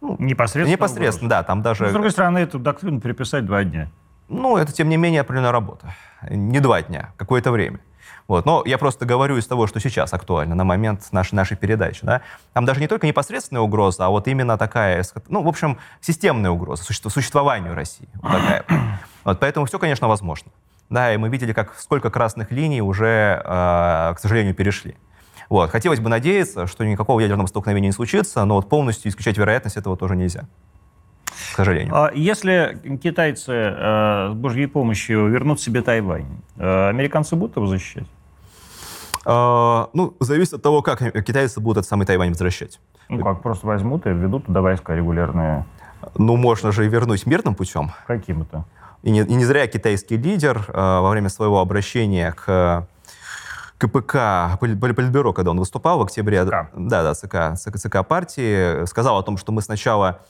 Ну, 0.01 0.17
непосредственно? 0.19 0.73
Непосредственно, 0.77 1.31
да. 1.31 1.43
Там 1.43 1.63
даже... 1.63 1.85
Но, 1.85 1.91
с 1.91 1.93
другой 1.93 2.11
стороны, 2.11 2.39
эту 2.39 2.59
доктрину 2.59 3.01
переписать 3.01 3.45
два 3.45 3.65
дня. 3.65 3.91
Ну, 4.29 4.57
это, 4.57 4.73
тем 4.73 4.89
не 4.89 4.97
менее, 4.97 5.23
определенная 5.23 5.53
работа. 5.53 5.95
Не 6.31 6.61
два 6.61 6.83
дня, 6.83 7.13
какое-то 7.17 7.51
время. 7.51 7.81
Вот. 8.29 8.45
Но 8.45 8.63
я 8.67 8.77
просто 8.77 9.07
говорю 9.07 9.39
из 9.39 9.47
того, 9.47 9.67
что 9.67 9.81
сейчас 9.81 10.13
актуально 10.13 10.55
на 10.55 10.65
момент 10.65 11.09
нашей, 11.13 11.35
нашей 11.35 11.57
передачи. 11.57 12.05
Да? 12.05 12.21
Там 12.53 12.67
даже 12.67 12.79
не 12.79 12.87
только 12.87 13.07
непосредственная 13.07 13.63
угроза, 13.63 14.05
а 14.05 14.11
вот 14.11 14.29
именно 14.29 14.59
такая, 14.59 15.03
ну, 15.29 15.43
в 15.43 15.49
общем, 15.49 15.79
системная 16.03 16.51
угроза 16.51 16.85
существованию 16.85 17.75
России. 17.75 18.09
Вот 18.21 18.33
такая. 18.33 18.65
Вот, 19.25 19.41
поэтому 19.41 19.67
все, 19.67 19.79
конечно, 19.79 20.09
возможно. 20.09 20.53
Да, 20.91 21.13
и 21.13 21.17
мы 21.17 21.29
видели, 21.29 21.53
как 21.53 21.75
сколько 21.79 22.11
красных 22.11 22.51
линий 22.51 22.81
уже, 22.81 23.43
э, 23.45 24.15
к 24.15 24.17
сожалению, 24.21 24.55
перешли. 24.55 24.97
Вот. 25.49 25.71
Хотелось 25.71 26.01
бы 26.01 26.09
надеяться, 26.09 26.67
что 26.67 26.85
никакого 26.85 27.21
ядерного 27.21 27.47
столкновения 27.47 27.89
не 27.89 27.93
случится, 27.93 28.45
но 28.45 28.57
вот 28.57 28.69
полностью 28.69 29.11
исключать 29.11 29.37
вероятность 29.39 29.77
этого 29.77 29.97
тоже 29.97 30.17
нельзя. 30.17 30.47
К 31.27 31.57
сожалению. 31.57 31.95
А 31.95 32.11
если 32.15 32.99
китайцы 33.03 33.53
э, 33.53 34.31
с 34.33 34.35
Божьей 34.35 34.67
помощью 34.67 35.29
вернут 35.29 35.61
себе 35.61 35.83
Тайвань, 35.83 36.43
э, 36.57 36.89
американцы 36.89 37.37
будут 37.37 37.57
его 37.57 37.67
защищать? 37.67 38.07
А, 39.25 39.91
ну, 39.93 40.17
зависит 40.21 40.55
от 40.55 40.63
того, 40.63 40.83
как 40.83 41.01
китайцы 41.25 41.61
будут 41.61 41.79
этот 41.79 41.89
самый 41.89 42.07
Тайвань 42.07 42.31
возвращать. 42.31 42.81
Ну 43.09 43.23
как, 43.23 43.43
просто 43.43 43.67
возьмут 43.67 44.07
и 44.07 44.11
введут 44.11 44.47
туда 44.47 44.63
войска 44.63 44.95
регулярные? 44.95 45.67
Ну, 46.17 46.37
можно 46.37 46.73
же 46.73 46.87
и 46.87 46.89
вернуть 46.89 47.27
мирным 47.27 47.55
путем. 47.55 47.91
Каким 48.07 48.43
это? 48.43 48.65
И 49.03 49.11
не, 49.11 49.21
и 49.21 49.35
не 49.35 49.45
зря 49.45 49.67
китайский 49.67 50.17
лидер 50.17 50.65
э, 50.69 50.73
во 50.73 51.11
время 51.11 51.29
своего 51.29 51.61
обращения 51.61 52.33
к 52.33 52.87
КПК, 53.79 54.59
Политбюро, 54.61 55.33
когда 55.33 55.53
он 55.53 55.61
выступал 55.61 55.99
в 55.99 56.03
октябре, 56.03 56.45
ЦК. 56.45 56.71
да, 56.75 57.03
да, 57.03 57.15
ЦК, 57.15 57.57
ЦК, 57.57 57.79
ЦК 57.79 58.07
партии, 58.07 58.85
сказал 58.87 59.19
о 59.19 59.23
том, 59.23 59.37
что 59.37 59.53
мы 59.53 59.63
сначала 59.63 60.21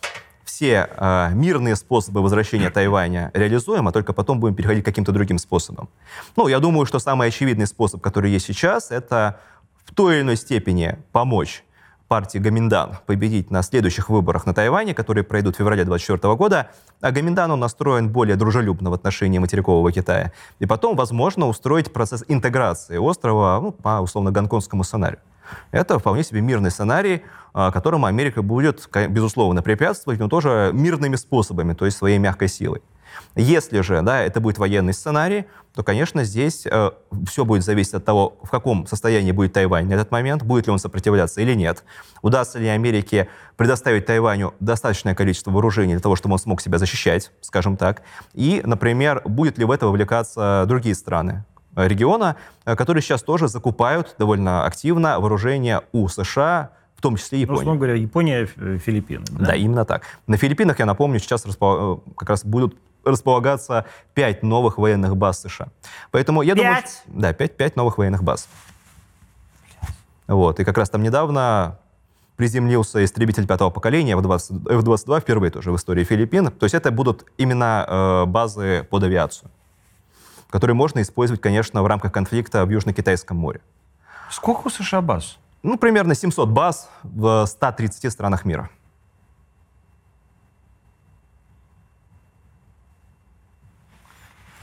все 0.45 0.89
э, 0.91 1.31
мирные 1.33 1.77
способы 1.77 2.23
возвращения 2.23 2.71
Тайваня 2.71 3.31
реализуем, 3.35 3.89
а 3.89 3.93
только 3.93 4.13
потом 4.13 4.41
будем 4.41 4.55
переходить 4.55 4.83
к 4.83 4.87
каким-то 4.87 5.13
другим 5.13 5.39
способам. 5.39 5.89
Ну, 6.37 6.49
я 6.49 6.59
думаю, 6.59 6.85
что 6.87 6.99
самый 6.99 7.29
очевидный 7.29 7.67
способ, 7.67 8.01
который 8.03 8.31
есть 8.31 8.47
сейчас, 8.47 8.91
это 8.91 9.41
в 9.85 9.95
той 9.95 10.17
или 10.17 10.23
иной 10.23 10.37
степени 10.37 10.99
помочь 11.13 11.65
партии 12.09 12.39
Гаминдан 12.39 12.97
победить 13.07 13.51
на 13.51 13.63
следующих 13.63 14.09
выборах 14.09 14.47
на 14.47 14.55
Тайване, 14.55 14.95
которые 14.95 15.25
пройдут 15.25 15.55
в 15.55 15.59
феврале 15.59 15.85
2024 15.85 16.35
года, 16.35 16.71
а 17.01 17.11
Гаминдан 17.13 17.51
он 17.51 17.61
настроен 17.61 18.09
более 18.09 18.37
дружелюбно 18.37 18.91
в 18.91 18.95
отношении 18.95 19.39
материкового 19.39 19.93
Китая. 19.93 20.33
И 20.59 20.67
потом, 20.67 20.97
возможно, 20.97 21.47
устроить 21.47 21.93
процесс 21.93 22.25
интеграции 22.27 22.97
острова 22.97 23.61
ну, 23.63 23.73
по 23.73 24.01
условно 24.01 24.33
гонконгскому 24.33 24.85
сценарию. 24.85 25.21
Это 25.71 25.99
вполне 25.99 26.25
себе 26.25 26.41
мирный 26.41 26.71
сценарий, 26.71 27.23
а, 27.53 27.71
которому 27.71 28.07
Америка 28.07 28.43
будет, 28.43 28.89
безусловно, 29.09 29.63
препятствовать, 29.63 30.19
но 30.19 30.29
тоже 30.29 30.71
мирными 30.73 31.17
способами, 31.17 31.75
то 31.75 31.85
есть 31.85 31.97
своей 31.97 32.19
мягкой 32.19 32.49
силой. 32.49 32.83
Если 33.41 33.81
же 33.83 34.03
да, 34.03 34.21
это 34.21 34.41
будет 34.41 34.59
военный 34.59 34.93
сценарий, 34.93 35.45
то, 35.73 35.85
конечно, 35.85 36.25
здесь 36.25 36.67
э, 36.67 36.91
все 37.29 37.45
будет 37.45 37.63
зависеть 37.63 37.95
от 37.95 38.05
того, 38.05 38.37
в 38.43 38.51
каком 38.51 38.85
состоянии 38.89 39.31
будет 39.31 39.53
Тайвань 39.53 39.87
на 39.87 39.93
этот 39.93 40.11
момент, 40.11 40.43
будет 40.43 40.67
ли 40.67 40.73
он 40.73 40.81
сопротивляться 40.81 41.41
или 41.41 41.55
нет. 41.55 41.85
Удастся 42.21 42.59
ли 42.59 42.67
Америке 42.67 43.29
предоставить 43.57 44.07
Тайваню 44.07 44.55
достаточное 44.59 45.15
количество 45.15 45.53
вооружений 45.53 45.93
для 45.93 46.01
того, 46.01 46.17
чтобы 46.17 46.33
он 46.33 46.41
смог 46.41 46.61
себя 46.61 46.79
защищать, 46.79 47.31
скажем 47.41 47.77
так. 47.77 48.03
И, 48.35 48.61
например, 48.65 49.23
будет 49.25 49.57
ли 49.57 49.65
в 49.65 49.71
это 49.71 49.87
вовлекаться 49.87 50.65
другие 50.67 50.97
страны, 50.97 51.45
региона, 51.77 52.35
э, 52.65 52.75
которые 52.75 53.05
сейчас 53.05 53.23
тоже 53.23 53.47
закупают 53.47 54.17
довольно 54.19 54.65
активно 54.65 55.21
вооружение 55.21 55.83
у 55.93 56.09
США, 56.09 56.71
в 56.97 57.03
том 57.03 57.17
числе 57.17 57.43
Япония. 57.43 57.59
Ну, 57.59 57.61
условно 57.61 57.79
говоря, 57.79 57.95
Япония, 57.95 58.47
Филиппины. 58.47 59.25
Да? 59.31 59.47
да, 59.47 59.55
именно 59.55 59.85
так. 59.85 60.03
На 60.27 60.37
Филиппинах, 60.37 60.81
я 60.81 60.87
напомню, 60.87 61.21
сейчас 61.21 61.47
распо... 61.47 62.03
Э, 62.09 62.11
как 62.17 62.31
раз 62.31 62.45
будут 62.45 62.77
располагаться 63.05 63.87
пять 64.15 64.43
новых 64.43 64.79
военных 64.79 65.17
баз 65.17 65.41
США. 65.41 65.69
Поэтому 66.11 66.43
я 66.43 66.55
пять? 66.55 67.03
думаю... 67.07 67.23
Да, 67.23 67.33
пять, 67.33 67.57
пять 67.57 67.77
новых 67.77 67.99
военных 67.99 68.23
баз. 68.23 68.49
Вот, 70.27 70.61
и 70.61 70.65
как 70.65 70.77
раз 70.77 70.91
там 70.91 71.03
недавно 71.03 71.79
приземлился 72.37 73.05
истребитель 73.05 73.47
пятого 73.47 73.71
поколения 73.71 74.13
F-20, 74.13 74.73
F-22 74.79 75.21
впервые 75.21 75.51
тоже 75.51 75.73
в 75.73 75.77
истории 75.77 76.05
Филиппин. 76.05 76.51
То 76.51 76.65
есть 76.65 76.75
это 76.75 76.91
будут 76.91 77.25
именно 77.39 77.85
э, 77.89 78.25
базы 78.27 78.87
под 78.91 79.03
авиацию 79.03 79.51
которые 80.51 80.75
можно 80.75 81.03
использовать, 81.03 81.41
конечно, 81.41 81.83
в 81.83 81.87
рамках 81.87 82.13
конфликта 82.13 82.65
в 82.65 82.71
Южно-Китайском 82.71 83.37
море. 83.37 83.61
Сколько 84.31 84.67
у 84.67 84.71
США 84.71 85.01
баз? 85.01 85.39
Ну, 85.63 85.77
примерно 85.77 86.15
700 86.15 86.49
баз 86.49 86.89
в 87.03 87.47
130 87.47 88.13
странах 88.13 88.45
мира. 88.45 88.71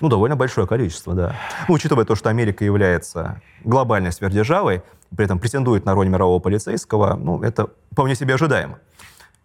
Ну, 0.02 0.10
довольно 0.10 0.36
большое 0.36 0.68
количество, 0.68 1.14
да. 1.14 1.36
Ну, 1.68 1.76
учитывая 1.76 2.06
то, 2.06 2.16
что 2.16 2.30
Америка 2.30 2.66
является 2.66 3.42
глобальной 3.64 4.12
сверхдержавой, 4.12 4.84
при 5.16 5.26
этом 5.26 5.40
претендует 5.40 5.86
на 5.86 5.94
роль 5.94 6.08
мирового 6.10 6.40
полицейского, 6.40 7.16
ну, 7.16 7.42
это 7.42 7.70
вполне 7.92 8.16
себе 8.16 8.34
ожидаемо. 8.34 8.80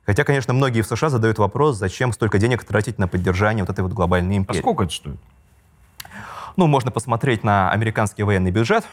Хотя, 0.04 0.24
конечно, 0.24 0.52
многие 0.52 0.82
в 0.82 0.86
США 0.86 1.08
задают 1.08 1.38
вопрос, 1.38 1.76
зачем 1.76 2.12
столько 2.12 2.38
денег 2.38 2.64
тратить 2.64 2.98
на 2.98 3.06
поддержание 3.06 3.62
вот 3.64 3.70
этой 3.70 3.82
вот 3.82 3.92
глобальной 3.92 4.38
империи. 4.38 4.58
А 4.58 4.62
сколько 4.62 4.84
это 4.84 4.92
стоит? 4.92 5.20
Ну, 6.56 6.66
можно 6.66 6.90
посмотреть 6.90 7.44
на 7.44 7.70
американский 7.70 8.24
военный 8.24 8.50
бюджет, 8.50 8.84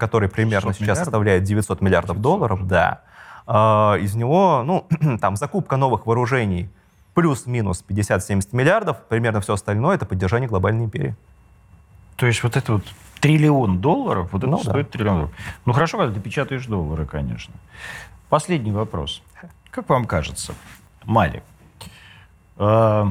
который 0.00 0.28
примерно 0.28 0.72
сейчас 0.72 0.80
миллиардов? 0.80 1.04
составляет 1.04 1.44
900 1.44 1.80
миллиардов 1.80 2.16
900. 2.16 2.22
долларов. 2.22 2.66
Да. 2.66 3.02
А, 3.46 3.96
из 4.00 4.14
него, 4.14 4.62
ну, 4.64 4.86
там, 5.20 5.36
закупка 5.36 5.76
новых 5.76 6.06
вооружений 6.06 6.68
плюс-минус 7.14 7.84
50-70 7.88 8.48
миллиардов, 8.52 8.98
примерно 9.08 9.40
все 9.40 9.54
остальное— 9.54 9.94
это 9.96 10.06
поддержание 10.06 10.48
глобальной 10.48 10.84
империи. 10.84 11.14
То 12.16 12.26
есть 12.26 12.42
вот 12.42 12.56
это 12.56 12.74
вот 12.74 12.84
триллион 13.20 13.78
долларов, 13.80 14.28
вот 14.32 14.42
это 14.42 14.50
ну, 14.50 14.58
стоит 14.58 14.86
да. 14.86 14.92
триллион 14.92 15.16
долларов. 15.16 15.36
Ну, 15.64 15.72
хорошо, 15.72 15.98
когда 15.98 16.14
ты 16.14 16.20
печатаешь 16.20 16.66
доллары, 16.66 17.06
конечно. 17.06 17.54
Последний 18.28 18.72
вопрос. 18.72 19.22
Как 19.70 19.88
вам 19.88 20.04
кажется, 20.04 20.54
Малик, 21.04 21.42
э, 22.58 23.04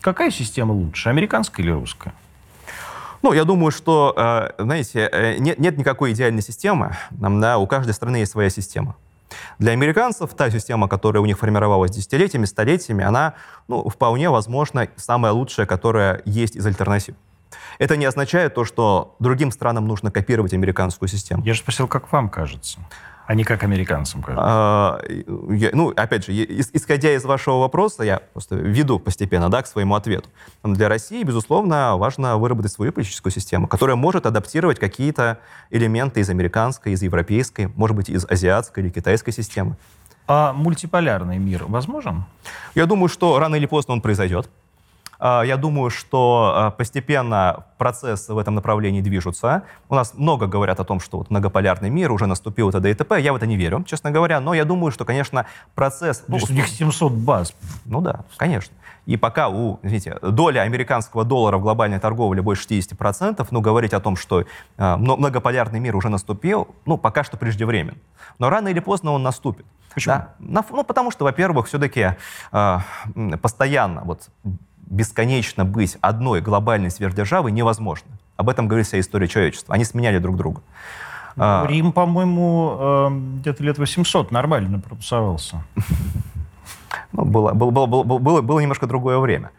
какая 0.00 0.30
система 0.30 0.72
лучше, 0.72 1.08
американская 1.08 1.64
или 1.64 1.72
русская? 1.72 2.14
Ну, 3.22 3.32
я 3.34 3.44
думаю, 3.44 3.70
что, 3.70 4.14
э, 4.16 4.62
знаете, 4.62 5.08
э, 5.12 5.36
нет, 5.38 5.58
нет 5.58 5.76
никакой 5.76 6.12
идеальной 6.12 6.42
системы. 6.42 6.96
Да, 7.10 7.58
у 7.58 7.66
каждой 7.66 7.92
страны 7.92 8.16
есть 8.16 8.32
своя 8.32 8.48
система. 8.48 8.96
Для 9.58 9.72
американцев 9.72 10.34
та 10.34 10.50
система, 10.50 10.88
которая 10.88 11.22
у 11.22 11.26
них 11.26 11.38
формировалась 11.38 11.90
десятилетиями, 11.90 12.46
столетиями, 12.46 13.04
она 13.04 13.34
ну, 13.68 13.88
вполне 13.88 14.30
возможно 14.30 14.88
самая 14.96 15.32
лучшая, 15.32 15.66
которая 15.66 16.22
есть 16.24 16.56
из 16.56 16.66
альтернатив. 16.66 17.14
Это 17.78 17.96
не 17.96 18.04
означает 18.04 18.54
то, 18.54 18.64
что 18.64 19.16
другим 19.18 19.50
странам 19.50 19.86
нужно 19.86 20.10
копировать 20.10 20.52
американскую 20.52 21.08
систему. 21.08 21.42
Я 21.44 21.54
же 21.54 21.60
спросил, 21.60 21.88
как 21.88 22.12
вам 22.12 22.28
кажется? 22.28 22.78
А 23.30 23.34
не 23.36 23.44
как 23.44 23.62
американцам 23.62 24.22
кажется? 24.22 24.44
А, 24.44 25.00
я, 25.50 25.70
ну, 25.72 25.92
опять 25.94 26.26
же, 26.26 26.32
исходя 26.32 27.14
из 27.14 27.24
вашего 27.24 27.60
вопроса, 27.60 28.02
я 28.02 28.22
просто 28.32 28.56
веду 28.56 28.98
постепенно 28.98 29.48
да, 29.48 29.62
к 29.62 29.68
своему 29.68 29.94
ответу. 29.94 30.28
Для 30.64 30.88
России, 30.88 31.22
безусловно, 31.22 31.96
важно 31.96 32.38
выработать 32.38 32.72
свою 32.72 32.90
политическую 32.90 33.32
систему, 33.32 33.68
которая 33.68 33.94
может 33.94 34.26
адаптировать 34.26 34.80
какие-то 34.80 35.38
элементы 35.70 36.18
из 36.18 36.28
американской, 36.28 36.92
из 36.92 37.02
европейской, 37.02 37.68
может 37.76 37.96
быть, 37.96 38.08
из 38.08 38.26
азиатской 38.28 38.82
или 38.82 38.90
китайской 38.90 39.30
системы. 39.30 39.76
А 40.26 40.52
мультиполярный 40.52 41.38
мир 41.38 41.66
возможен? 41.68 42.24
Я 42.74 42.86
думаю, 42.86 43.08
что 43.08 43.38
рано 43.38 43.54
или 43.54 43.66
поздно 43.66 43.94
он 43.94 44.00
произойдет. 44.00 44.50
А, 45.20 45.42
я 45.42 45.56
думаю, 45.58 45.90
что 45.90 46.52
а, 46.54 46.70
постепенно 46.70 47.66
процессы 47.76 48.32
в 48.32 48.38
этом 48.38 48.54
направлении 48.54 49.02
движутся. 49.02 49.64
У 49.88 49.94
нас 49.94 50.14
много 50.14 50.46
говорят 50.46 50.80
о 50.80 50.84
том, 50.84 50.98
что 50.98 51.18
вот 51.18 51.30
многополярный 51.30 51.90
мир 51.90 52.10
уже 52.10 52.26
наступил, 52.26 52.72
т.д. 52.72 52.90
и 52.90 52.94
т.п. 52.94 53.20
Я 53.20 53.32
в 53.34 53.36
это 53.36 53.46
не 53.46 53.56
верю, 53.56 53.84
честно 53.86 54.10
говоря. 54.10 54.40
Но 54.40 54.54
я 54.54 54.64
думаю, 54.64 54.90
что, 54.92 55.04
конечно, 55.04 55.46
процесс... 55.74 56.24
Ну, 56.26 56.38
у 56.48 56.52
них 56.52 56.68
700 56.68 57.12
баз. 57.12 57.54
Ну 57.84 58.00
да, 58.00 58.24
конечно. 58.38 58.74
И 59.04 59.16
пока 59.16 59.48
у, 59.48 59.78
извините, 59.82 60.18
доля 60.22 60.60
американского 60.60 61.24
доллара 61.24 61.58
в 61.58 61.62
глобальной 61.62 61.98
торговле 61.98 62.42
больше 62.42 62.66
60%, 62.68 63.46
ну, 63.50 63.60
говорить 63.60 63.92
о 63.92 64.00
том, 64.00 64.16
что 64.16 64.40
э, 64.40 64.96
многополярный 64.96 65.80
мир 65.80 65.96
уже 65.96 66.08
наступил, 66.08 66.68
ну, 66.86 66.96
пока 66.96 67.24
что 67.24 67.36
преждевременно. 67.36 67.98
Но 68.38 68.48
рано 68.48 68.68
или 68.68 68.80
поздно 68.80 69.12
он 69.12 69.22
наступит. 69.22 69.66
Почему? 69.94 70.14
Да? 70.38 70.64
Ну, 70.70 70.84
потому 70.84 71.10
что, 71.10 71.24
во-первых, 71.24 71.66
все-таки 71.66 72.14
э, 72.52 72.78
постоянно 73.42 74.02
вот 74.04 74.28
бесконечно 74.90 75.64
быть 75.64 75.96
одной 76.00 76.40
глобальной 76.40 76.90
сверхдержавой 76.90 77.52
невозможно. 77.52 78.10
Об 78.36 78.48
этом 78.48 78.68
говорит 78.68 78.86
вся 78.86 79.00
история 79.00 79.28
человечества. 79.28 79.74
Они 79.74 79.84
сменяли 79.84 80.18
друг 80.18 80.36
друга. 80.36 80.62
Ну, 81.36 81.44
а, 81.44 81.66
Рим, 81.66 81.92
по-моему, 81.92 82.76
эм, 82.80 83.38
где-то 83.38 83.62
лет 83.62 83.78
800 83.78 84.30
нормально 84.30 84.80
пропасовался. 84.80 85.64
Ну, 87.12 87.24
было, 87.24 87.52
было, 87.52 87.70
было, 87.70 87.86
было, 87.86 88.18
было, 88.18 88.40
было 88.40 88.60
немножко 88.60 88.86
другое 88.86 89.18
время. 89.18 89.50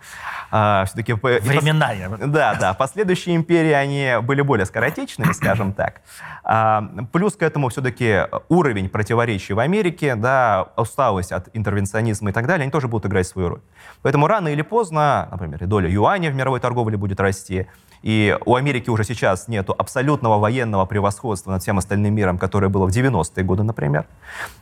А, 0.51 0.85
все-таки... 0.85 1.13
Времена. 1.13 1.91
Да, 2.27 2.55
да. 2.55 2.73
Последующие 2.73 3.35
империи, 3.35 3.71
они 3.71 4.15
были 4.21 4.41
более 4.41 4.65
скоротечными, 4.65 5.31
скажем 5.31 5.73
так. 5.73 6.01
А, 6.43 6.83
плюс 7.11 7.35
к 7.35 7.41
этому 7.41 7.69
все-таки 7.69 8.27
уровень 8.49 8.89
противоречий 8.89 9.53
в 9.53 9.59
Америке, 9.59 10.15
да, 10.15 10.67
усталость 10.75 11.31
от 11.31 11.49
интервенционизма 11.53 12.31
и 12.31 12.33
так 12.33 12.47
далее, 12.47 12.63
они 12.63 12.71
тоже 12.71 12.87
будут 12.87 13.05
играть 13.05 13.27
свою 13.27 13.49
роль. 13.49 13.61
Поэтому 14.01 14.27
рано 14.27 14.49
или 14.49 14.61
поздно, 14.61 15.27
например, 15.31 15.63
и 15.63 15.65
доля 15.65 15.89
юаня 15.89 16.31
в 16.31 16.35
мировой 16.35 16.59
торговле 16.59 16.97
будет 16.97 17.19
расти, 17.19 17.67
и 18.01 18.35
у 18.45 18.55
Америки 18.55 18.89
уже 18.89 19.03
сейчас 19.03 19.47
нет 19.47 19.69
абсолютного 19.69 20.39
военного 20.39 20.85
превосходства 20.85 21.51
над 21.51 21.61
всем 21.61 21.77
остальным 21.77 22.13
миром, 22.13 22.39
которое 22.39 22.67
было 22.67 22.87
в 22.87 22.89
90-е 22.89 23.43
годы, 23.43 23.63
например. 23.63 24.07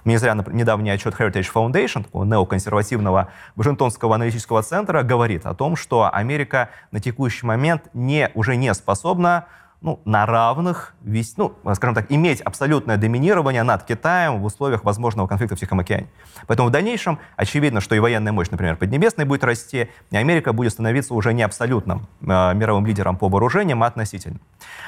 Не 0.03 0.17
зря 0.17 0.35
недавний 0.51 0.89
отчет 0.89 1.15
Heritage 1.15 1.47
Foundation, 1.53 2.03
такого 2.03 2.25
неоконсервативного 2.25 3.29
Вашингтонского 3.55 4.15
аналитического 4.15 4.61
центра, 4.61 5.03
говорит 5.03 5.45
о 5.45 5.53
том, 5.53 5.77
что 5.79 6.13
Америка 6.13 6.69
на 6.91 6.99
текущий 6.99 7.45
момент 7.45 7.89
не, 7.93 8.29
уже 8.35 8.55
не 8.55 8.73
способна 8.73 9.45
ну, 9.81 10.01
на 10.03 10.25
равных, 10.25 10.93
весь, 11.01 11.37
ну, 11.37 11.53
скажем 11.73 11.95
так, 11.95 12.11
иметь 12.11 12.41
абсолютное 12.41 12.97
доминирование 12.97 13.63
над 13.63 13.83
Китаем 13.83 14.41
в 14.41 14.45
условиях 14.45 14.83
возможного 14.83 15.27
конфликта 15.27 15.55
в 15.55 15.59
Тихом 15.59 15.79
океане. 15.79 16.07
Поэтому 16.47 16.67
в 16.67 16.71
дальнейшем 16.71 17.19
очевидно, 17.37 17.79
что 17.79 17.95
и 17.95 17.99
военная 17.99 18.33
мощь, 18.33 18.49
например, 18.49 18.75
Поднебесной 18.75 19.25
будет 19.25 19.43
расти, 19.43 19.89
и 20.11 20.17
Америка 20.17 20.51
будет 20.51 20.73
становиться 20.73 21.13
уже 21.13 21.33
не 21.33 21.43
абсолютным 21.43 22.07
э, 22.21 22.53
мировым 22.53 22.85
лидером 22.85 23.15
по 23.15 23.29
вооружениям, 23.29 23.81
а 23.83 23.87
относительным. 23.87 24.41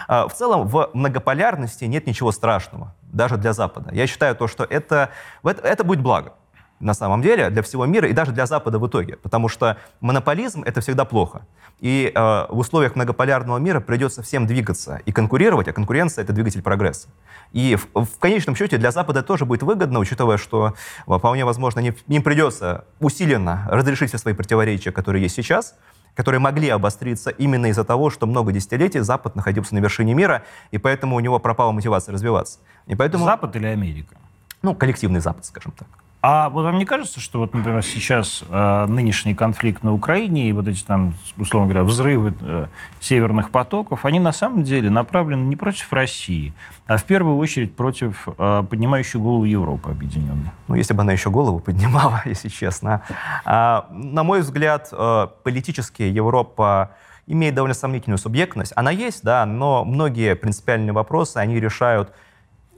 Э, 0.10 0.26
в 0.28 0.34
целом, 0.34 0.68
в 0.68 0.90
многополярности 0.94 1.86
нет 1.86 2.06
ничего 2.06 2.34
страшного, 2.34 2.94
даже 3.14 3.38
для 3.38 3.54
Запада. 3.54 3.92
Я 3.94 4.08
считаю 4.08 4.36
то, 4.36 4.48
что 4.48 4.66
это, 4.66 5.12
это 5.44 5.84
будет 5.86 6.02
благо 6.02 6.34
на 6.82 6.94
самом 6.94 7.22
деле 7.22 7.50
для 7.50 7.62
всего 7.62 7.86
мира 7.86 8.10
и 8.10 8.14
даже 8.14 8.32
для 8.32 8.46
Запада 8.46 8.80
в 8.80 8.88
итоге, 8.88 9.18
потому 9.18 9.48
что 9.48 9.78
монополизм— 10.02 10.64
это 10.66 10.82
всегда 10.82 11.06
плохо. 11.06 11.42
И 11.80 12.12
э, 12.14 12.20
в 12.50 12.58
условиях 12.58 12.96
многополярного 12.96 13.58
мира 13.58 13.80
придется 13.80 14.22
всем 14.22 14.46
двигаться 14.46 15.02
и 15.06 15.12
конкурировать, 15.12 15.68
а 15.68 15.74
конкуренция— 15.74 16.24
это 16.24 16.34
двигатель 16.34 16.62
прогресса. 16.62 17.08
И 17.54 17.76
в, 17.76 18.06
в 18.06 18.20
конечном 18.20 18.56
счете 18.56 18.78
для 18.78 18.92
Запада 18.92 19.24
тоже 19.24 19.46
будет 19.46 19.64
выгодно, 19.64 20.00
учитывая, 20.00 20.38
что 20.38 20.74
вполне 21.06 21.46
возможно 21.46 21.80
не, 21.80 21.94
им 22.08 22.24
придется 22.24 22.86
усиленно 23.00 23.68
разрешить 23.70 24.10
все 24.10 24.18
свои 24.18 24.34
противоречия, 24.34 24.92
которые 24.92 25.24
есть 25.24 25.36
сейчас, 25.36 25.76
которые 26.16 26.40
могли 26.40 26.70
обостриться 26.70 27.30
именно 27.30 27.68
из-за 27.68 27.84
того, 27.84 28.10
что 28.10 28.26
много 28.26 28.52
десятилетий 28.52 29.00
Запад 29.00 29.36
находился 29.36 29.76
на 29.76 29.80
вершине 29.80 30.14
мира, 30.14 30.44
и 30.72 30.78
поэтому 30.78 31.16
у 31.16 31.20
него 31.20 31.40
пропала 31.40 31.72
мотивация 31.72 32.14
развиваться. 32.14 32.60
И 32.88 32.96
поэтому... 32.96 33.26
Запад 33.26 33.56
или 33.56 33.68
Америка? 33.68 34.16
Ну, 34.62 34.76
коллективный 34.76 35.20
Запад, 35.20 35.46
скажем 35.46 35.72
так. 35.72 35.88
А 36.22 36.50
вот 36.50 36.64
вам 36.64 36.78
не 36.78 36.86
кажется, 36.86 37.20
что 37.20 37.40
вот, 37.40 37.54
например, 37.56 37.82
сейчас 37.82 38.44
э, 38.48 38.86
нынешний 38.88 39.34
конфликт 39.34 39.82
на 39.82 39.92
Украине 39.92 40.50
и 40.50 40.54
вот 40.54 40.68
эти 40.68 40.84
там, 40.84 41.16
условно 41.36 41.68
говоря, 41.68 41.84
взрывы 41.84 42.36
э, 42.40 42.68
северных 43.00 43.50
потоков, 43.50 44.06
они 44.06 44.20
на 44.20 44.32
самом 44.32 44.64
деле 44.64 44.92
направлены 44.92 45.44
не 45.48 45.56
против 45.56 45.92
России, 45.92 46.54
а 46.86 46.98
в 46.98 47.06
первую 47.06 47.38
очередь 47.38 47.76
против 47.76 48.28
э, 48.38 48.64
поднимающей 48.70 49.20
голову 49.20 49.46
Европы 49.46 49.90
объединенной? 49.90 50.52
Ну, 50.68 50.76
если 50.76 50.94
бы 50.94 51.02
она 51.02 51.12
еще 51.12 51.32
голову 51.32 51.60
поднимала, 51.60 52.22
если 52.26 52.50
честно. 52.50 53.02
А, 53.44 53.88
на 53.90 54.24
мой 54.24 54.42
взгляд, 54.42 54.90
э, 54.92 55.28
политически 55.44 56.04
Европа 56.04 56.92
имеет 57.26 57.56
довольно 57.56 57.74
сомнительную 57.74 58.20
субъектность. 58.20 58.74
Она 58.76 58.92
есть, 58.92 59.24
да, 59.24 59.48
но 59.48 59.84
многие 59.86 60.36
принципиальные 60.36 60.94
вопросы 60.94 61.38
они 61.38 61.60
решают 61.60 62.12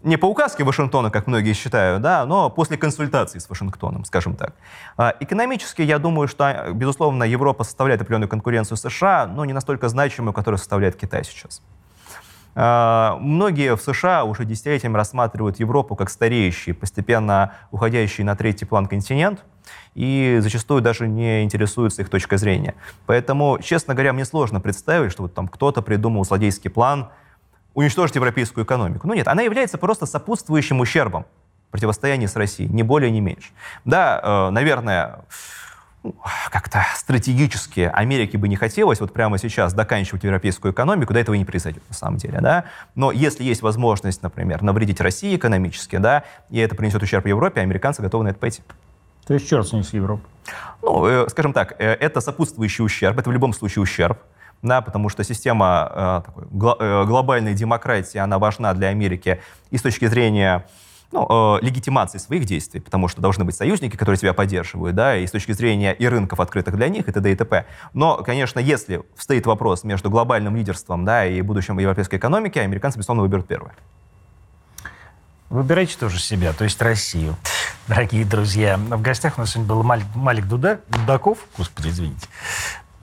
не 0.03 0.17
по 0.17 0.25
указке 0.25 0.63
Вашингтона, 0.63 1.09
как 1.09 1.27
многие 1.27 1.53
считают, 1.53 2.01
да, 2.01 2.25
но 2.25 2.49
после 2.49 2.77
консультаций 2.77 3.39
с 3.39 3.49
Вашингтоном, 3.49 4.05
скажем 4.05 4.35
так. 4.35 4.53
А, 4.97 5.15
экономически, 5.19 5.81
я 5.81 5.97
думаю, 5.97 6.27
что, 6.27 6.71
безусловно, 6.73 7.23
Европа 7.23 7.63
составляет 7.63 8.01
определенную 8.01 8.29
конкуренцию 8.29 8.77
США, 8.77 9.27
но 9.27 9.45
не 9.45 9.53
настолько 9.53 9.87
значимую, 9.87 10.33
которую 10.33 10.57
составляет 10.57 10.97
Китай 10.97 11.23
сейчас. 11.23 11.61
А, 12.55 13.17
многие 13.21 13.75
в 13.75 13.81
США 13.81 14.25
уже 14.25 14.43
десятилетиями 14.43 14.97
рассматривают 14.97 15.59
Европу 15.59 15.95
как 15.95 16.09
стареющий, 16.09 16.73
постепенно 16.73 17.53
уходящий 17.71 18.25
на 18.25 18.35
третий 18.35 18.65
план 18.65 18.87
континент, 18.87 19.45
и 19.95 20.39
зачастую 20.41 20.81
даже 20.81 21.07
не 21.07 21.43
интересуются 21.43 22.01
их 22.01 22.09
точкой 22.09 22.37
зрения. 22.37 22.75
Поэтому, 23.05 23.57
честно 23.63 23.93
говоря, 23.93 24.11
мне 24.11 24.25
сложно 24.25 24.59
представить, 24.59 25.13
что 25.13 25.23
вот 25.23 25.33
там 25.33 25.47
кто-то 25.47 25.81
придумал 25.81 26.25
злодейский 26.25 26.69
план– 26.69 27.09
уничтожить 27.73 28.15
европейскую 28.15 28.65
экономику. 28.65 29.07
Ну 29.07 29.13
нет, 29.13 29.27
она 29.27 29.41
является 29.41 29.77
просто 29.77 30.05
сопутствующим 30.05 30.79
ущербом 30.79 31.25
противостоянии 31.73 32.27
с 32.27 32.35
Россией, 32.35 32.69
ни 32.69 32.83
более, 32.83 33.09
ни 33.09 33.19
меньше. 33.19 33.49
Да, 33.83 34.21
э, 34.23 34.49
наверное, 34.51 35.21
ну, 36.03 36.15
как-то 36.51 36.85
стратегически 36.95 37.89
Америке 37.91 38.37
бы 38.37 38.47
не 38.47 38.55
хотелось 38.55 38.99
вот 38.99 39.11
прямо 39.11 39.39
сейчас 39.39 39.73
доканчивать 39.73 40.23
европейскую 40.23 40.71
экономику, 40.71 41.13
да 41.13 41.19
этого 41.21 41.33
и 41.33 41.39
не 41.39 41.45
произойдет 41.45 41.81
на 41.89 41.95
самом 41.95 42.17
деле, 42.17 42.39
да. 42.41 42.65
Но 42.93 43.11
если 43.11 43.43
есть 43.43 43.63
возможность, 43.63 44.21
например, 44.21 44.61
навредить 44.61 45.01
России 45.01 45.35
экономически, 45.35 45.95
да, 45.95 46.25
и 46.51 46.59
это 46.59 46.75
принесет 46.75 47.01
ущерб 47.01 47.25
Европе, 47.25 47.61
американцы 47.61 48.03
готовы 48.03 48.25
на 48.25 48.29
это 48.29 48.39
пойти. 48.39 48.61
То 49.25 49.33
есть 49.33 49.49
черт 49.49 49.67
с 49.67 49.73
ней 49.73 49.83
с 49.83 49.93
Европой? 49.93 50.29
Ну, 50.83 51.07
э, 51.07 51.29
скажем 51.29 51.53
так, 51.53 51.73
э, 51.79 51.93
это 51.93 52.21
сопутствующий 52.21 52.85
ущерб, 52.85 53.17
это 53.17 53.31
в 53.31 53.33
любом 53.33 53.51
случае 53.51 53.81
ущерб 53.81 54.19
да, 54.63 54.81
потому 54.81 55.09
что 55.09 55.23
система 55.23 55.91
э, 55.93 56.21
такой, 56.25 56.45
гло, 56.49 56.75
э, 56.79 57.05
глобальной 57.05 57.53
демократии, 57.53 58.17
она 58.17 58.39
важна 58.39 58.73
для 58.73 58.87
Америки 58.87 59.41
и 59.69 59.77
с 59.77 59.81
точки 59.81 60.05
зрения 60.07 60.65
ну, 61.11 61.57
э, 61.57 61.65
легитимации 61.65 62.17
своих 62.17 62.45
действий, 62.45 62.79
потому 62.79 63.07
что 63.09 63.21
должны 63.21 63.43
быть 63.43 63.55
союзники, 63.55 63.97
которые 63.97 64.17
тебя 64.17 64.33
поддерживают, 64.33 64.95
да, 64.95 65.17
и 65.17 65.27
с 65.27 65.31
точки 65.31 65.51
зрения 65.51 65.93
и 65.93 66.07
рынков, 66.07 66.39
открытых 66.39 66.75
для 66.75 66.87
них, 66.87 67.07
и 67.07 67.11
т.д. 67.11 67.31
и 67.31 67.35
т.п. 67.35 67.65
Но, 67.93 68.17
конечно, 68.23 68.59
если 68.59 69.03
стоит 69.17 69.45
вопрос 69.45 69.83
между 69.83 70.09
глобальным 70.09 70.55
лидерством, 70.55 71.05
да, 71.05 71.25
и 71.25 71.41
будущим 71.41 71.77
европейской 71.77 72.15
экономики, 72.15 72.57
американцы, 72.57 72.97
безусловно, 72.97 73.21
выберут 73.21 73.47
первое. 73.47 73.73
Выбирайте 75.49 75.97
тоже 75.99 76.19
себя, 76.19 76.51
то 76.53 76.63
есть 76.63 76.81
Россию. 76.81 77.35
Дорогие 77.87 78.25
друзья, 78.25 78.77
в 78.77 79.01
гостях 79.01 79.37
у 79.37 79.41
нас 79.41 79.51
сегодня 79.51 79.69
был 79.69 79.83
Малик, 79.83 80.05
Малик 80.15 80.47
Дуда, 80.47 80.79
Дудаков, 80.87 81.37
господи, 81.57 81.89
извините, 81.89 82.27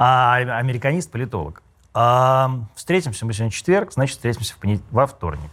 а 0.02 0.36
американист-политолог. 0.36 1.62
А, 1.92 2.50
встретимся 2.74 3.26
мы 3.26 3.34
сегодня 3.34 3.50
четверг, 3.50 3.92
значит, 3.92 4.16
встретимся 4.16 4.54
в 4.54 4.56
понед... 4.56 4.80
во 4.90 5.06
вторник. 5.06 5.50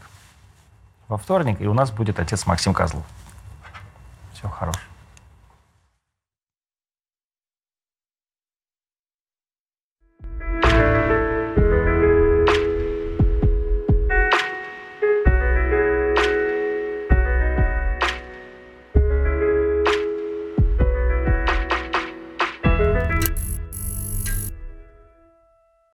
Во 1.09 1.17
вторник, 1.17 1.59
и 1.59 1.67
у 1.67 1.73
нас 1.73 1.91
будет 1.91 2.17
отец 2.17 2.45
Максим 2.45 2.73
Козлов. 2.73 3.03
Всего 4.33 4.49
хорошего. 4.49 4.83